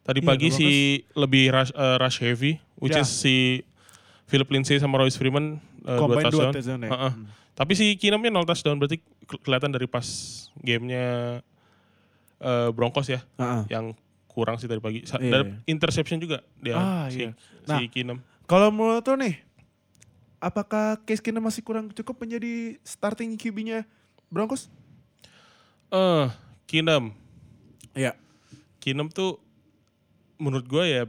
[0.00, 0.68] Tadi Iya, pagi si
[1.12, 3.02] lebih rush, eh, rush heavy, which Ya.
[3.02, 3.66] is si
[4.24, 6.52] Philip Lindsay sama Royce Freeman eh, dua Combine dua touchdown.
[6.52, 6.90] touchdown ya.
[6.90, 7.12] Heeh.
[7.12, 7.26] Hmm.
[7.52, 10.06] Tapi si Keenumnya 0 touchdown berarti ke- kelihatan dari pas
[10.56, 11.42] gamenya
[12.38, 13.62] eh, Broncos ya, Ah, ah.
[13.68, 13.92] yang
[14.30, 15.02] kurang sih tadi pagi.
[15.02, 17.34] Sa- Iya, dan interception juga dia Ah, si, iya.
[17.60, 17.80] si Nah.
[17.84, 18.18] Keenum.
[18.44, 19.34] Kalau menurut lo nih,
[20.38, 23.84] apakah Case Keenum masih kurang cukup menjadi starting QB-nya
[24.26, 24.70] Broncos?
[25.88, 26.26] Eh,
[26.64, 27.10] Keenum.
[27.92, 28.14] Iya.
[28.78, 29.42] Keenum tuh
[30.36, 31.02] menurut gue ya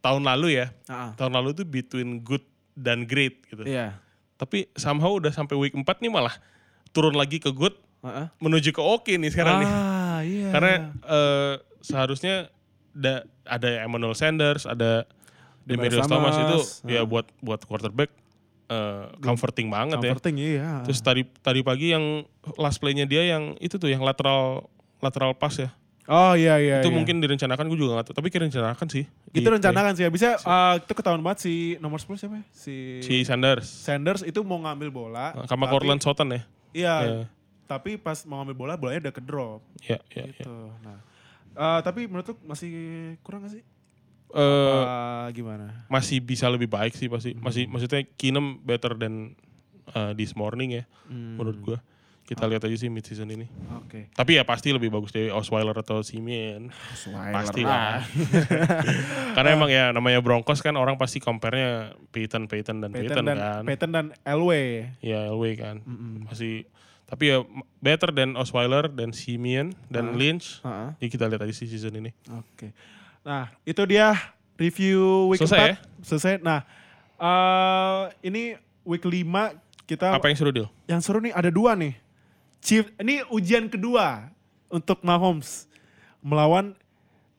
[0.00, 2.42] tahun lalu ya, Ah, tahun lalu tuh between good
[2.74, 3.62] dan great gitu.
[3.62, 4.00] Iya.
[4.34, 6.34] Tapi somehow udah sampai week 4 nih malah
[6.90, 8.26] turun lagi ke good Ah, ah.
[8.36, 9.70] menuju ke oke nih sekarang nih.
[9.70, 10.48] Ah, iya.
[10.50, 11.54] Karena eh,
[11.84, 12.48] seharusnya
[12.96, 15.04] da- ada Emmanuel Sanders, ada
[15.68, 18.10] Demarius Demarius Thomas, itu Thomas, ya buat buat quarterback
[18.68, 20.12] eh, comforting banget ya.
[20.12, 20.70] comforting iya.
[20.84, 22.24] Terus tadi tadi pagi yang
[22.56, 24.68] last play-nya dia yang itu tuh yang lateral
[25.04, 25.68] lateral pass ya.
[26.04, 26.84] oh iya iya.
[26.84, 26.96] itu iya.
[27.00, 29.08] mungkin direncanakan gue juga gak tahu, tapi kira rencanakan sih.
[29.32, 30.12] Itu rencanakan sih ya.
[30.12, 32.44] Bisa ah, itu ketahuan banget si nomor 10 siapa ya?
[32.52, 35.32] Si, si Sanders Sanders itu mau ngambil bola.
[35.48, 36.42] sama Cortland Sutton ya.
[36.76, 36.96] Iya.
[37.00, 37.24] Iya.
[37.64, 39.64] Tapi pas mau ngambil bola, bolanya udah ke drop.
[39.80, 40.44] Ya, ya, ya.
[40.44, 40.56] Gitu.
[40.84, 41.13] Nah.
[41.54, 42.70] Ah, tapi menurut lu masih
[43.20, 43.62] kurang gak sih?
[44.30, 45.86] Eh, Ah, gimana?
[45.86, 47.32] masih bisa lebih baik sih pasti.
[47.32, 47.42] Hmm.
[47.42, 49.38] Masih maksudnya Keenum better than
[49.88, 51.38] uh, this morning ya Hmm.
[51.38, 51.78] menurut gua.
[52.24, 53.44] Kita lihat aja sih mid season ini.
[53.76, 54.08] Oke.
[54.10, 56.72] Tapi ya pasti lebih bagus dari Osweiler atau Simeon.
[57.30, 58.00] Pasti lah.
[59.36, 63.36] Karena emang ya namanya Broncos kan orang pasti compare-nya Peyton, Peyton dan Peyton, Peyton dan
[63.36, 63.62] kan.
[63.68, 64.88] Peyton dan Elway.
[65.04, 65.84] Ya Elway kan.
[65.84, 66.24] Mm-mm.
[66.24, 66.64] Masih
[67.14, 67.46] tapi ya
[67.78, 70.14] better than Osweiler dan Simeon dan Ah.
[70.14, 70.58] Lynch.
[70.60, 72.10] Ah, Ya kita lihat aja sih season ini.
[72.28, 72.74] Oke.
[73.22, 74.18] Nah, itu dia
[74.54, 76.02] review week Selesai 4.
[76.02, 76.32] Selesai.
[76.40, 76.66] Nah,
[77.16, 78.42] eh ini
[78.82, 79.54] week 5
[79.84, 80.68] kita Apa yang seru deal?
[80.84, 81.94] yang seru nih ada dua nih.
[82.58, 84.32] Chief, ini ujian kedua
[84.66, 85.68] untuk Mahomes
[86.18, 86.72] melawan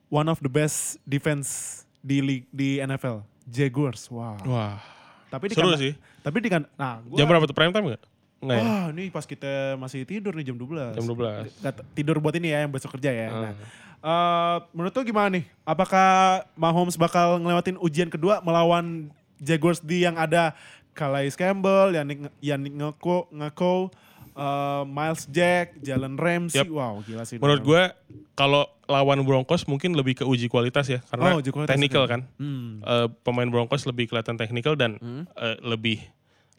[0.08, 4.06] one of the best defense di league, di NFL, Jaguars.
[4.08, 4.38] Wow.
[4.46, 4.78] Wah,
[5.28, 5.98] Tapi di seru sih.
[6.22, 7.98] Tapi di kan nah gua Jam berapa tuh prime time
[8.46, 8.56] nggak?
[8.56, 8.64] Ya?
[8.64, 10.94] Wah, ini pas kita masih tidur nih jam 12.
[10.94, 11.50] Jam 12.
[11.58, 13.28] Nggak- tidur buat ini ya yang besok kerja ya.
[13.28, 13.42] Ah.
[13.42, 13.54] Nah,
[14.00, 15.44] eh, menurut lo gimana nih?
[15.64, 16.08] Apakah
[16.54, 20.56] Mahomes bakal ngelewatin ujian kedua melawan Jaguars di yang ada
[20.92, 23.92] Calais Campbell, Yannick Yannick Ngako, Ngako
[24.32, 26.60] eh, Miles Jack, Jalen Ramsey.
[26.60, 26.68] Yap.
[26.68, 27.36] Wow, gila sih.
[27.36, 27.82] Menurut gue
[28.34, 32.12] kalau lawan Broncos mungkin lebih ke uji kualitas ya karena Oh, kualitas, technical oke.
[32.12, 32.22] kan.
[32.36, 32.80] Hmm.
[32.80, 35.00] Eh, pemain Broncos lebih kelihatan technical dan
[35.34, 36.00] eh, lebih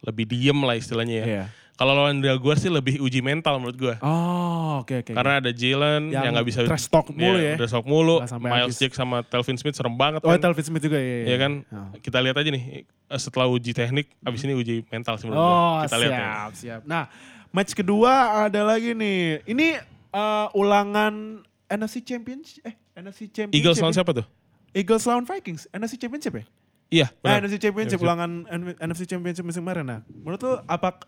[0.03, 1.27] lebih diem lah istilahnya ya.
[1.27, 1.45] Iya.
[1.77, 3.95] Kalau lawan Jaguars sih lebih uji mental menurut gue.
[4.01, 5.13] Oh, oke oke.
[5.13, 7.55] Karena ada Jalen Yang nggak bisa trash talk mulu ya.
[7.55, 8.17] Trash talk mulu.
[8.41, 8.75] Miles.
[8.75, 10.41] Jack sama Telvin Smith serem banget Oh, kan.
[10.41, 11.29] Telvin Smith juga ya.
[11.29, 11.53] Iya kan?
[11.69, 11.93] Oh.
[11.99, 15.53] Kita lihat aja nih eh, setelah uji teknik abis ini uji mental sih menurut gue.
[15.53, 16.17] Oh, Kita lihat ya.
[16.17, 16.81] siap, siap.
[16.89, 17.13] Nah,
[17.53, 18.13] match kedua
[18.49, 19.45] ada lagi nih.
[19.45, 19.67] Ini
[20.11, 23.53] eh, ulangan NFC Championship eh NFC Championship.
[23.53, 23.97] Eagles lawan ya?
[24.01, 24.27] siapa tuh?
[24.73, 25.69] Eagles lawan Vikings.
[25.69, 26.45] NFC Championship ya?
[26.87, 27.37] Iya, Nah, benar.
[27.45, 28.01] NFC Championship Championship.
[28.01, 28.31] ulangan
[28.79, 29.85] NFC Championship musim kemarin.
[29.85, 31.05] Nah, menurut lu apa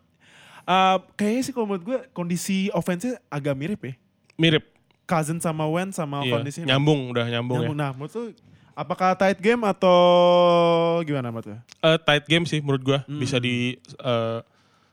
[0.68, 3.94] eh, kayaknya sih kalau menurut gue kondisi offense agak mirip ya.
[4.36, 4.64] Mirip.
[5.02, 6.68] Cousin sama Wentz sama Iya, kondisinya.
[6.68, 7.74] nyambung udah nyambung, Nyambung.
[7.74, 7.82] ya.
[7.82, 8.24] Nah, menurut lu
[8.74, 9.98] Apakah tight game atau
[11.02, 11.50] gimana Mat?
[11.50, 11.58] Eh,
[11.98, 13.18] tight game sih menurut gua Hmm.
[13.18, 14.38] bisa di eh,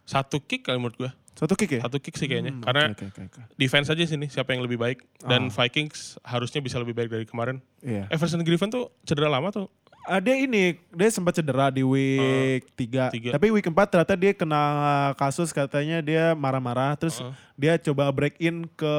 [0.03, 1.11] satu kick kali menurut gua.
[1.35, 1.81] Satu kick ya?
[1.83, 2.49] Satu kick sih kayaknya.
[2.49, 3.41] Hmm, Karena oke, oke, oke.
[3.53, 5.53] defense aja sini siapa yang lebih baik dan Ah.
[5.53, 7.59] Vikings harusnya bisa lebih baik dari kemarin.
[7.83, 8.07] Iya.
[8.09, 9.67] Everson Griffin tuh cedera lama tuh.
[10.07, 13.09] Ah, dia ini, dia sempat cedera di week 3.
[13.09, 13.29] tiga.
[13.31, 14.61] Tapi week 4 ternyata dia kena
[15.15, 16.93] kasus katanya dia marah-marah.
[16.95, 17.33] Terus Heeh.
[17.55, 18.95] dia coba break in ke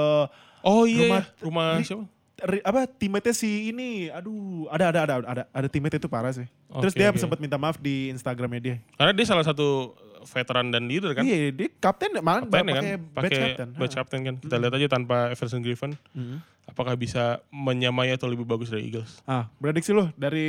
[0.61, 1.41] Oh iya, Rumah- iya.
[1.41, 2.05] rumah Ri- siapa?
[2.45, 4.11] ri- apa teammate si ini.
[4.11, 6.43] Aduh, ada ada ada ada ada teammate itu parah sih.
[6.83, 7.17] Terus Oke, dia oke.
[7.17, 8.77] sempat minta maaf di Instagramnya dia.
[8.93, 9.95] Karena dia salah satu
[10.27, 11.23] veteran dan leader kan.
[11.23, 13.69] Iya, dia kapten malah Kapten ya kan, pakai badge pakai kapten.
[13.73, 14.35] badge captain kan.
[14.39, 16.37] Kita lihat aja tanpa Everson Griffin, Mhm.
[16.67, 19.23] apakah bisa menyamai atau lebih bagus dari Eagles.
[19.23, 20.49] Ah, prediksi lu dari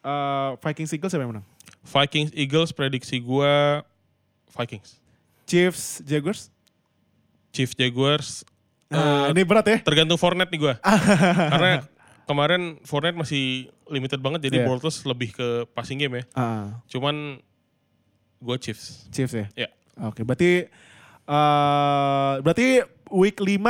[0.00, 1.46] uh, Vikings Eagles siapa yang menang?
[1.82, 3.82] Vikings Eagles prediksi gua
[4.50, 4.96] Vikings.
[5.44, 6.48] Chiefs Jaguars?
[7.50, 8.46] Chiefs Jaguars
[8.88, 9.78] Ah, eh, ini berat ya.
[9.80, 10.74] tergantung Fournette nih gua.
[11.52, 11.86] Karena
[12.24, 14.66] kemarin Fournette masih limited banget jadi Iya.
[14.66, 16.24] Bortles lebih ke passing game ya.
[16.32, 17.38] Ah, Cuman
[18.40, 19.06] gua Chiefs.
[19.12, 19.46] Chiefs ya.
[19.54, 19.68] Ya.
[20.00, 20.66] Oke, berarti
[21.28, 22.82] uh, berarti
[23.12, 23.60] week 5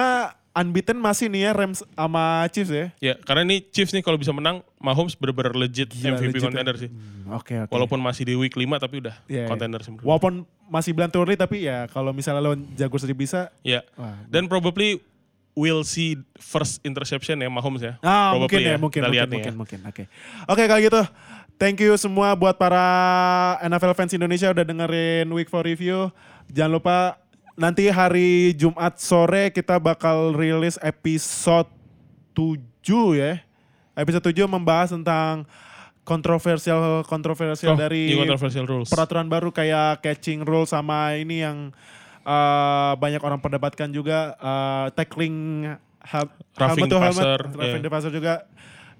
[0.51, 2.87] unbeaten masih nih ya Rams sama Chiefs ya.
[2.99, 6.47] Ya, karena ini Chiefs nih kalau bisa menang, Mahomes bener-bener legit Gila, MVP legit ya.
[6.51, 6.91] contender sih.
[6.91, 7.71] Hmm, Oke, oke.
[7.71, 9.49] Walaupun masih di week 5 tapi udah Iya, iya.
[9.49, 10.03] contender gua.
[10.17, 13.41] Walaupun masih bilang early tapi ya kalau misalnya lawan Jaguars aja bisa.
[13.63, 13.83] Ya.
[13.95, 14.19] Wah.
[14.27, 14.99] Dan probably
[15.55, 17.99] will see first interception ya Mahomes ya.
[18.01, 19.59] Ah, Probably mungkin ya, mungkin, Kita mungkin, lihat mungkin, ya.
[19.59, 19.79] mungkin.
[19.87, 20.03] Oke,
[20.47, 21.03] oke kalau gitu,
[21.61, 22.81] thank you semua buat para
[23.61, 26.09] NFL fans Indonesia udah dengerin Week 4 Review.
[26.49, 26.99] Jangan lupa
[27.55, 31.69] nanti hari Jumat sore kita bakal rilis episode
[32.33, 32.57] 7
[33.21, 33.45] ya.
[33.93, 35.45] Episode 7 membahas tentang
[36.09, 38.89] kontroversial kontroversial Oh, dari new controversial rules.
[38.89, 41.71] peraturan baru kayak catching rule sama ini yang
[42.25, 45.69] uh, banyak orang perdebatkan juga uh, tackling
[46.01, 48.49] helmet to helmet, passer, passer juga.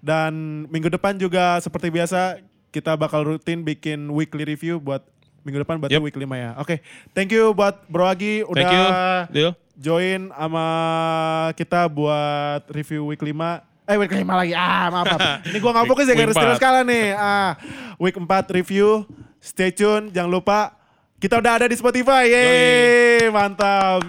[0.01, 2.41] Dan minggu depan juga seperti biasa
[2.71, 5.03] kita bakal rutin bikin weekly review buat
[5.41, 6.05] minggu depan berarti Yep.
[6.05, 6.51] week 5 ya.
[6.57, 6.79] Oke,
[7.11, 8.85] thank you buat Bro Agi Thank you.
[8.87, 9.51] udah Deal.
[9.75, 10.67] join sama
[11.55, 13.67] kita buat review week 5.
[13.85, 14.55] Eh week 5 lagi.
[14.55, 15.07] Ah, maaf.
[15.09, 15.21] maaf.
[15.51, 17.11] Ini gua nggak fokus ya garis terus skala nih.
[17.13, 17.59] Ah,
[17.97, 19.03] week 4 review.
[19.41, 20.77] Stay tune, jangan lupa
[21.17, 22.29] kita udah ada di Spotify.
[22.29, 24.05] Yeay, mantap.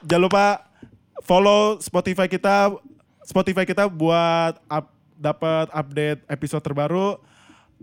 [0.00, 0.44] Jangan lupa
[1.20, 2.70] follow Spotify kita
[3.20, 7.18] Spotify kita buat up, dapat update episode terbaru.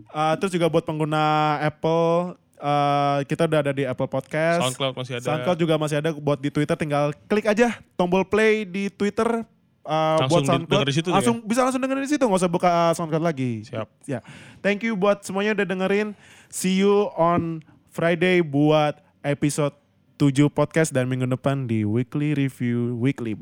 [0.10, 4.62] Ah, terus juga buat pengguna Apple ah, kita udah ada di Apple Podcast.
[4.62, 5.26] SoundCloud masih ada.
[5.26, 9.46] SoundCloud juga masih ada buat di Twitter tinggal klik aja tombol play di Twitter
[9.86, 10.86] uh, Langsung buat SoundCloud.
[10.88, 13.68] di situ tuh langsung bisa langsung dengerin di situ nggak usah buka uh, SoundCloud lagi.
[13.68, 13.88] Siap.
[14.10, 14.20] Ya.
[14.64, 16.18] Thank you buat semuanya udah dengerin.
[16.50, 17.62] See you on
[17.94, 19.76] Friday buat episode
[20.18, 23.38] 7 podcast dan minggu depan di weekly review week 5.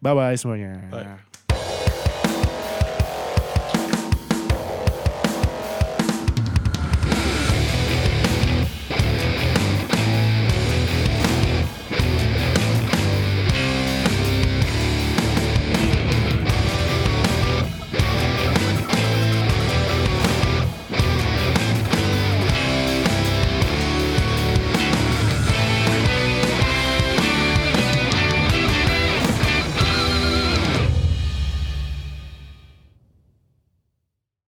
[0.00, 0.80] Bye bye semuanya.
[0.88, 1.33] Bye.